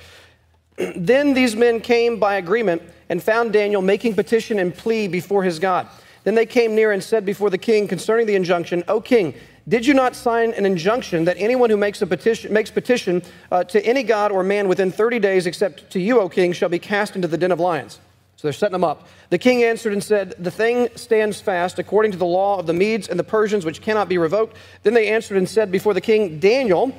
then 0.97 1.35
these 1.35 1.57
men 1.57 1.81
came 1.81 2.21
by 2.21 2.37
agreement 2.37 2.83
and 3.09 3.21
found 3.21 3.53
Daniel 3.53 3.83
making 3.83 4.15
petition 4.15 4.61
and 4.61 4.73
plea 4.73 5.09
before 5.09 5.43
his 5.43 5.59
God. 5.59 5.89
Then 6.23 6.37
they 6.37 6.47
came 6.47 6.77
near 6.77 6.93
and 6.93 7.03
said 7.03 7.27
before 7.27 7.51
the 7.51 7.59
king 7.59 7.89
concerning 7.89 8.27
the 8.27 8.37
injunction, 8.37 8.85
O 8.87 9.01
king, 9.01 9.35
did 9.71 9.87
you 9.87 9.95
not 9.95 10.17
sign 10.17 10.53
an 10.53 10.67
injunction 10.67 11.25
that 11.27 11.37
anyone 11.39 11.71
who 11.71 11.77
makes 11.77 12.03
a 12.03 12.07
petition 12.07 12.53
makes 12.53 12.71
petition 12.73 13.23
uh, 13.53 13.63
to 13.65 13.81
any 13.87 14.03
god 14.03 14.33
or 14.33 14.43
man 14.43 14.67
within 14.67 14.91
30 14.91 15.21
days 15.21 15.47
except 15.47 15.89
to 15.91 16.01
you, 16.01 16.21
O 16.21 16.29
king, 16.29 16.53
shall 16.53 16.69
be 16.69 16.81
cast 16.81 17.15
into 17.15 17.29
the 17.29 17.39
den 17.39 17.53
of 17.53 17.61
lions? 17.61 18.01
So 18.35 18.49
they're 18.49 18.53
setting 18.53 18.73
them 18.73 18.85
up. 18.85 19.07
The 19.29 19.39
king 19.39 19.63
answered 19.63 19.93
and 19.93 20.03
said, 20.03 20.35
The 20.39 20.51
thing 20.51 20.89
stands 20.97 21.41
fast 21.41 21.79
according 21.79 22.13
to 22.13 22.19
the 22.19 22.27
law 22.27 22.59
of 22.59 22.67
the 22.67 22.73
Medes 22.73 23.07
and 23.07 23.19
the 23.19 23.25
Persians, 23.25 23.65
which 23.65 23.81
cannot 23.81 24.09
be 24.09 24.19
revoked. 24.19 24.57
Then 24.83 24.95
they 24.95 25.09
answered 25.09 25.37
and 25.37 25.49
said 25.49 25.71
before 25.71 25.95
the 25.95 26.01
king, 26.01 26.41
Daniel, 26.41 26.93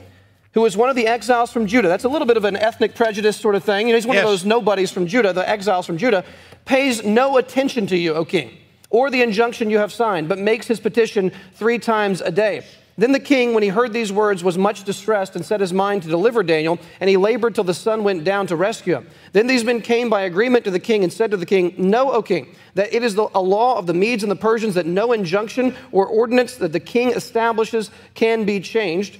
who 0.54 0.62
was 0.62 0.78
one 0.78 0.90
of 0.90 0.96
the 0.96 1.08
exiles 1.08 1.52
from 1.52 1.66
Judah. 1.66 1.88
That's 1.88 2.04
a 2.04 2.10
little 2.10 2.28
bit 2.28 2.38
of 2.38 2.46
an 2.46 2.56
ethnic 2.56 2.96
prejudice 2.96 3.38
sort 3.38 3.56
of 3.56 3.64
thing. 3.64 3.88
You 3.88 3.94
know, 3.94 3.98
he's 3.98 4.06
one 4.06 4.16
yes. 4.16 4.24
of 4.24 4.30
those 4.30 4.46
nobodies 4.46 4.92
from 4.92 5.08
Judah, 5.08 5.34
the 5.34 5.50
exiles 5.50 5.86
from 5.86 5.98
Judah, 5.98 6.24
pays 6.66 7.04
no 7.04 7.38
attention 7.38 7.88
to 7.88 7.98
you, 7.98 8.14
O 8.14 8.24
king, 8.24 8.56
or 8.92 9.10
the 9.10 9.24
injunction 9.24 9.72
you 9.72 9.80
have 9.80 9.92
signed, 9.92 10.30
but 10.30 10.38
makes 10.38 10.68
his 10.68 10.80
petition 10.80 11.32
three 11.56 11.80
times 11.80 12.22
a 12.22 12.32
day. 12.32 12.64
Then 12.98 13.14
the 13.14 13.20
king, 13.20 13.54
when 13.54 13.64
he 13.64 13.70
heard 13.70 13.94
these 13.94 14.12
words, 14.12 14.44
was 14.44 14.58
much 14.58 14.84
distressed 14.84 15.36
and 15.36 15.46
set 15.46 15.62
his 15.62 15.74
mind 15.74 16.04
to 16.04 16.10
deliver 16.10 16.44
Daniel, 16.44 16.78
and 17.00 17.10
he 17.10 17.18
labored 17.18 17.56
till 17.56 17.64
the 17.64 17.74
sun 17.74 18.04
went 18.04 18.26
down 18.26 18.48
to 18.48 18.56
rescue 18.56 18.96
him. 18.96 19.08
Then 19.32 19.48
these 19.48 19.64
men 19.64 19.82
came 19.82 20.10
by 20.10 20.22
agreement 20.22 20.66
to 20.66 20.72
the 20.72 20.80
king 20.80 21.04
and 21.04 21.12
said 21.12 21.32
to 21.32 21.38
the 21.38 21.46
king, 21.46 21.74
Know, 21.78 22.12
O 22.12 22.22
king, 22.22 22.54
that 22.76 22.94
it 22.94 23.02
is 23.02 23.16
the, 23.16 23.30
a 23.34 23.42
law 23.42 23.80
of 23.80 23.88
the 23.88 23.94
Medes 23.94 24.24
and 24.24 24.32
the 24.32 24.36
Persians 24.36 24.76
that 24.76 24.86
no 24.86 25.14
injunction 25.14 25.74
or 25.92 26.06
ordinance 26.06 26.56
that 26.58 26.74
the 26.74 26.80
king 26.82 27.12
establishes 27.12 27.90
can 28.14 28.44
be 28.44 28.60
changed. 28.60 29.20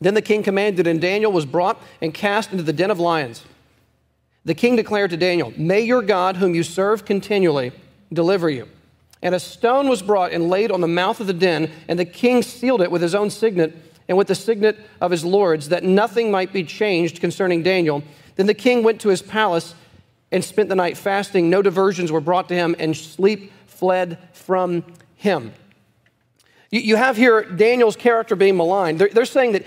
Then 0.00 0.14
the 0.14 0.20
king 0.20 0.42
commanded, 0.42 0.86
and 0.86 1.00
Daniel 1.00 1.30
was 1.32 1.46
brought 1.46 1.80
and 2.02 2.12
cast 2.12 2.50
into 2.50 2.64
the 2.64 2.72
den 2.72 2.90
of 2.90 2.98
lions. 2.98 3.44
The 4.44 4.54
king 4.54 4.76
declared 4.76 5.10
to 5.10 5.16
Daniel, 5.16 5.52
May 5.56 5.80
your 5.80 6.02
God, 6.02 6.36
whom 6.36 6.54
you 6.54 6.64
serve 6.64 7.04
continually, 7.04 7.72
deliver 8.12 8.50
you. 8.50 8.68
And 9.22 9.34
a 9.34 9.40
stone 9.40 9.88
was 9.88 10.02
brought 10.02 10.32
and 10.32 10.48
laid 10.48 10.70
on 10.70 10.80
the 10.80 10.88
mouth 10.88 11.20
of 11.20 11.26
the 11.26 11.32
den, 11.32 11.70
and 11.88 11.98
the 11.98 12.04
king 12.04 12.42
sealed 12.42 12.82
it 12.82 12.90
with 12.90 13.02
his 13.02 13.14
own 13.14 13.30
signet 13.30 13.74
and 14.08 14.16
with 14.16 14.28
the 14.28 14.34
signet 14.34 14.78
of 15.00 15.10
his 15.10 15.24
lords, 15.24 15.70
that 15.70 15.82
nothing 15.82 16.30
might 16.30 16.52
be 16.52 16.62
changed 16.62 17.20
concerning 17.20 17.62
Daniel. 17.62 18.02
Then 18.36 18.46
the 18.46 18.54
king 18.54 18.82
went 18.82 19.00
to 19.00 19.08
his 19.08 19.22
palace 19.22 19.74
and 20.30 20.44
spent 20.44 20.68
the 20.68 20.76
night 20.76 20.96
fasting. 20.96 21.50
No 21.50 21.62
diversions 21.62 22.12
were 22.12 22.20
brought 22.20 22.48
to 22.48 22.54
him, 22.54 22.76
and 22.78 22.96
sleep 22.96 23.52
fled 23.66 24.18
from 24.32 24.84
him. 25.16 25.52
You 26.70 26.96
have 26.96 27.16
here 27.16 27.44
Daniel's 27.44 27.96
character 27.96 28.36
being 28.36 28.56
maligned. 28.56 28.98
They're, 28.98 29.24
saying 29.24 29.52
that 29.52 29.64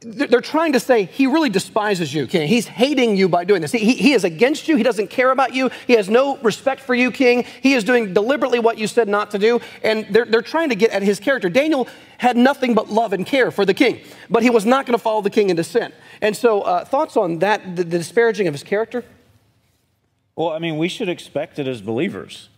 they're 0.00 0.40
trying 0.40 0.72
to 0.72 0.80
say 0.80 1.04
he 1.04 1.26
really 1.26 1.50
despises 1.50 2.14
you, 2.14 2.26
king. 2.26 2.48
He's 2.48 2.66
hating 2.66 3.18
you 3.18 3.28
by 3.28 3.44
doing 3.44 3.60
this. 3.60 3.70
He, 3.70 3.92
he, 3.94 4.14
is 4.14 4.24
against 4.24 4.66
you. 4.66 4.76
He 4.76 4.82
doesn't 4.82 5.10
care 5.10 5.30
about 5.30 5.54
you. 5.54 5.70
He 5.86 5.92
has 5.92 6.08
no 6.08 6.38
respect 6.38 6.80
for 6.80 6.94
you, 6.94 7.10
king. 7.10 7.44
He 7.62 7.74
is 7.74 7.84
doing 7.84 8.14
deliberately 8.14 8.60
what 8.60 8.78
you 8.78 8.86
said 8.86 9.08
not 9.08 9.30
to 9.32 9.38
do. 9.38 9.60
And 9.82 10.06
they're, 10.08 10.24
they're 10.24 10.40
trying 10.40 10.70
to 10.70 10.74
get 10.74 10.90
at 10.90 11.02
his 11.02 11.20
character. 11.20 11.50
Daniel 11.50 11.86
had 12.16 12.38
nothing 12.38 12.72
but 12.74 12.88
love 12.88 13.12
and 13.12 13.26
care 13.26 13.50
for 13.50 13.66
the 13.66 13.74
king, 13.74 14.00
but 14.30 14.42
he 14.42 14.48
was 14.48 14.64
not 14.64 14.86
going 14.86 14.96
to 14.96 15.02
follow 15.02 15.20
the 15.20 15.30
king 15.30 15.50
into 15.50 15.64
sin. 15.64 15.92
And 16.22 16.34
so, 16.34 16.62
uh, 16.62 16.84
thoughts 16.84 17.18
on 17.18 17.40
that, 17.40 17.76
the, 17.76 17.84
the 17.84 17.98
disparaging 17.98 18.48
of 18.48 18.54
his 18.54 18.62
character? 18.62 19.04
Well, 20.34 20.48
I 20.48 20.60
mean, 20.60 20.78
we 20.78 20.88
should 20.88 21.10
expect 21.10 21.58
it 21.58 21.68
as 21.68 21.82
believers. 21.82 22.48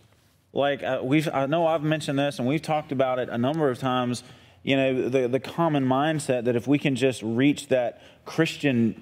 Like, 0.53 0.81
uh, 0.81 1.01
we've, 1.03 1.27
I 1.27 1.45
know 1.47 1.67
I've 1.67 1.83
mentioned 1.83 2.19
this 2.19 2.39
and 2.39 2.47
we've 2.47 2.61
talked 2.61 2.93
about 2.93 3.19
it 3.19 3.27
a 3.27 3.37
number 3.37 3.69
of 3.69 3.79
times 3.79 4.23
you 4.63 4.77
know, 4.77 5.09
the, 5.09 5.27
the 5.27 5.39
common 5.39 5.85
mindset 5.85 6.45
that 6.45 6.55
if 6.55 6.67
we 6.67 6.79
can 6.79 6.95
just 6.95 7.21
reach 7.21 7.67
that 7.67 8.01
Christian 8.25 9.01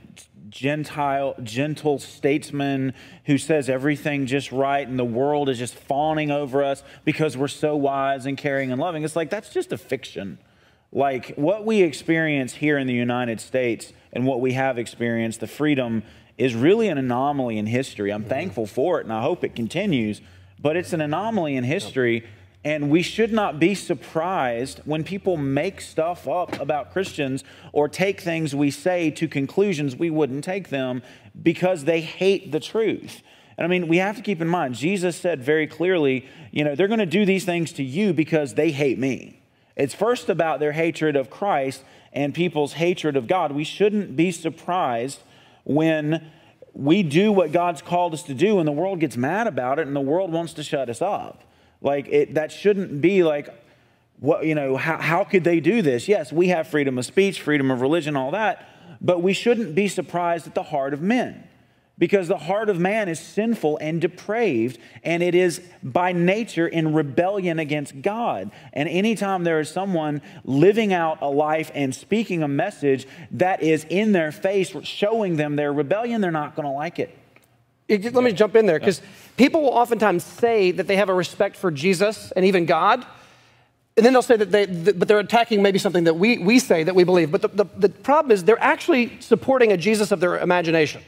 Gentile, 0.49 1.35
gentle 1.43 1.97
statesman 1.97 2.93
who 3.25 3.37
says 3.37 3.69
everything 3.69 4.25
just 4.25 4.51
right 4.51 4.85
and 4.85 4.99
the 4.99 5.05
world 5.05 5.47
is 5.47 5.57
just 5.57 5.73
fawning 5.73 6.29
over 6.29 6.61
us 6.63 6.83
because 7.05 7.37
we're 7.37 7.47
so 7.47 7.75
wise 7.75 8.25
and 8.25 8.37
caring 8.37 8.71
and 8.71 8.81
loving. 8.81 9.03
It's 9.03 9.15
like 9.15 9.29
that's 9.29 9.49
just 9.49 9.71
a 9.71 9.77
fiction. 9.77 10.39
Like 10.91 11.33
what 11.35 11.65
we 11.65 11.83
experience 11.83 12.55
here 12.55 12.77
in 12.77 12.85
the 12.85 12.93
United 12.93 13.39
States 13.39 13.93
and 14.11 14.25
what 14.25 14.41
we 14.41 14.53
have 14.53 14.77
experienced, 14.77 15.39
the 15.39 15.47
freedom 15.47 16.03
is 16.37 16.53
really 16.53 16.89
an 16.89 16.97
anomaly 16.97 17.57
in 17.57 17.67
history. 17.67 18.11
I'm 18.11 18.21
mm-hmm. 18.21 18.29
thankful 18.29 18.67
for 18.67 18.99
it 18.99 19.05
and 19.05 19.13
I 19.13 19.21
hope 19.21 19.45
it 19.45 19.55
continues, 19.55 20.21
but 20.59 20.75
it's 20.75 20.91
an 20.91 20.99
anomaly 20.99 21.55
in 21.55 21.63
history. 21.63 22.25
And 22.63 22.91
we 22.91 23.01
should 23.01 23.33
not 23.33 23.59
be 23.59 23.73
surprised 23.73 24.81
when 24.85 25.03
people 25.03 25.35
make 25.35 25.81
stuff 25.81 26.27
up 26.27 26.59
about 26.59 26.91
Christians 26.91 27.43
or 27.73 27.89
take 27.89 28.21
things 28.21 28.55
we 28.55 28.69
say 28.69 29.09
to 29.11 29.27
conclusions 29.27 29.95
we 29.95 30.11
wouldn't 30.11 30.43
take 30.43 30.69
them 30.69 31.01
because 31.41 31.85
they 31.85 32.01
hate 32.01 32.51
the 32.51 32.59
truth. 32.59 33.23
And 33.57 33.65
I 33.65 33.67
mean, 33.67 33.87
we 33.87 33.97
have 33.97 34.15
to 34.15 34.21
keep 34.21 34.41
in 34.41 34.47
mind, 34.47 34.75
Jesus 34.75 35.15
said 35.17 35.43
very 35.43 35.67
clearly, 35.67 36.27
you 36.51 36.63
know, 36.63 36.75
they're 36.75 36.87
going 36.87 36.99
to 36.99 37.05
do 37.05 37.25
these 37.25 37.45
things 37.45 37.71
to 37.73 37.83
you 37.83 38.13
because 38.13 38.53
they 38.53 38.71
hate 38.71 38.99
me. 38.99 39.41
It's 39.75 39.95
first 39.95 40.29
about 40.29 40.59
their 40.59 40.73
hatred 40.73 41.15
of 41.15 41.29
Christ 41.29 41.83
and 42.13 42.33
people's 42.33 42.73
hatred 42.73 43.15
of 43.15 43.27
God. 43.27 43.51
We 43.51 43.63
shouldn't 43.63 44.15
be 44.15 44.31
surprised 44.31 45.19
when 45.63 46.31
we 46.73 47.03
do 47.03 47.31
what 47.31 47.51
God's 47.51 47.81
called 47.81 48.13
us 48.13 48.23
to 48.23 48.33
do 48.33 48.59
and 48.59 48.67
the 48.67 48.71
world 48.71 48.99
gets 48.99 49.17
mad 49.17 49.47
about 49.47 49.79
it 49.79 49.87
and 49.87 49.95
the 49.95 50.01
world 50.01 50.31
wants 50.31 50.53
to 50.53 50.63
shut 50.63 50.89
us 50.89 51.01
up. 51.01 51.43
Like 51.81 52.07
it, 52.07 52.35
that 52.35 52.51
shouldn't 52.51 53.01
be 53.01 53.23
like, 53.23 53.49
what 54.19 54.45
you 54.45 54.53
know, 54.55 54.77
how, 54.77 54.97
how 54.97 55.23
could 55.23 55.43
they 55.43 55.59
do 55.59 55.81
this? 55.81 56.07
Yes, 56.07 56.31
we 56.31 56.49
have 56.49 56.67
freedom 56.67 56.97
of 56.97 57.05
speech, 57.05 57.41
freedom 57.41 57.71
of 57.71 57.81
religion, 57.81 58.15
all 58.15 58.31
that, 58.31 58.67
but 59.01 59.21
we 59.21 59.33
shouldn't 59.33 59.73
be 59.73 59.87
surprised 59.87 60.47
at 60.47 60.55
the 60.55 60.63
heart 60.63 60.93
of 60.93 61.01
men. 61.01 61.47
Because 61.97 62.27
the 62.27 62.37
heart 62.37 62.69
of 62.69 62.79
man 62.79 63.09
is 63.09 63.19
sinful 63.19 63.77
and 63.77 64.01
depraved, 64.01 64.79
and 65.03 65.21
it 65.21 65.35
is 65.35 65.61
by 65.83 66.13
nature 66.13 66.67
in 66.67 66.93
rebellion 66.93 67.59
against 67.59 68.01
God. 68.01 68.49
And 68.73 68.89
anytime 68.89 69.43
there 69.43 69.59
is 69.59 69.69
someone 69.69 70.23
living 70.43 70.93
out 70.93 71.19
a 71.21 71.29
life 71.29 71.69
and 71.75 71.93
speaking 71.93 72.41
a 72.41 72.47
message 72.47 73.05
that 73.31 73.61
is 73.61 73.85
in 73.87 74.13
their 74.13 74.31
face, 74.31 74.75
showing 74.81 75.35
them 75.35 75.57
their 75.57 75.71
rebellion, 75.71 76.21
they're 76.21 76.31
not 76.31 76.55
going 76.55 76.65
to 76.65 76.71
like 76.71 76.97
it. 76.97 77.15
Let 77.97 78.23
me 78.23 78.31
jump 78.31 78.55
in 78.55 78.65
there 78.65 78.79
because 78.79 79.01
people 79.35 79.61
will 79.61 79.69
oftentimes 79.69 80.23
say 80.23 80.71
that 80.71 80.87
they 80.87 80.95
have 80.95 81.09
a 81.09 81.13
respect 81.13 81.57
for 81.57 81.71
Jesus 81.71 82.31
and 82.31 82.45
even 82.45 82.65
God. 82.65 83.05
And 83.97 84.05
then 84.05 84.13
they'll 84.13 84.21
say 84.21 84.37
that 84.37 84.51
they, 84.51 84.65
but 84.65 85.07
they're 85.07 85.19
attacking 85.19 85.61
maybe 85.61 85.77
something 85.77 86.05
that 86.05 86.13
we, 86.13 86.37
we 86.37 86.59
say 86.59 86.83
that 86.83 86.95
we 86.95 87.03
believe. 87.03 87.31
But 87.31 87.41
the, 87.41 87.49
the, 87.49 87.65
the 87.77 87.89
problem 87.89 88.31
is 88.31 88.45
they're 88.45 88.61
actually 88.63 89.19
supporting 89.19 89.73
a 89.73 89.77
Jesus 89.77 90.11
of 90.11 90.21
their 90.21 90.39
imagination. 90.39 91.03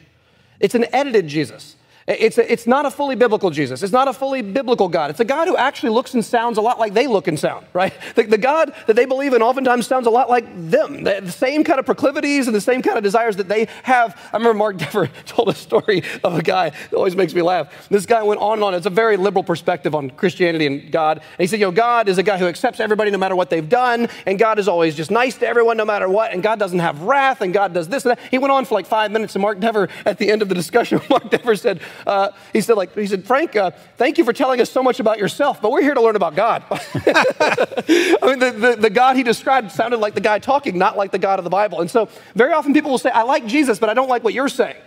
It's 0.60 0.76
an 0.76 0.86
edited 0.94 1.28
Jesus. 1.28 1.78
It's, 2.06 2.38
a, 2.38 2.52
it's 2.52 2.68
not 2.68 2.86
a 2.86 2.92
fully 2.92 3.16
biblical 3.16 3.50
Jesus. 3.50 3.82
It's 3.82 3.94
not 3.94 4.10
a 4.10 4.14
fully 4.14 4.42
biblical 4.42 4.90
God. 4.90 5.10
It's 5.10 5.22
a 5.22 5.26
God 5.26 5.48
who 5.48 5.56
actually 5.56 5.92
looks 5.92 6.14
and 6.14 6.24
sounds 6.24 6.58
a 6.58 6.62
lot 6.62 6.78
like 6.78 6.94
they 6.94 7.08
look 7.08 7.30
and 7.30 7.40
sound, 7.40 7.66
right? 7.72 7.94
The, 8.16 8.24
the 8.24 8.38
God 8.38 8.74
that 8.88 8.98
they 8.98 9.06
believe 9.06 9.34
in 9.34 9.42
oftentimes 9.42 9.88
sounds 9.88 10.06
a 10.06 10.10
lot 10.10 10.30
like 10.30 10.46
them. 10.70 11.06
The, 11.06 11.22
the, 11.22 11.32
same 11.32 11.64
kind 11.64 11.80
of 11.80 11.86
proclivities 11.86 12.48
and 12.48 12.56
the 12.56 12.62
same 12.62 12.82
kind 12.82 12.98
of 12.98 13.04
desires 13.04 13.38
that 13.38 13.48
they 13.48 13.68
have. 13.84 14.20
I 14.34 14.38
remember 14.38 14.54
Mark 14.54 14.78
Dever 14.84 15.08
told 15.26 15.48
a 15.48 15.56
story 15.56 16.04
of 16.24 16.38
a 16.38 16.42
guy 16.42 16.72
that 16.72 16.94
always 16.94 17.16
makes 17.16 17.34
me 17.34 17.42
laugh. 17.42 17.88
This 17.90 18.06
guy 18.06 18.22
went 18.22 18.42
on 18.42 18.54
and 18.56 18.64
on. 18.64 18.74
It's 18.74 18.86
a 18.86 18.90
very 18.90 19.16
liberal 19.16 19.44
perspective 19.44 19.96
on 19.96 20.10
Christianity 20.10 20.68
and 20.68 20.92
God. 20.92 21.20
And 21.20 21.40
he 21.40 21.48
said, 21.48 21.62
you 21.62 21.68
know, 21.68 21.72
God 21.72 22.10
is 22.10 22.18
a 22.18 22.24
guy 22.24 22.38
who 22.38 22.48
accepts 22.48 22.82
everybody 22.82 23.12
no 23.12 23.18
matter 23.18 23.36
what 23.36 23.50
they've 23.50 23.68
done. 23.68 24.10
And 24.26 24.38
God 24.38 24.60
is 24.60 24.68
always 24.68 24.94
just 24.94 25.10
nice 25.10 25.38
to 25.38 25.48
everyone 25.48 25.78
no 25.78 25.86
matter 25.86 26.10
what. 26.10 26.34
And 26.34 26.44
God 26.44 26.60
doesn't 26.60 26.80
have 26.80 27.02
wrath. 27.02 27.40
And 27.42 27.54
God 27.54 27.74
does 27.74 27.88
this 27.88 28.04
and 28.04 28.12
that. 28.12 28.20
He 28.30 28.38
went 28.38 28.52
on 28.52 28.66
for 28.66 28.76
like 28.76 28.88
five 28.88 29.12
minutes. 29.12 29.36
And 29.36 29.42
Mark 29.42 29.62
Dever, 29.62 29.88
at 30.06 30.18
the 30.18 30.30
end 30.30 30.42
of 30.42 30.50
the 30.50 30.56
discussion, 30.56 31.00
Mark 31.10 31.30
Dever 31.30 31.56
said, 31.56 31.80
uh, 32.06 32.30
he 32.52 32.62
said, 32.62 32.76
like, 32.78 32.94
he 32.96 33.08
said, 33.08 33.26
Frank, 33.26 33.56
uh, 33.56 33.72
thank 33.98 34.18
you 34.18 34.26
for 34.26 34.34
telling 34.34 34.62
us 34.62 34.70
so 34.72 34.84
much 34.84 35.00
about 35.00 35.18
yourself, 35.18 35.62
but 35.62 35.72
we're 35.72 35.82
here 35.82 35.94
to 35.94 36.02
learn 36.02 36.16
about 36.16 36.36
God. 36.36 36.64
I 36.72 38.18
mean, 38.24 38.40
the, 38.40 38.56
the, 38.58 38.78
the, 38.80 38.90
God 38.90 39.16
he 39.16 39.24
described 39.24 39.72
sounded 39.72 39.98
like 39.98 40.14
the 40.14 40.22
guy 40.22 40.40
talking, 40.40 40.78
not 40.78 40.98
like 40.98 41.12
the 41.12 41.20
God 41.20 41.40
of 41.40 41.44
the 41.44 41.50
Bible. 41.50 41.82
And 41.82 41.90
so 41.90 42.10
very 42.36 42.54
often 42.54 42.74
people 42.74 42.92
will 42.92 42.98
say, 42.98 43.10
I 43.10 43.24
like 43.24 43.46
Jesus, 43.46 43.80
but 43.80 43.90
I 43.90 43.94
don't 43.94 44.10
like 44.10 44.24
what 44.24 44.34
you're 44.34 44.50
saying. 44.50 44.78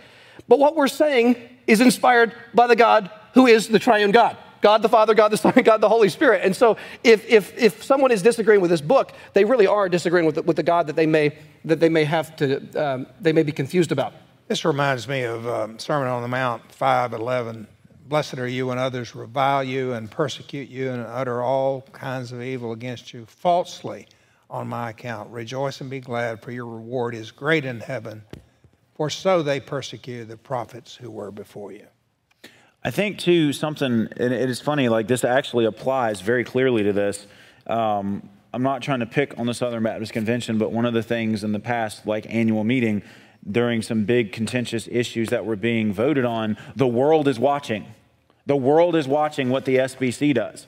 But 0.47 0.59
what 0.59 0.75
we're 0.75 0.87
saying 0.87 1.35
is 1.65 1.81
inspired 1.81 2.33
by 2.53 2.67
the 2.67 2.75
God 2.75 3.09
who 3.33 3.47
is 3.47 3.67
the 3.67 3.79
triune 3.79 4.11
God. 4.11 4.37
God 4.61 4.81
the 4.81 4.89
Father, 4.89 5.13
God 5.13 5.29
the 5.29 5.37
Son, 5.37 5.53
God 5.63 5.81
the 5.81 5.89
Holy 5.89 6.09
Spirit. 6.09 6.41
And 6.43 6.55
so 6.55 6.77
if, 7.03 7.27
if, 7.29 7.57
if 7.57 7.83
someone 7.83 8.11
is 8.11 8.21
disagreeing 8.21 8.61
with 8.61 8.71
this 8.71 8.81
book, 8.81 9.13
they 9.33 9.45
really 9.45 9.67
are 9.67 9.89
disagreeing 9.89 10.25
with 10.25 10.35
the, 10.35 10.41
with 10.41 10.55
the 10.55 10.63
God 10.63 10.87
that 10.87 10.95
they 10.95 11.05
may, 11.05 11.37
that 11.65 11.79
they 11.79 11.89
may 11.89 12.05
have 12.05 12.35
to, 12.37 12.67
um, 12.75 13.07
they 13.19 13.33
may 13.33 13.43
be 13.43 13.51
confused 13.51 13.91
about. 13.91 14.13
This 14.47 14.63
reminds 14.63 15.09
me 15.09 15.23
of 15.23 15.45
um, 15.45 15.77
Sermon 15.77 16.07
on 16.07 16.21
the 16.21 16.29
Mount 16.29 16.69
5:11. 16.69 17.67
Blessed 18.07 18.37
are 18.37 18.47
you 18.47 18.67
when 18.67 18.77
others 18.77 19.13
revile 19.13 19.61
you 19.61 19.91
and 19.91 20.09
persecute 20.09 20.69
you 20.69 20.89
and 20.89 21.01
utter 21.01 21.41
all 21.41 21.81
kinds 21.91 22.31
of 22.31 22.41
evil 22.41 22.71
against 22.71 23.13
you 23.13 23.25
falsely 23.25 24.07
on 24.49 24.69
my 24.69 24.91
account. 24.91 25.29
Rejoice 25.31 25.81
and 25.81 25.89
be 25.89 25.99
glad, 25.99 26.41
for 26.41 26.51
your 26.51 26.65
reward 26.65 27.13
is 27.13 27.29
great 27.29 27.65
in 27.65 27.81
heaven. 27.81 28.23
For 28.95 29.09
so 29.09 29.43
they 29.43 29.59
persecuted 29.59 30.29
the 30.29 30.37
prophets 30.37 30.95
who 30.95 31.11
were 31.11 31.29
before 31.29 31.73
you. 31.73 31.87
I 32.85 32.91
think, 32.91 33.19
too, 33.19 33.51
something, 33.51 34.07
and 34.15 34.33
it 34.33 34.49
is 34.49 34.61
funny, 34.61 34.87
like 34.87 35.09
this 35.09 35.25
actually 35.25 35.65
applies 35.65 36.21
very 36.21 36.45
clearly 36.45 36.83
to 36.83 36.93
this. 36.93 37.27
Um, 37.67 38.29
I'm 38.53 38.63
not 38.63 38.81
trying 38.81 39.01
to 39.01 39.05
pick 39.05 39.37
on 39.37 39.45
the 39.45 39.53
Southern 39.53 39.83
Baptist 39.83 40.13
Convention, 40.13 40.57
but 40.57 40.71
one 40.71 40.85
of 40.85 40.93
the 40.93 41.03
things 41.03 41.43
in 41.43 41.51
the 41.51 41.59
past, 41.59 42.07
like 42.07 42.25
annual 42.33 42.63
meeting, 42.63 43.03
during 43.49 43.81
some 43.81 44.05
big 44.05 44.31
contentious 44.31 44.87
issues 44.91 45.29
that 45.29 45.45
were 45.45 45.55
being 45.55 45.93
voted 45.93 46.25
on, 46.25 46.57
the 46.75 46.87
world 46.87 47.27
is 47.27 47.39
watching. 47.39 47.85
The 48.45 48.55
world 48.55 48.95
is 48.95 49.07
watching 49.07 49.49
what 49.49 49.65
the 49.65 49.75
SBC 49.77 50.33
does. 50.33 50.67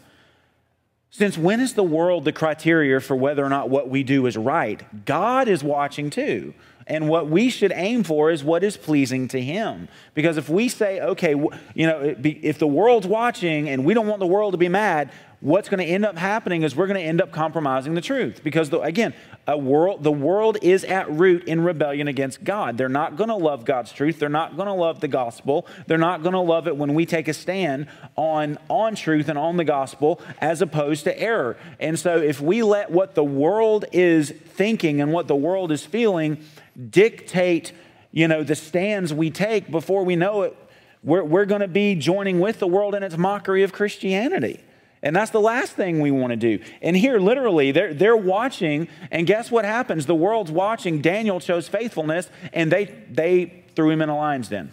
Since 1.12 1.38
when 1.38 1.60
is 1.60 1.74
the 1.74 1.84
world 1.84 2.26
the 2.26 2.32
criteria 2.32 3.00
for 3.00 3.16
whether 3.16 3.44
or 3.44 3.50
not 3.50 3.70
what 3.70 3.90
we 3.90 4.04
do 4.04 4.26
is 4.28 4.38
right? 4.38 5.06
God 5.06 5.48
is 5.48 5.64
watching 5.64 6.10
too. 6.10 6.54
And 6.86 7.08
what 7.08 7.30
we 7.30 7.50
should 7.50 7.72
aim 7.74 8.04
for 8.04 8.32
is 8.32 8.44
what 8.44 8.64
is 8.64 8.76
pleasing 8.76 9.28
to 9.30 9.42
Him. 9.42 9.88
Because 10.16 10.38
if 10.38 10.50
we 10.50 10.68
say, 10.68 11.00
okay, 11.00 11.32
you 11.32 11.88
know, 11.88 12.16
if 12.24 12.58
the 12.58 12.68
world's 12.68 13.08
watching 13.08 13.70
and 13.70 13.86
we 13.86 13.94
don't 13.94 14.08
want 14.08 14.20
the 14.20 14.28
world 14.28 14.54
to 14.54 14.58
be 14.58 14.70
mad, 14.70 15.12
what's 15.42 15.70
going 15.70 15.80
to 15.80 15.86
end 15.86 16.06
up 16.06 16.18
happening 16.18 16.64
is 16.64 16.76
we're 16.76 16.88
going 16.88 17.00
to 17.00 17.06
end 17.06 17.22
up 17.22 17.32
compromising 17.32 17.94
the 17.94 18.02
truth. 18.02 18.42
Because, 18.44 18.70
the, 18.70 18.82
again, 18.82 19.14
world, 19.48 20.04
the 20.04 20.12
world 20.12 20.58
is 20.62 20.84
at 20.84 21.10
root 21.12 21.46
in 21.46 21.62
rebellion 21.62 22.08
against 22.08 22.44
God. 22.44 22.78
They're 22.78 22.90
not 22.90 23.16
going 23.16 23.30
to 23.30 23.36
love 23.36 23.66
God's 23.66 23.92
truth. 23.92 24.20
They're 24.20 24.30
not 24.30 24.56
going 24.56 24.68
to 24.68 24.74
love 24.74 25.00
the 25.00 25.08
gospel. 25.08 25.66
They're 25.88 25.98
not 25.98 26.24
going 26.24 26.34
to 26.34 26.40
love 26.40 26.68
it 26.68 26.76
when 26.76 26.94
we 26.94 27.06
take 27.06 27.28
a 27.28 27.34
stand 27.34 27.88
on, 28.16 28.58
on 28.68 28.96
truth 28.96 29.30
and 29.30 29.38
on 29.38 29.58
the 29.58 29.64
gospel 29.64 30.22
as 30.40 30.62
opposed 30.62 31.06
to 31.06 31.20
error. 31.20 31.58
And 31.80 31.98
so, 31.98 32.18
if 32.18 32.42
we 32.42 32.64
let 32.64 32.92
what 32.92 33.16
the 33.16 33.24
world 33.24 33.86
is 33.92 34.32
thinking 34.32 35.02
and 35.02 35.14
what 35.14 35.28
the 35.28 35.36
world 35.36 35.72
is 35.72 35.86
feeling, 35.86 36.44
dictate, 36.90 37.72
you 38.12 38.28
know, 38.28 38.44
the 38.44 38.56
stands 38.56 39.14
we 39.14 39.32
take 39.32 39.72
before 39.72 40.04
we 40.04 40.16
know 40.16 40.44
it, 40.44 40.56
we're, 41.02 41.24
we're 41.24 41.46
going 41.46 41.62
to 41.62 41.68
be 41.68 41.96
joining 41.96 42.40
with 42.42 42.60
the 42.60 42.68
world 42.68 42.94
in 42.94 43.04
its 43.04 43.18
mockery 43.18 43.64
of 43.64 43.72
Christianity. 43.72 44.60
And 45.02 45.16
that's 45.16 45.32
the 45.32 45.40
last 45.40 45.74
thing 45.74 46.02
we 46.02 46.12
want 46.12 46.32
to 46.32 46.38
do. 46.38 46.64
And 46.82 46.96
here, 46.96 47.20
literally, 47.20 47.72
they're, 47.72 47.94
they're 47.94 48.18
watching, 48.18 48.90
and 49.12 49.26
guess 49.26 49.50
what 49.50 49.64
happens? 49.64 50.06
The 50.06 50.16
world's 50.16 50.52
watching. 50.52 51.02
Daniel 51.02 51.40
chose 51.40 51.68
faithfulness, 51.68 52.30
and 52.52 52.72
they, 52.72 52.86
they 53.10 53.64
threw 53.76 53.90
him 53.90 54.02
in 54.02 54.10
a 54.10 54.18
lion's 54.18 54.50
den. 54.50 54.72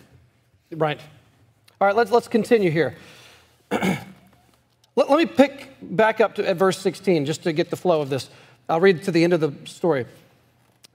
Right. 0.73 1.01
All 1.81 1.87
right, 1.87 1.95
let's, 1.95 2.11
let's 2.11 2.27
continue 2.27 2.71
here. 2.71 2.97
let, 3.71 4.01
let 4.97 5.11
me 5.11 5.27
pick 5.27 5.69
back 5.81 6.21
up 6.21 6.35
to 6.37 6.49
at 6.49 6.57
verse 6.57 6.79
16 6.79 7.25
just 7.25 7.45
to 7.45 7.53
get 7.53 7.71
the 7.71 7.77
flow 7.77 8.01
of 8.01 8.11
this. 8.11 8.29
I'll 8.69 8.81
read 8.81 9.05
to 9.05 9.13
the 9.13 9.23
end 9.23 9.33
of 9.33 9.41
the 9.41 9.55
story. 9.65 10.07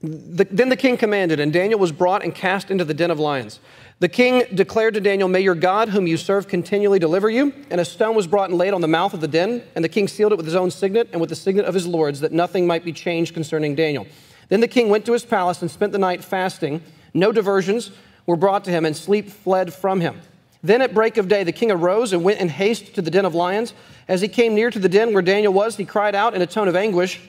The, 0.02 0.48
then 0.50 0.68
the 0.68 0.76
king 0.76 0.96
commanded, 0.96 1.38
and 1.38 1.52
Daniel 1.52 1.78
was 1.78 1.92
brought 1.92 2.24
and 2.24 2.34
cast 2.34 2.70
into 2.70 2.84
the 2.84 2.94
den 2.94 3.12
of 3.12 3.20
lions. 3.20 3.60
The 4.00 4.08
king 4.08 4.42
declared 4.52 4.94
to 4.94 5.00
Daniel, 5.00 5.28
May 5.28 5.42
your 5.42 5.54
God, 5.54 5.90
whom 5.90 6.08
you 6.08 6.16
serve, 6.16 6.48
continually 6.48 6.98
deliver 6.98 7.30
you. 7.30 7.54
And 7.70 7.80
a 7.80 7.84
stone 7.84 8.16
was 8.16 8.26
brought 8.26 8.50
and 8.50 8.58
laid 8.58 8.74
on 8.74 8.80
the 8.80 8.88
mouth 8.88 9.14
of 9.14 9.20
the 9.20 9.28
den, 9.28 9.62
and 9.76 9.84
the 9.84 9.88
king 9.88 10.08
sealed 10.08 10.32
it 10.32 10.36
with 10.36 10.46
his 10.46 10.56
own 10.56 10.72
signet 10.72 11.08
and 11.12 11.20
with 11.20 11.30
the 11.30 11.36
signet 11.36 11.66
of 11.66 11.74
his 11.74 11.86
lords, 11.86 12.18
that 12.18 12.32
nothing 12.32 12.66
might 12.66 12.84
be 12.84 12.92
changed 12.92 13.32
concerning 13.32 13.76
Daniel. 13.76 14.06
Then 14.48 14.58
the 14.58 14.66
king 14.66 14.88
went 14.88 15.06
to 15.06 15.12
his 15.12 15.24
palace 15.24 15.62
and 15.62 15.70
spent 15.70 15.92
the 15.92 15.98
night 15.98 16.24
fasting. 16.24 16.82
No 17.14 17.30
diversions 17.30 17.92
were 18.26 18.36
brought 18.36 18.64
to 18.64 18.72
him, 18.72 18.84
and 18.84 18.96
sleep 18.96 19.30
fled 19.30 19.72
from 19.72 20.00
him. 20.00 20.20
Then 20.64 20.82
at 20.82 20.94
break 20.94 21.16
of 21.16 21.28
day, 21.28 21.44
the 21.44 21.52
king 21.52 21.70
arose 21.70 22.12
and 22.12 22.24
went 22.24 22.40
in 22.40 22.48
haste 22.48 22.94
to 22.96 23.02
the 23.02 23.10
den 23.10 23.24
of 23.24 23.36
lions. 23.36 23.72
As 24.08 24.20
he 24.20 24.26
came 24.26 24.56
near 24.56 24.70
to 24.70 24.80
the 24.80 24.88
den 24.88 25.12
where 25.12 25.22
Daniel 25.22 25.52
was, 25.52 25.76
he 25.76 25.84
cried 25.84 26.16
out 26.16 26.34
in 26.34 26.42
a 26.42 26.46
tone 26.46 26.66
of 26.66 26.74
anguish. 26.74 27.20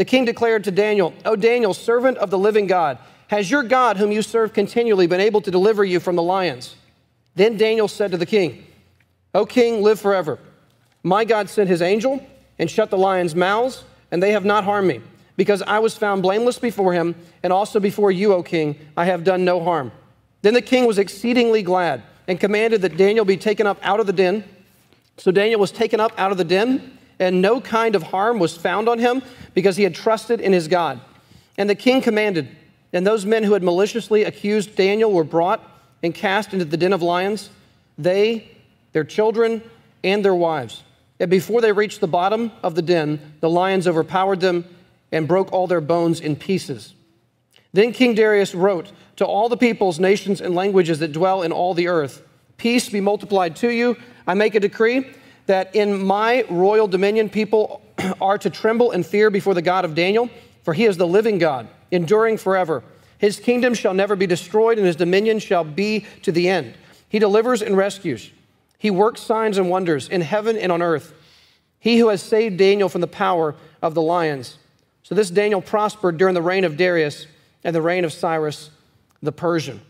The 0.00 0.06
king 0.06 0.24
declared 0.24 0.64
to 0.64 0.70
Daniel, 0.70 1.12
O 1.26 1.36
Daniel, 1.36 1.74
servant 1.74 2.16
of 2.16 2.30
the 2.30 2.38
living 2.38 2.66
God, 2.66 2.96
has 3.28 3.50
your 3.50 3.62
God, 3.62 3.98
whom 3.98 4.10
you 4.10 4.22
serve 4.22 4.54
continually, 4.54 5.06
been 5.06 5.20
able 5.20 5.42
to 5.42 5.50
deliver 5.50 5.84
you 5.84 6.00
from 6.00 6.16
the 6.16 6.22
lions? 6.22 6.74
Then 7.34 7.58
Daniel 7.58 7.86
said 7.86 8.10
to 8.12 8.16
the 8.16 8.24
king, 8.24 8.64
O 9.34 9.44
king, 9.44 9.82
live 9.82 10.00
forever. 10.00 10.38
My 11.02 11.26
God 11.26 11.50
sent 11.50 11.68
his 11.68 11.82
angel 11.82 12.26
and 12.58 12.70
shut 12.70 12.88
the 12.88 12.96
lions' 12.96 13.34
mouths, 13.34 13.84
and 14.10 14.22
they 14.22 14.32
have 14.32 14.46
not 14.46 14.64
harmed 14.64 14.88
me, 14.88 15.02
because 15.36 15.60
I 15.60 15.80
was 15.80 15.98
found 15.98 16.22
blameless 16.22 16.58
before 16.58 16.94
him, 16.94 17.14
and 17.42 17.52
also 17.52 17.78
before 17.78 18.10
you, 18.10 18.32
O 18.32 18.42
king, 18.42 18.78
I 18.96 19.04
have 19.04 19.22
done 19.22 19.44
no 19.44 19.62
harm. 19.62 19.92
Then 20.40 20.54
the 20.54 20.62
king 20.62 20.86
was 20.86 20.96
exceedingly 20.96 21.62
glad 21.62 22.02
and 22.26 22.40
commanded 22.40 22.80
that 22.80 22.96
Daniel 22.96 23.26
be 23.26 23.36
taken 23.36 23.66
up 23.66 23.78
out 23.82 24.00
of 24.00 24.06
the 24.06 24.14
den. 24.14 24.44
So 25.18 25.30
Daniel 25.30 25.60
was 25.60 25.70
taken 25.70 26.00
up 26.00 26.12
out 26.16 26.32
of 26.32 26.38
the 26.38 26.44
den 26.44 26.96
and 27.20 27.40
no 27.40 27.60
kind 27.60 27.94
of 27.94 28.02
harm 28.02 28.40
was 28.40 28.56
found 28.56 28.88
on 28.88 28.98
him 28.98 29.22
because 29.54 29.76
he 29.76 29.84
had 29.84 29.94
trusted 29.94 30.40
in 30.40 30.52
his 30.52 30.66
God. 30.66 31.00
And 31.56 31.70
the 31.70 31.74
king 31.74 32.00
commanded, 32.00 32.48
and 32.92 33.06
those 33.06 33.24
men 33.24 33.44
who 33.44 33.52
had 33.52 33.62
maliciously 33.62 34.24
accused 34.24 34.74
Daniel 34.74 35.12
were 35.12 35.22
brought 35.22 35.62
and 36.02 36.14
cast 36.14 36.52
into 36.52 36.64
the 36.64 36.76
den 36.76 36.92
of 36.92 37.02
lions, 37.02 37.50
they, 37.98 38.48
their 38.92 39.04
children, 39.04 39.62
and 40.02 40.24
their 40.24 40.34
wives. 40.34 40.82
And 41.20 41.30
before 41.30 41.60
they 41.60 41.72
reached 41.72 42.00
the 42.00 42.08
bottom 42.08 42.50
of 42.62 42.74
the 42.74 42.82
den, 42.82 43.34
the 43.40 43.50
lions 43.50 43.86
overpowered 43.86 44.40
them 44.40 44.64
and 45.12 45.28
broke 45.28 45.52
all 45.52 45.66
their 45.66 45.82
bones 45.82 46.20
in 46.20 46.34
pieces. 46.34 46.94
Then 47.74 47.92
King 47.92 48.14
Darius 48.14 48.54
wrote 48.54 48.90
to 49.16 49.26
all 49.26 49.50
the 49.50 49.56
peoples, 49.56 50.00
nations, 50.00 50.40
and 50.40 50.54
languages 50.54 50.98
that 51.00 51.12
dwell 51.12 51.42
in 51.42 51.52
all 51.52 51.74
the 51.74 51.88
earth 51.88 52.22
Peace 52.60 52.90
be 52.90 53.00
multiplied 53.00 53.56
to 53.56 53.70
you. 53.70 53.96
I 54.26 54.34
make 54.34 54.54
a 54.54 54.60
decree 54.60 55.06
that 55.50 55.74
in 55.74 56.06
my 56.06 56.44
royal 56.48 56.86
dominion 56.86 57.28
people 57.28 57.82
are 58.20 58.38
to 58.38 58.48
tremble 58.48 58.92
and 58.92 59.04
fear 59.04 59.30
before 59.30 59.52
the 59.52 59.62
God 59.62 59.84
of 59.84 59.96
Daniel, 59.96 60.30
for 60.62 60.72
he 60.72 60.84
is 60.84 60.96
the 60.96 61.08
living 61.08 61.38
God, 61.38 61.66
enduring 61.90 62.38
forever. 62.38 62.84
His 63.18 63.40
kingdom 63.40 63.74
shall 63.74 63.92
never 63.92 64.14
be 64.14 64.28
destroyed, 64.28 64.78
and 64.78 64.86
his 64.86 64.94
dominion 64.94 65.40
shall 65.40 65.64
be 65.64 66.06
to 66.22 66.30
the 66.30 66.48
end. 66.48 66.74
He 67.08 67.18
delivers 67.18 67.62
and 67.62 67.76
rescues. 67.76 68.30
He 68.78 68.92
works 68.92 69.22
signs 69.22 69.58
and 69.58 69.68
wonders 69.68 70.08
in 70.08 70.20
heaven 70.20 70.56
and 70.56 70.70
on 70.70 70.82
earth. 70.82 71.12
He 71.80 71.98
who 71.98 72.10
has 72.10 72.22
saved 72.22 72.56
Daniel 72.56 72.88
from 72.88 73.00
the 73.00 73.08
power 73.08 73.56
of 73.82 73.94
the 73.94 74.02
lions. 74.02 74.56
So 75.02 75.16
this 75.16 75.30
Daniel 75.30 75.60
prospered 75.60 76.16
during 76.16 76.34
the 76.34 76.42
reign 76.42 76.62
of 76.62 76.76
Darius 76.76 77.26
and 77.64 77.74
the 77.74 77.82
reign 77.82 78.04
of 78.04 78.12
Cyrus 78.12 78.70
the 79.20 79.32
Persian. 79.32 79.80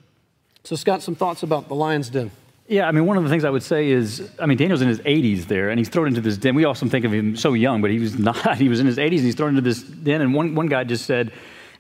So, 0.64 0.74
Scott, 0.74 1.02
some 1.02 1.14
thoughts 1.14 1.42
about 1.42 1.68
the 1.68 1.74
lion's 1.74 2.08
den. 2.08 2.30
Yeah, 2.70 2.86
I 2.86 2.92
mean, 2.92 3.04
one 3.04 3.16
of 3.16 3.24
the 3.24 3.28
things 3.28 3.42
I 3.42 3.50
would 3.50 3.64
say 3.64 3.90
is, 3.90 4.30
I 4.38 4.46
mean, 4.46 4.56
Daniel's 4.56 4.80
in 4.80 4.86
his 4.86 5.00
80s 5.00 5.46
there, 5.46 5.70
and 5.70 5.78
he's 5.80 5.88
thrown 5.88 6.06
into 6.06 6.20
this 6.20 6.36
den. 6.36 6.54
We 6.54 6.64
often 6.64 6.88
think 6.88 7.04
of 7.04 7.12
him 7.12 7.34
so 7.34 7.54
young, 7.54 7.82
but 7.82 7.90
he 7.90 7.98
was 7.98 8.16
not. 8.18 8.58
He 8.58 8.68
was 8.68 8.78
in 8.78 8.86
his 8.86 8.96
80s, 8.96 9.16
and 9.16 9.24
he's 9.26 9.34
thrown 9.34 9.48
into 9.48 9.60
this 9.60 9.82
den. 9.82 10.20
And 10.20 10.32
one, 10.32 10.54
one 10.54 10.68
guy 10.68 10.84
just 10.84 11.04
said, 11.04 11.32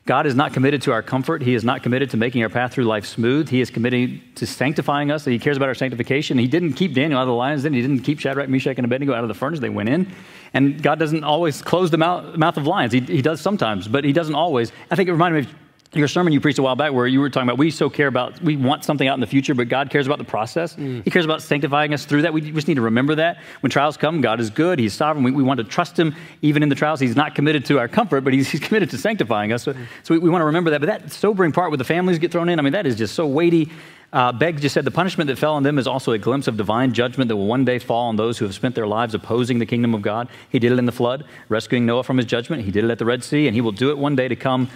God 0.04 0.26
is 0.26 0.34
not 0.34 0.52
committed 0.52 0.82
to 0.82 0.92
our 0.92 1.00
comfort. 1.00 1.42
He 1.42 1.54
is 1.54 1.62
not 1.62 1.84
committed 1.84 2.10
to 2.10 2.16
making 2.16 2.42
our 2.42 2.48
path 2.48 2.72
through 2.72 2.86
life 2.86 3.06
smooth. 3.06 3.48
He 3.48 3.60
is 3.60 3.70
committed 3.70 4.20
to 4.34 4.48
sanctifying 4.48 5.12
us. 5.12 5.24
He 5.24 5.38
cares 5.38 5.56
about 5.56 5.68
our 5.68 5.76
sanctification. 5.76 6.38
He 6.38 6.48
didn't 6.48 6.72
keep 6.72 6.92
Daniel 6.92 7.20
out 7.20 7.22
of 7.22 7.28
the 7.28 7.34
lion's 7.34 7.62
den. 7.62 7.72
He 7.72 7.82
didn't 7.82 8.00
keep 8.00 8.18
Shadrach, 8.18 8.48
Meshach, 8.48 8.76
and 8.76 8.84
Abednego 8.84 9.14
out 9.14 9.22
of 9.22 9.28
the 9.28 9.34
furnace. 9.34 9.60
They 9.60 9.68
went 9.68 9.90
in. 9.90 10.12
And 10.54 10.82
God 10.82 10.98
doesn't 10.98 11.22
always 11.22 11.62
close 11.62 11.92
the 11.92 11.98
mouth, 11.98 12.36
mouth 12.36 12.56
of 12.56 12.66
lions. 12.66 12.92
He, 12.92 12.98
he 12.98 13.22
does 13.22 13.40
sometimes, 13.40 13.86
but 13.86 14.02
he 14.02 14.12
doesn't 14.12 14.34
always. 14.34 14.72
I 14.90 14.96
think 14.96 15.08
it 15.08 15.12
reminded 15.12 15.44
me 15.44 15.52
of 15.52 15.59
your 15.92 16.06
sermon 16.06 16.32
you 16.32 16.40
preached 16.40 16.58
a 16.58 16.62
while 16.62 16.76
back 16.76 16.92
where 16.92 17.06
you 17.06 17.20
were 17.20 17.28
talking 17.28 17.48
about 17.48 17.58
we 17.58 17.70
so 17.70 17.90
care 17.90 18.06
about 18.06 18.40
we 18.42 18.56
want 18.56 18.84
something 18.84 19.08
out 19.08 19.14
in 19.14 19.20
the 19.20 19.26
future 19.26 19.54
but 19.54 19.68
god 19.68 19.90
cares 19.90 20.06
about 20.06 20.18
the 20.18 20.24
process. 20.24 20.76
Mm. 20.76 21.02
he 21.04 21.10
cares 21.10 21.24
about 21.24 21.42
sanctifying 21.42 21.92
us 21.92 22.04
through 22.04 22.22
that. 22.22 22.32
We 22.32 22.40
just 22.52 22.68
need 22.68 22.74
to 22.74 22.80
remember 22.80 23.16
that. 23.16 23.38
When 23.60 23.70
trials 23.70 23.96
come 23.96 24.20
god 24.20 24.40
is 24.40 24.50
good. 24.50 24.78
He's 24.78 24.94
sovereign. 24.94 25.24
We, 25.24 25.32
we 25.32 25.42
want 25.42 25.58
to 25.58 25.64
trust 25.64 25.98
him 25.98 26.14
even 26.42 26.62
in 26.62 26.68
the 26.68 26.74
trials. 26.74 27.00
He's 27.00 27.16
not 27.16 27.34
committed 27.34 27.64
to 27.66 27.78
our 27.78 27.88
comfort 27.88 28.20
but 28.22 28.32
he's, 28.32 28.48
he's 28.48 28.60
committed 28.60 28.90
to 28.90 28.98
sanctifying 28.98 29.52
us. 29.52 29.64
So, 29.64 29.72
mm. 29.72 29.86
so 30.04 30.14
we, 30.14 30.20
we, 30.20 30.30
want 30.30 30.42
to 30.42 30.46
remember 30.46 30.70
that. 30.70 30.80
But 30.80 30.86
that 30.86 31.12
sobering 31.12 31.52
part 31.52 31.70
with 31.70 31.78
the 31.78 31.84
families 31.84 32.18
get 32.18 32.30
thrown 32.30 32.48
in 32.48 32.58
i 32.58 32.62
mean 32.62 32.72
that 32.72 32.86
is 32.86 32.96
just 32.96 33.14
so 33.14 33.26
weighty. 33.26 33.70
Uh, 34.12 34.32
Begg 34.32 34.60
just 34.60 34.74
said 34.74 34.84
the 34.84 34.90
punishment 34.90 35.28
that 35.28 35.38
fell 35.38 35.54
on 35.54 35.62
them 35.62 35.78
is 35.78 35.86
also 35.86 36.10
a 36.10 36.18
glimpse 36.18 36.48
of 36.48 36.56
divine 36.56 36.92
judgment 36.92 37.28
that 37.28 37.36
will 37.36 37.46
one 37.46 37.64
day 37.64 37.78
fall 37.78 38.08
on 38.08 38.16
those 38.16 38.38
who 38.38 38.44
have 38.44 38.54
spent 38.54 38.74
their 38.74 38.86
lives 38.86 39.14
opposing 39.14 39.60
the 39.60 39.66
kingdom 39.66 39.94
of 39.94 40.02
God. 40.02 40.28
He 40.48 40.58
did 40.58 40.72
it 40.72 40.80
in 40.80 40.86
the 40.86 40.92
flood, 40.92 41.24
rescuing 41.48 41.86
Noah 41.86 42.02
from 42.02 42.16
his 42.16 42.26
judgment. 42.26 42.64
He 42.64 42.72
did 42.72 42.84
it 42.84 42.90
at 42.90 42.98
the 42.98 43.04
Red 43.04 43.22
Sea, 43.22 43.46
and 43.46 43.54
he 43.54 43.60
will 43.60 43.70
do 43.70 43.90
it 43.90 43.98
one 43.98 44.16
day 44.16 44.26
to 44.26 44.34
come 44.34 44.68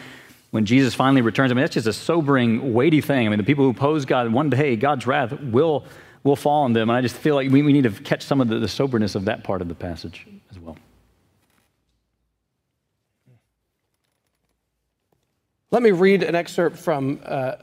when 0.55 0.65
Jesus 0.65 0.95
finally 0.95 1.21
returns. 1.21 1.51
I 1.51 1.55
mean, 1.57 1.65
that's 1.65 1.75
just 1.75 1.89
a 1.89 1.93
sobering, 1.93 2.75
weighty 2.75 3.01
thing. 3.01 3.27
I 3.27 3.29
mean, 3.29 3.39
the 3.39 3.45
people 3.45 3.65
who 3.65 3.73
oppose 3.73 4.05
God, 4.05 4.33
one 4.33 4.51
day 4.51 4.77
God's 4.77 5.05
wrath 5.05 5.33
will, 5.41 5.85
will 6.23 6.37
fall 6.37 6.63
on 6.63 6.75
them. 6.75 6.89
And 6.89 6.97
I 6.97 7.01
just 7.01 7.17
feel 7.17 7.35
like 7.35 7.51
we, 7.51 7.63
we 7.63 7.73
need 7.73 7.83
to 7.83 7.91
catch 7.91 8.23
some 8.23 8.41
of 8.41 8.47
the, 8.47 8.61
the 8.61 8.69
soberness 8.69 9.17
of 9.17 9.25
that 9.25 9.43
part 9.43 9.63
of 9.63 9.67
the 9.67 9.75
passage 9.75 10.29
as 10.53 10.61
well. 10.61 10.77
Let 15.73 15.83
me 15.83 15.91
read 15.91 16.23
an 16.23 16.37
excerpt 16.37 16.77
from 16.77 17.19
uh, 17.25 17.57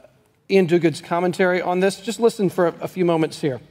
Iain 0.50 0.66
Duguid's 0.66 1.00
commentary 1.00 1.62
on 1.62 1.80
this. 1.80 1.98
Just 1.98 2.20
listen 2.20 2.50
for 2.50 2.66
a, 2.66 2.74
a 2.82 2.88
few 2.88 3.06
moments 3.06 3.40
here. 3.40 3.62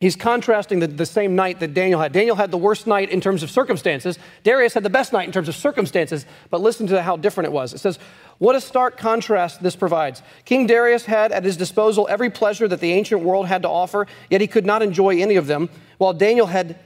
He's 0.00 0.16
contrasting 0.16 0.78
the, 0.78 0.86
the, 0.86 1.04
same 1.04 1.36
night 1.36 1.60
that 1.60 1.74
Daniel 1.74 2.00
had. 2.00 2.12
Daniel 2.12 2.34
had 2.34 2.50
the 2.50 2.56
worst 2.56 2.86
night 2.86 3.10
in 3.10 3.20
terms 3.20 3.42
of 3.42 3.50
circumstances. 3.50 4.18
Darius 4.44 4.72
had 4.72 4.82
the 4.82 4.88
best 4.88 5.12
night 5.12 5.26
in 5.26 5.32
terms 5.32 5.46
of 5.46 5.54
circumstances, 5.54 6.24
but 6.48 6.62
listen 6.62 6.86
to 6.86 7.02
how 7.02 7.18
different 7.18 7.48
it 7.48 7.52
was. 7.52 7.74
It 7.74 7.80
says, 7.80 7.98
What 8.38 8.56
a 8.56 8.62
stark 8.62 8.96
contrast 8.96 9.62
this 9.62 9.76
provides. 9.76 10.22
King 10.46 10.66
Darius 10.66 11.04
had 11.04 11.32
at 11.32 11.44
his 11.44 11.58
disposal 11.58 12.06
every 12.10 12.30
pleasure 12.30 12.66
that 12.66 12.80
the 12.80 12.92
ancient 12.92 13.20
world 13.20 13.46
had 13.46 13.60
to 13.60 13.68
offer, 13.68 14.06
yet 14.30 14.40
he 14.40 14.46
could 14.46 14.64
not 14.64 14.80
enjoy 14.80 15.20
any 15.20 15.36
of 15.36 15.46
them, 15.46 15.68
while 15.98 16.14
Daniel 16.14 16.46
had 16.46 16.78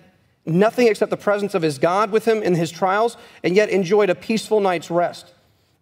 nothing 0.45 0.89
except 0.89 1.11
the 1.11 1.17
presence 1.17 1.55
of 1.55 1.63
his 1.63 1.79
God 1.79 2.11
with 2.11 2.25
him 2.25 2.43
in 2.43 2.57
his 2.57 2.73
trials, 2.73 3.17
and 3.45 3.55
yet 3.55 3.71
enjoyed 3.71 4.11
a 4.11 4.17
peaceful 4.17 4.59
night's 4.59 4.91
rest. 4.91 5.33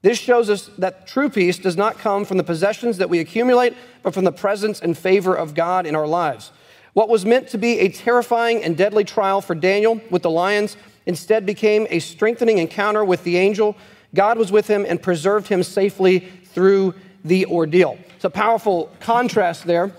This 0.02 0.18
shows 0.18 0.50
us 0.50 0.66
that 0.76 1.06
true 1.06 1.30
peace 1.30 1.56
does 1.56 1.78
not 1.78 1.96
come 1.96 2.26
from 2.26 2.36
the 2.36 2.44
possessions 2.44 2.98
that 2.98 3.08
we 3.08 3.20
accumulate, 3.20 3.74
but 4.02 4.12
from 4.12 4.24
the 4.24 4.32
presence 4.32 4.80
and 4.80 4.98
favor 4.98 5.34
of 5.34 5.54
God 5.54 5.86
in 5.86 5.96
our 5.96 6.06
lives. 6.06 6.50
What 6.92 7.08
was 7.08 7.24
meant 7.24 7.48
to 7.48 7.58
be 7.58 7.80
a 7.80 7.88
terrifying 7.88 8.62
and 8.62 8.76
deadly 8.76 9.04
trial 9.04 9.40
for 9.40 9.54
Daniel 9.54 10.00
with 10.10 10.22
the 10.22 10.30
lions 10.30 10.76
instead 11.06 11.46
became 11.46 11.86
a 11.90 11.98
strengthening 11.98 12.58
encounter 12.58 13.04
with 13.04 13.24
the 13.24 13.38
angel. 13.38 13.76
God 14.14 14.36
was 14.36 14.52
with 14.52 14.68
him 14.68 14.84
and 14.86 15.02
preserved 15.02 15.48
him 15.48 15.62
safely 15.62 16.20
through 16.20 16.94
the 17.24 17.46
ordeal. 17.46 17.98
It's 18.16 18.24
a 18.24 18.30
powerful 18.30 18.90
contrast 19.00 19.64
there. 19.64 19.92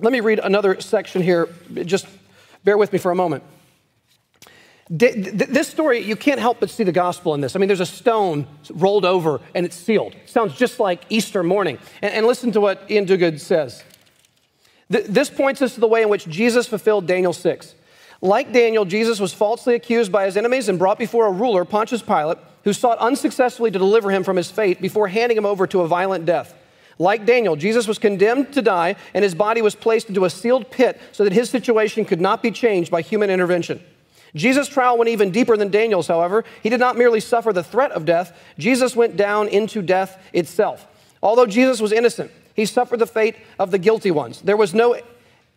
Let 0.00 0.12
me 0.12 0.20
read 0.20 0.38
another 0.38 0.80
section 0.80 1.22
here. 1.22 1.48
Just 1.84 2.06
bear 2.64 2.78
with 2.78 2.92
me 2.92 2.98
for 2.98 3.10
a 3.10 3.14
moment. 3.14 3.44
This 4.88 5.68
story, 5.68 6.00
you 6.00 6.16
can't 6.16 6.40
help 6.40 6.60
but 6.60 6.70
see 6.70 6.84
the 6.84 6.92
gospel 6.92 7.34
in 7.34 7.40
this. 7.40 7.54
I 7.54 7.58
mean, 7.58 7.68
there's 7.68 7.80
a 7.80 7.86
stone 7.86 8.46
rolled 8.70 9.04
over 9.04 9.40
and 9.54 9.64
it's 9.64 9.76
sealed. 9.76 10.14
It 10.14 10.28
sounds 10.28 10.54
just 10.54 10.80
like 10.80 11.04
Easter 11.10 11.42
morning. 11.42 11.78
And, 12.02 12.26
listen 12.26 12.50
to 12.52 12.60
what 12.60 12.82
Iain 12.90 13.06
Duguid 13.06 13.40
says. 13.40 13.82
This 14.88 15.30
points 15.30 15.62
us 15.62 15.74
to 15.74 15.80
the 15.80 15.88
way 15.88 16.02
in 16.02 16.08
which 16.08 16.26
Jesus 16.26 16.66
fulfilled 16.66 17.06
Daniel 17.06 17.32
6. 17.32 17.74
Like 18.20 18.52
Daniel, 18.52 18.84
Jesus 18.84 19.20
was 19.20 19.32
falsely 19.32 19.74
accused 19.74 20.12
by 20.12 20.24
his 20.24 20.36
enemies 20.36 20.68
and 20.68 20.78
brought 20.78 20.98
before 20.98 21.26
a 21.26 21.32
ruler, 21.32 21.64
Pontius 21.64 22.02
Pilate, 22.02 22.38
who 22.64 22.72
sought 22.72 22.98
unsuccessfully 22.98 23.70
to 23.70 23.78
deliver 23.78 24.10
him 24.10 24.24
from 24.24 24.36
his 24.36 24.50
fate 24.50 24.80
before 24.80 25.08
handing 25.08 25.36
him 25.36 25.46
over 25.46 25.66
to 25.66 25.82
a 25.82 25.88
violent 25.88 26.24
death. 26.24 26.54
Like 26.98 27.26
Daniel, 27.26 27.56
Jesus 27.56 27.88
was 27.88 27.98
condemned 27.98 28.52
to 28.52 28.62
die, 28.62 28.96
and 29.12 29.24
his 29.24 29.34
body 29.34 29.62
was 29.62 29.74
placed 29.74 30.08
into 30.08 30.24
a 30.24 30.30
sealed 30.30 30.70
pit 30.70 31.00
so 31.12 31.24
that 31.24 31.32
his 31.32 31.50
situation 31.50 32.04
could 32.04 32.20
not 32.20 32.42
be 32.42 32.50
changed 32.50 32.90
by 32.90 33.02
human 33.02 33.30
intervention. 33.30 33.82
Jesus' 34.34 34.68
trial 34.68 34.96
went 34.98 35.08
even 35.08 35.30
deeper 35.30 35.56
than 35.56 35.70
Daniel's, 35.70 36.08
however. 36.08 36.44
He 36.62 36.70
did 36.70 36.80
not 36.80 36.96
merely 36.96 37.20
suffer 37.20 37.52
the 37.52 37.62
threat 37.62 37.92
of 37.92 38.04
death, 38.04 38.36
Jesus 38.58 38.96
went 38.96 39.16
down 39.16 39.48
into 39.48 39.82
death 39.82 40.20
itself. 40.32 40.86
Although 41.22 41.46
Jesus 41.46 41.80
was 41.80 41.92
innocent, 41.92 42.30
he 42.54 42.66
suffered 42.66 42.98
the 42.98 43.06
fate 43.06 43.36
of 43.58 43.70
the 43.70 43.78
guilty 43.78 44.10
ones. 44.10 44.40
There 44.40 44.56
was 44.56 44.72
no, 44.74 45.00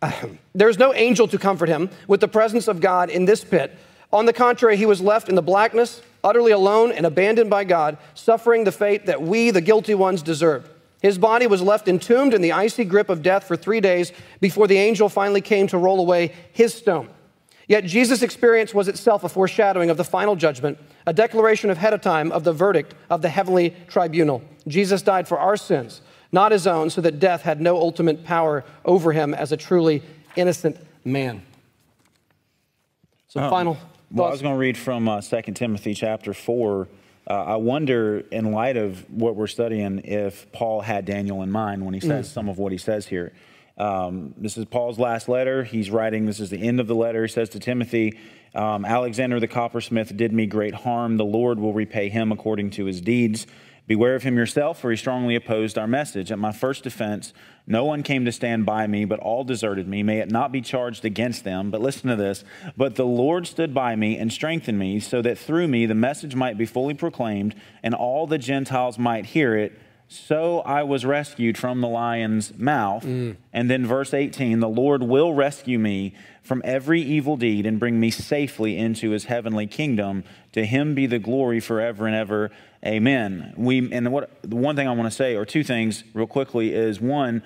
uh, 0.02 0.12
there 0.54 0.66
was 0.66 0.78
no 0.78 0.92
angel 0.92 1.28
to 1.28 1.38
comfort 1.38 1.68
him 1.68 1.90
with 2.06 2.20
the 2.20 2.28
presence 2.28 2.68
of 2.68 2.80
God 2.80 3.10
in 3.10 3.24
this 3.24 3.44
pit. 3.44 3.76
On 4.12 4.26
the 4.26 4.32
contrary, 4.32 4.76
he 4.76 4.86
was 4.86 5.00
left 5.00 5.28
in 5.28 5.34
the 5.34 5.42
blackness, 5.42 6.02
utterly 6.24 6.52
alone 6.52 6.92
and 6.92 7.04
abandoned 7.06 7.50
by 7.50 7.64
God, 7.64 7.98
suffering 8.14 8.64
the 8.64 8.72
fate 8.72 9.06
that 9.06 9.22
we, 9.22 9.50
the 9.50 9.60
guilty 9.60 9.94
ones, 9.94 10.22
deserved. 10.22 10.70
His 11.00 11.18
body 11.18 11.46
was 11.46 11.62
left 11.62 11.86
entombed 11.86 12.34
in 12.34 12.42
the 12.42 12.52
icy 12.52 12.84
grip 12.84 13.08
of 13.08 13.22
death 13.22 13.44
for 13.44 13.56
three 13.56 13.80
days 13.80 14.12
before 14.40 14.66
the 14.66 14.78
angel 14.78 15.08
finally 15.08 15.40
came 15.40 15.68
to 15.68 15.78
roll 15.78 16.00
away 16.00 16.32
his 16.52 16.74
stone. 16.74 17.08
Yet 17.68 17.84
Jesus' 17.84 18.22
experience 18.22 18.74
was 18.74 18.88
itself 18.88 19.22
a 19.22 19.28
foreshadowing 19.28 19.90
of 19.90 19.98
the 19.98 20.04
final 20.04 20.34
judgment, 20.34 20.78
a 21.06 21.12
declaration 21.12 21.68
ahead 21.68 21.92
of 21.92 22.00
time 22.00 22.32
of 22.32 22.42
the 22.42 22.52
verdict 22.52 22.94
of 23.10 23.20
the 23.20 23.28
heavenly 23.28 23.76
tribunal. 23.86 24.42
Jesus 24.66 25.02
died 25.02 25.28
for 25.28 25.38
our 25.38 25.56
sins 25.56 26.00
not 26.32 26.52
his 26.52 26.66
own, 26.66 26.90
so 26.90 27.00
that 27.00 27.18
death 27.18 27.42
had 27.42 27.60
no 27.60 27.76
ultimate 27.76 28.24
power 28.24 28.64
over 28.84 29.12
him 29.12 29.34
as 29.34 29.52
a 29.52 29.56
truly 29.56 30.02
innocent 30.36 30.76
man. 31.04 31.42
So, 33.28 33.40
um, 33.40 33.50
final. 33.50 33.78
Well, 34.10 34.26
I 34.26 34.30
was 34.30 34.42
going 34.42 34.54
to 34.54 34.58
read 34.58 34.76
from 34.76 35.08
uh, 35.08 35.20
2 35.20 35.42
Timothy 35.52 35.94
chapter 35.94 36.32
4. 36.32 36.88
Uh, 37.28 37.32
I 37.32 37.56
wonder, 37.56 38.24
in 38.30 38.52
light 38.52 38.78
of 38.78 39.04
what 39.10 39.36
we're 39.36 39.46
studying, 39.46 40.00
if 40.04 40.50
Paul 40.52 40.80
had 40.80 41.04
Daniel 41.04 41.42
in 41.42 41.50
mind 41.50 41.84
when 41.84 41.92
he 41.92 42.00
says 42.00 42.28
mm. 42.28 42.32
some 42.32 42.48
of 42.48 42.58
what 42.58 42.72
he 42.72 42.78
says 42.78 43.06
here. 43.06 43.32
Um, 43.76 44.34
this 44.38 44.56
is 44.56 44.64
Paul's 44.64 44.98
last 44.98 45.28
letter. 45.28 45.62
He's 45.62 45.90
writing, 45.90 46.26
this 46.26 46.40
is 46.40 46.50
the 46.50 46.60
end 46.60 46.80
of 46.80 46.86
the 46.86 46.94
letter. 46.94 47.22
He 47.22 47.28
says 47.28 47.50
to 47.50 47.60
Timothy, 47.60 48.18
um, 48.54 48.84
Alexander 48.84 49.38
the 49.40 49.46
coppersmith 49.46 50.16
did 50.16 50.32
me 50.32 50.46
great 50.46 50.74
harm. 50.74 51.16
The 51.16 51.24
Lord 51.24 51.60
will 51.60 51.74
repay 51.74 52.08
him 52.08 52.32
according 52.32 52.70
to 52.70 52.86
his 52.86 53.00
deeds. 53.00 53.46
Beware 53.88 54.14
of 54.14 54.22
him 54.22 54.36
yourself, 54.36 54.78
for 54.78 54.90
he 54.90 54.98
strongly 54.98 55.34
opposed 55.34 55.78
our 55.78 55.86
message. 55.86 56.30
At 56.30 56.38
my 56.38 56.52
first 56.52 56.84
defense, 56.84 57.32
no 57.66 57.86
one 57.86 58.02
came 58.02 58.26
to 58.26 58.32
stand 58.32 58.66
by 58.66 58.86
me, 58.86 59.06
but 59.06 59.18
all 59.18 59.44
deserted 59.44 59.88
me. 59.88 60.02
May 60.02 60.18
it 60.18 60.30
not 60.30 60.52
be 60.52 60.60
charged 60.60 61.06
against 61.06 61.42
them. 61.42 61.70
But 61.70 61.80
listen 61.80 62.10
to 62.10 62.16
this. 62.16 62.44
But 62.76 62.96
the 62.96 63.06
Lord 63.06 63.46
stood 63.46 63.72
by 63.72 63.96
me 63.96 64.18
and 64.18 64.30
strengthened 64.30 64.78
me, 64.78 65.00
so 65.00 65.22
that 65.22 65.38
through 65.38 65.68
me 65.68 65.86
the 65.86 65.94
message 65.94 66.34
might 66.34 66.58
be 66.58 66.66
fully 66.66 66.92
proclaimed, 66.92 67.54
and 67.82 67.94
all 67.94 68.26
the 68.26 68.36
Gentiles 68.36 68.98
might 68.98 69.24
hear 69.24 69.56
it. 69.56 69.72
So 70.08 70.60
I 70.60 70.84
was 70.84 71.04
rescued 71.04 71.58
from 71.58 71.82
the 71.82 71.88
lion's 71.88 72.56
mouth. 72.56 73.04
Mm. 73.04 73.36
And 73.52 73.70
then 73.70 73.86
verse 73.86 74.14
18 74.14 74.60
the 74.60 74.68
Lord 74.68 75.02
will 75.02 75.34
rescue 75.34 75.78
me 75.78 76.14
from 76.42 76.62
every 76.64 77.02
evil 77.02 77.36
deed 77.36 77.66
and 77.66 77.78
bring 77.78 78.00
me 78.00 78.10
safely 78.10 78.78
into 78.78 79.10
his 79.10 79.26
heavenly 79.26 79.66
kingdom. 79.66 80.24
To 80.52 80.64
him 80.64 80.94
be 80.94 81.06
the 81.06 81.18
glory 81.18 81.60
forever 81.60 82.06
and 82.06 82.16
ever. 82.16 82.50
Amen. 82.84 83.52
We 83.56 83.92
and 83.92 84.10
what 84.10 84.30
the 84.42 84.56
one 84.56 84.76
thing 84.76 84.88
I 84.88 84.92
want 84.92 85.10
to 85.10 85.14
say, 85.14 85.36
or 85.36 85.44
two 85.44 85.62
things 85.62 86.04
real 86.14 86.26
quickly, 86.26 86.72
is 86.72 87.00
one, 87.00 87.42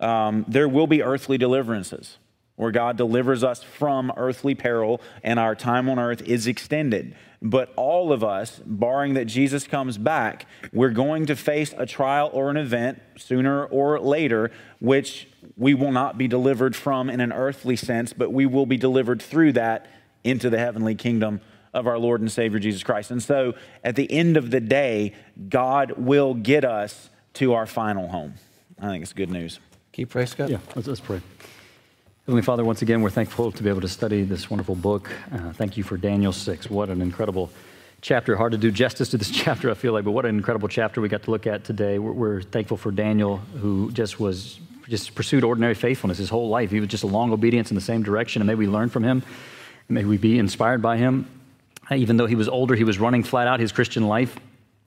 um, 0.00 0.44
there 0.46 0.68
will 0.68 0.86
be 0.86 1.02
earthly 1.02 1.38
deliverances 1.38 2.18
where 2.56 2.70
God 2.70 2.98
delivers 2.98 3.42
us 3.42 3.62
from 3.62 4.12
earthly 4.16 4.54
peril 4.54 5.00
and 5.24 5.38
our 5.38 5.54
time 5.54 5.88
on 5.88 5.98
earth 5.98 6.20
is 6.22 6.46
extended. 6.46 7.16
But 7.44 7.72
all 7.74 8.12
of 8.12 8.22
us, 8.22 8.60
barring 8.64 9.14
that 9.14 9.24
Jesus 9.24 9.66
comes 9.66 9.98
back, 9.98 10.46
we're 10.72 10.90
going 10.90 11.26
to 11.26 11.34
face 11.34 11.74
a 11.76 11.84
trial 11.84 12.30
or 12.32 12.50
an 12.50 12.56
event 12.56 13.02
sooner 13.16 13.64
or 13.66 13.98
later, 13.98 14.52
which 14.78 15.28
we 15.56 15.74
will 15.74 15.90
not 15.90 16.16
be 16.16 16.28
delivered 16.28 16.76
from 16.76 17.10
in 17.10 17.20
an 17.20 17.32
earthly 17.32 17.74
sense, 17.74 18.12
but 18.12 18.32
we 18.32 18.46
will 18.46 18.66
be 18.66 18.76
delivered 18.76 19.20
through 19.20 19.52
that 19.52 19.86
into 20.22 20.48
the 20.50 20.58
heavenly 20.58 20.94
kingdom 20.94 21.40
of 21.74 21.88
our 21.88 21.98
Lord 21.98 22.20
and 22.20 22.30
Savior 22.30 22.60
Jesus 22.60 22.84
Christ. 22.84 23.10
And 23.10 23.20
so 23.20 23.54
at 23.82 23.96
the 23.96 24.10
end 24.12 24.36
of 24.36 24.52
the 24.52 24.60
day, 24.60 25.12
God 25.48 25.92
will 25.96 26.34
get 26.34 26.64
us 26.64 27.10
to 27.34 27.54
our 27.54 27.66
final 27.66 28.08
home. 28.08 28.34
I 28.78 28.86
think 28.86 29.02
it's 29.02 29.12
good 29.12 29.30
news. 29.30 29.58
Keep 29.90 30.10
praise, 30.10 30.30
Scott. 30.30 30.48
Yeah, 30.48 30.58
let's, 30.76 30.86
let's 30.86 31.00
pray. 31.00 31.20
Heavenly 32.26 32.42
Father, 32.42 32.64
once 32.64 32.82
again, 32.82 33.02
we're 33.02 33.10
thankful 33.10 33.50
to 33.50 33.64
be 33.64 33.68
able 33.68 33.80
to 33.80 33.88
study 33.88 34.22
this 34.22 34.48
wonderful 34.48 34.76
book. 34.76 35.10
Uh, 35.32 35.52
thank 35.54 35.76
you 35.76 35.82
for 35.82 35.96
Daniel 35.96 36.30
6. 36.30 36.70
What 36.70 36.88
an 36.88 37.02
incredible 37.02 37.50
chapter. 38.00 38.36
Hard 38.36 38.52
to 38.52 38.58
do 38.58 38.70
justice 38.70 39.08
to 39.08 39.18
this 39.18 39.28
chapter, 39.32 39.68
I 39.68 39.74
feel 39.74 39.92
like, 39.92 40.04
but 40.04 40.12
what 40.12 40.24
an 40.24 40.36
incredible 40.36 40.68
chapter 40.68 41.00
we 41.00 41.08
got 41.08 41.24
to 41.24 41.32
look 41.32 41.48
at 41.48 41.64
today. 41.64 41.98
We're, 41.98 42.12
we're 42.12 42.42
thankful 42.42 42.76
for 42.76 42.92
Daniel, 42.92 43.38
who 43.38 43.90
just 43.90 44.20
was 44.20 44.60
just 44.88 45.16
pursued 45.16 45.42
ordinary 45.42 45.74
faithfulness 45.74 46.18
his 46.18 46.28
whole 46.28 46.48
life. 46.48 46.70
He 46.70 46.78
was 46.78 46.88
just 46.88 47.02
a 47.02 47.08
long 47.08 47.32
obedience 47.32 47.72
in 47.72 47.74
the 47.74 47.80
same 47.80 48.04
direction, 48.04 48.40
and 48.40 48.46
may 48.46 48.54
we 48.54 48.68
learn 48.68 48.88
from 48.88 49.02
him. 49.02 49.24
May 49.88 50.04
we 50.04 50.16
be 50.16 50.38
inspired 50.38 50.80
by 50.80 50.98
him. 50.98 51.26
Even 51.90 52.18
though 52.18 52.26
he 52.26 52.36
was 52.36 52.48
older, 52.48 52.76
he 52.76 52.84
was 52.84 53.00
running 53.00 53.24
flat 53.24 53.48
out 53.48 53.58
his 53.58 53.72
Christian 53.72 54.06
life. 54.06 54.38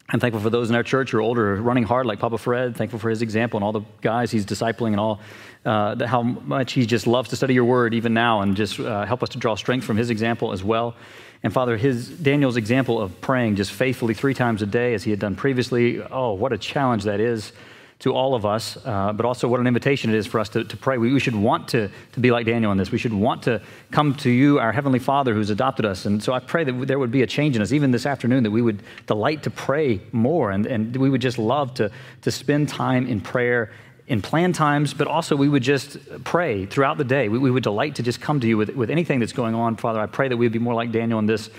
I'm 0.09 0.19
thankful 0.19 0.41
for 0.41 0.51
those 0.51 0.69
in 0.69 0.75
our 0.75 0.83
church 0.83 1.11
who 1.11 1.17
are 1.17 1.21
older, 1.21 1.55
running 1.55 1.83
hard, 1.83 2.05
like 2.05 2.19
Papa 2.19 2.37
Fred. 2.37 2.75
Thankful 2.75 2.99
for 2.99 3.09
his 3.09 3.23
example 3.23 3.57
and 3.57 3.63
all 3.63 3.71
the 3.71 3.81
guys 4.01 4.29
he's 4.29 4.45
discipling 4.45 4.89
and 4.89 4.99
all 4.99 5.19
uh, 5.65 6.05
how 6.05 6.21
much 6.21 6.73
he 6.73 6.85
just 6.85 7.07
loves 7.07 7.29
to 7.29 7.35
study 7.35 7.55
your 7.55 7.65
word 7.65 7.95
even 7.95 8.13
now 8.13 8.41
and 8.41 8.55
just 8.55 8.79
uh, 8.79 9.03
help 9.05 9.23
us 9.23 9.29
to 9.29 9.39
draw 9.39 9.55
strength 9.55 9.83
from 9.83 9.97
his 9.97 10.11
example 10.11 10.51
as 10.51 10.63
well. 10.63 10.95
And 11.41 11.51
Father, 11.51 11.75
his 11.75 12.09
Daniel's 12.09 12.55
example 12.55 13.01
of 13.01 13.19
praying 13.19 13.55
just 13.55 13.71
faithfully 13.71 14.13
three 14.13 14.35
times 14.35 14.61
a 14.61 14.67
day 14.67 14.93
as 14.93 15.03
he 15.03 15.09
had 15.09 15.19
done 15.19 15.35
previously. 15.35 16.01
Oh, 16.01 16.33
what 16.33 16.53
a 16.53 16.57
challenge 16.57 17.03
that 17.05 17.19
is 17.19 17.51
to 17.99 18.13
all 18.13 18.35
of 18.35 18.45
us, 18.45 18.77
uh, 18.85 19.13
but 19.13 19.25
also 19.25 19.47
what 19.47 19.59
an 19.59 19.67
invitation 19.67 20.13
it 20.13 20.17
is 20.17 20.27
for 20.27 20.39
us 20.39 20.49
to, 20.49 20.63
to 20.65 20.77
pray. 20.77 20.97
We, 20.97 21.13
we, 21.13 21.19
should 21.19 21.35
want 21.35 21.69
to, 21.69 21.89
to 22.11 22.19
be 22.19 22.29
like 22.29 22.45
Daniel 22.45 22.71
in 22.71 22.77
this. 22.77 22.91
We 22.91 22.97
should 22.97 23.13
want 23.13 23.43
to 23.43 23.61
come 23.91 24.13
to 24.15 24.29
you, 24.29 24.59
our 24.59 24.73
Heavenly 24.73 24.99
Father 24.99 25.33
who's 25.33 25.49
adopted 25.49 25.85
us. 25.85 26.05
And 26.05 26.21
so 26.21 26.33
I 26.33 26.39
pray 26.39 26.65
that 26.65 26.87
there 26.87 26.99
would 26.99 27.11
be 27.11 27.21
a 27.21 27.27
change 27.27 27.55
in 27.55 27.61
us, 27.61 27.71
even 27.71 27.91
this 27.91 28.05
afternoon, 28.05 28.43
that 28.43 28.51
we 28.51 28.61
would 28.61 28.83
delight 29.07 29.43
to 29.43 29.49
pray 29.49 30.01
more 30.11 30.51
and, 30.51 30.65
and 30.65 30.95
we 30.97 31.09
would 31.09 31.21
just 31.21 31.37
love 31.37 31.73
to, 31.75 31.89
to 32.23 32.31
spend 32.31 32.67
time 32.67 33.07
in 33.07 33.21
prayer 33.21 33.71
in 34.07 34.21
planned 34.21 34.53
times, 34.53 34.93
but 34.93 35.07
also 35.07 35.35
we 35.35 35.49
would 35.49 35.63
just 35.63 35.97
pray 36.23 36.65
throughout 36.65 36.97
the 36.97 37.03
day. 37.03 37.27
We, 37.27 37.39
we 37.39 37.49
would 37.49 37.63
delight 37.63 37.95
to 37.95 38.03
just 38.03 38.21
come 38.21 38.39
to 38.39 38.47
you 38.47 38.55
with, 38.57 38.69
with 38.75 38.91
anything 38.91 39.19
that's 39.19 39.33
going 39.33 39.55
on. 39.55 39.77
Father, 39.77 39.99
I 39.99 40.05
pray 40.05 40.27
that 40.27 40.37
we 40.37 40.45
would 40.45 40.53
be 40.53 40.59
more 40.59 40.75
like 40.75 40.91
Daniel 40.91 41.17
in 41.17 41.25
this 41.25 41.49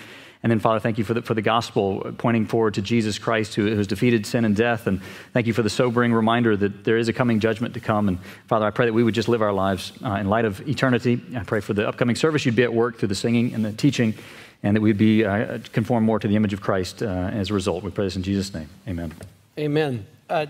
and 0.46 0.52
then, 0.52 0.60
Father, 0.60 0.78
thank 0.78 0.96
you 0.96 1.02
for 1.02 1.12
the, 1.12 1.22
for 1.22 1.34
the 1.34 1.42
gospel 1.42 2.12
pointing 2.18 2.46
forward 2.46 2.74
to 2.74 2.80
Jesus 2.80 3.18
Christ 3.18 3.56
who, 3.56 3.66
has 3.66 3.88
defeated 3.88 4.26
sin 4.26 4.44
and 4.44 4.54
death. 4.54 4.86
And 4.86 5.02
thank 5.32 5.48
you 5.48 5.52
for 5.52 5.62
the 5.62 5.68
sobering 5.68 6.12
reminder 6.12 6.56
that 6.56 6.84
there 6.84 6.96
is 6.98 7.08
a 7.08 7.12
coming 7.12 7.40
judgment 7.40 7.74
to 7.74 7.80
come. 7.80 8.06
And 8.06 8.20
Father, 8.46 8.64
I 8.64 8.70
pray 8.70 8.86
that 8.86 8.92
we 8.92 9.02
would 9.02 9.12
just 9.12 9.26
live 9.26 9.42
our 9.42 9.52
lives 9.52 9.92
uh, 10.04 10.12
in 10.20 10.28
light 10.28 10.44
of 10.44 10.60
eternity. 10.68 11.20
I 11.34 11.42
pray 11.42 11.58
for 11.58 11.74
the 11.74 11.88
upcoming 11.88 12.14
service 12.14 12.46
you'd 12.46 12.54
be 12.54 12.62
at 12.62 12.72
work 12.72 12.98
through 12.98 13.08
the 13.08 13.16
singing 13.16 13.54
and 13.54 13.64
the 13.64 13.72
teaching, 13.72 14.14
and 14.62 14.76
that 14.76 14.82
we'd 14.82 14.96
be 14.96 15.24
uh, 15.24 15.58
conform 15.72 16.04
more 16.04 16.20
to 16.20 16.28
the 16.28 16.36
image 16.36 16.52
of 16.52 16.60
Christ 16.60 17.02
uh, 17.02 17.06
as 17.06 17.50
a 17.50 17.54
result. 17.54 17.82
We 17.82 17.90
pray 17.90 18.04
this 18.04 18.14
in 18.14 18.22
Jesus' 18.22 18.54
name. 18.54 18.68
Amen. 18.86 19.14
Amen. 19.58 20.06
Uh, 20.28 20.46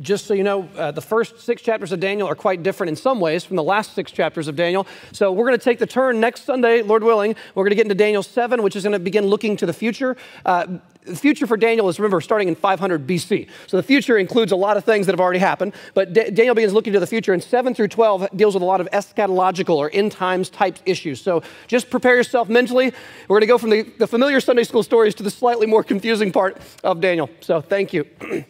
just 0.00 0.26
so 0.26 0.34
you 0.34 0.42
know, 0.42 0.68
uh, 0.76 0.90
the 0.90 1.00
first 1.00 1.40
six 1.40 1.62
chapters 1.62 1.92
of 1.92 2.00
Daniel 2.00 2.26
are 2.26 2.34
quite 2.34 2.62
different 2.62 2.88
in 2.88 2.96
some 2.96 3.20
ways 3.20 3.44
from 3.44 3.56
the 3.56 3.62
last 3.62 3.94
six 3.94 4.10
chapters 4.10 4.48
of 4.48 4.56
Daniel. 4.56 4.86
So 5.12 5.30
we're 5.30 5.46
going 5.46 5.58
to 5.58 5.64
take 5.64 5.78
the 5.78 5.86
turn 5.86 6.20
next 6.20 6.44
Sunday, 6.44 6.82
Lord 6.82 7.04
willing. 7.04 7.36
We're 7.54 7.64
going 7.64 7.70
to 7.70 7.76
get 7.76 7.84
into 7.84 7.94
Daniel 7.94 8.22
7, 8.22 8.62
which 8.62 8.74
is 8.74 8.82
going 8.82 8.92
to 8.92 8.98
begin 8.98 9.26
looking 9.26 9.56
to 9.58 9.66
the 9.66 9.72
future. 9.72 10.16
Uh, 10.44 10.78
the 11.04 11.16
future 11.16 11.46
for 11.46 11.56
Daniel 11.56 11.88
is, 11.88 11.98
remember, 11.98 12.20
starting 12.20 12.48
in 12.48 12.54
500 12.54 13.06
BC. 13.06 13.48
So 13.66 13.76
the 13.76 13.82
future 13.82 14.18
includes 14.18 14.52
a 14.52 14.56
lot 14.56 14.76
of 14.76 14.84
things 14.84 15.06
that 15.06 15.12
have 15.12 15.20
already 15.20 15.38
happened. 15.38 15.74
But 15.94 16.12
D- 16.12 16.30
Daniel 16.30 16.54
begins 16.54 16.72
looking 16.72 16.92
to 16.92 17.00
the 17.00 17.06
future, 17.06 17.32
and 17.32 17.42
7 17.42 17.74
through 17.74 17.88
12 17.88 18.28
deals 18.36 18.54
with 18.54 18.62
a 18.62 18.66
lot 18.66 18.80
of 18.80 18.88
eschatological 18.90 19.76
or 19.76 19.90
end 19.92 20.12
times 20.12 20.50
type 20.50 20.78
issues. 20.86 21.20
So 21.20 21.42
just 21.68 21.88
prepare 21.88 22.16
yourself 22.16 22.48
mentally. 22.48 22.92
We're 23.28 23.34
going 23.34 23.40
to 23.42 23.46
go 23.46 23.58
from 23.58 23.70
the, 23.70 23.82
the 23.98 24.06
familiar 24.06 24.40
Sunday 24.40 24.64
school 24.64 24.82
stories 24.82 25.14
to 25.16 25.22
the 25.22 25.30
slightly 25.30 25.66
more 25.66 25.84
confusing 25.84 26.32
part 26.32 26.58
of 26.84 27.00
Daniel. 27.00 27.30
So 27.40 27.60
thank 27.60 27.92
you. 27.92 28.06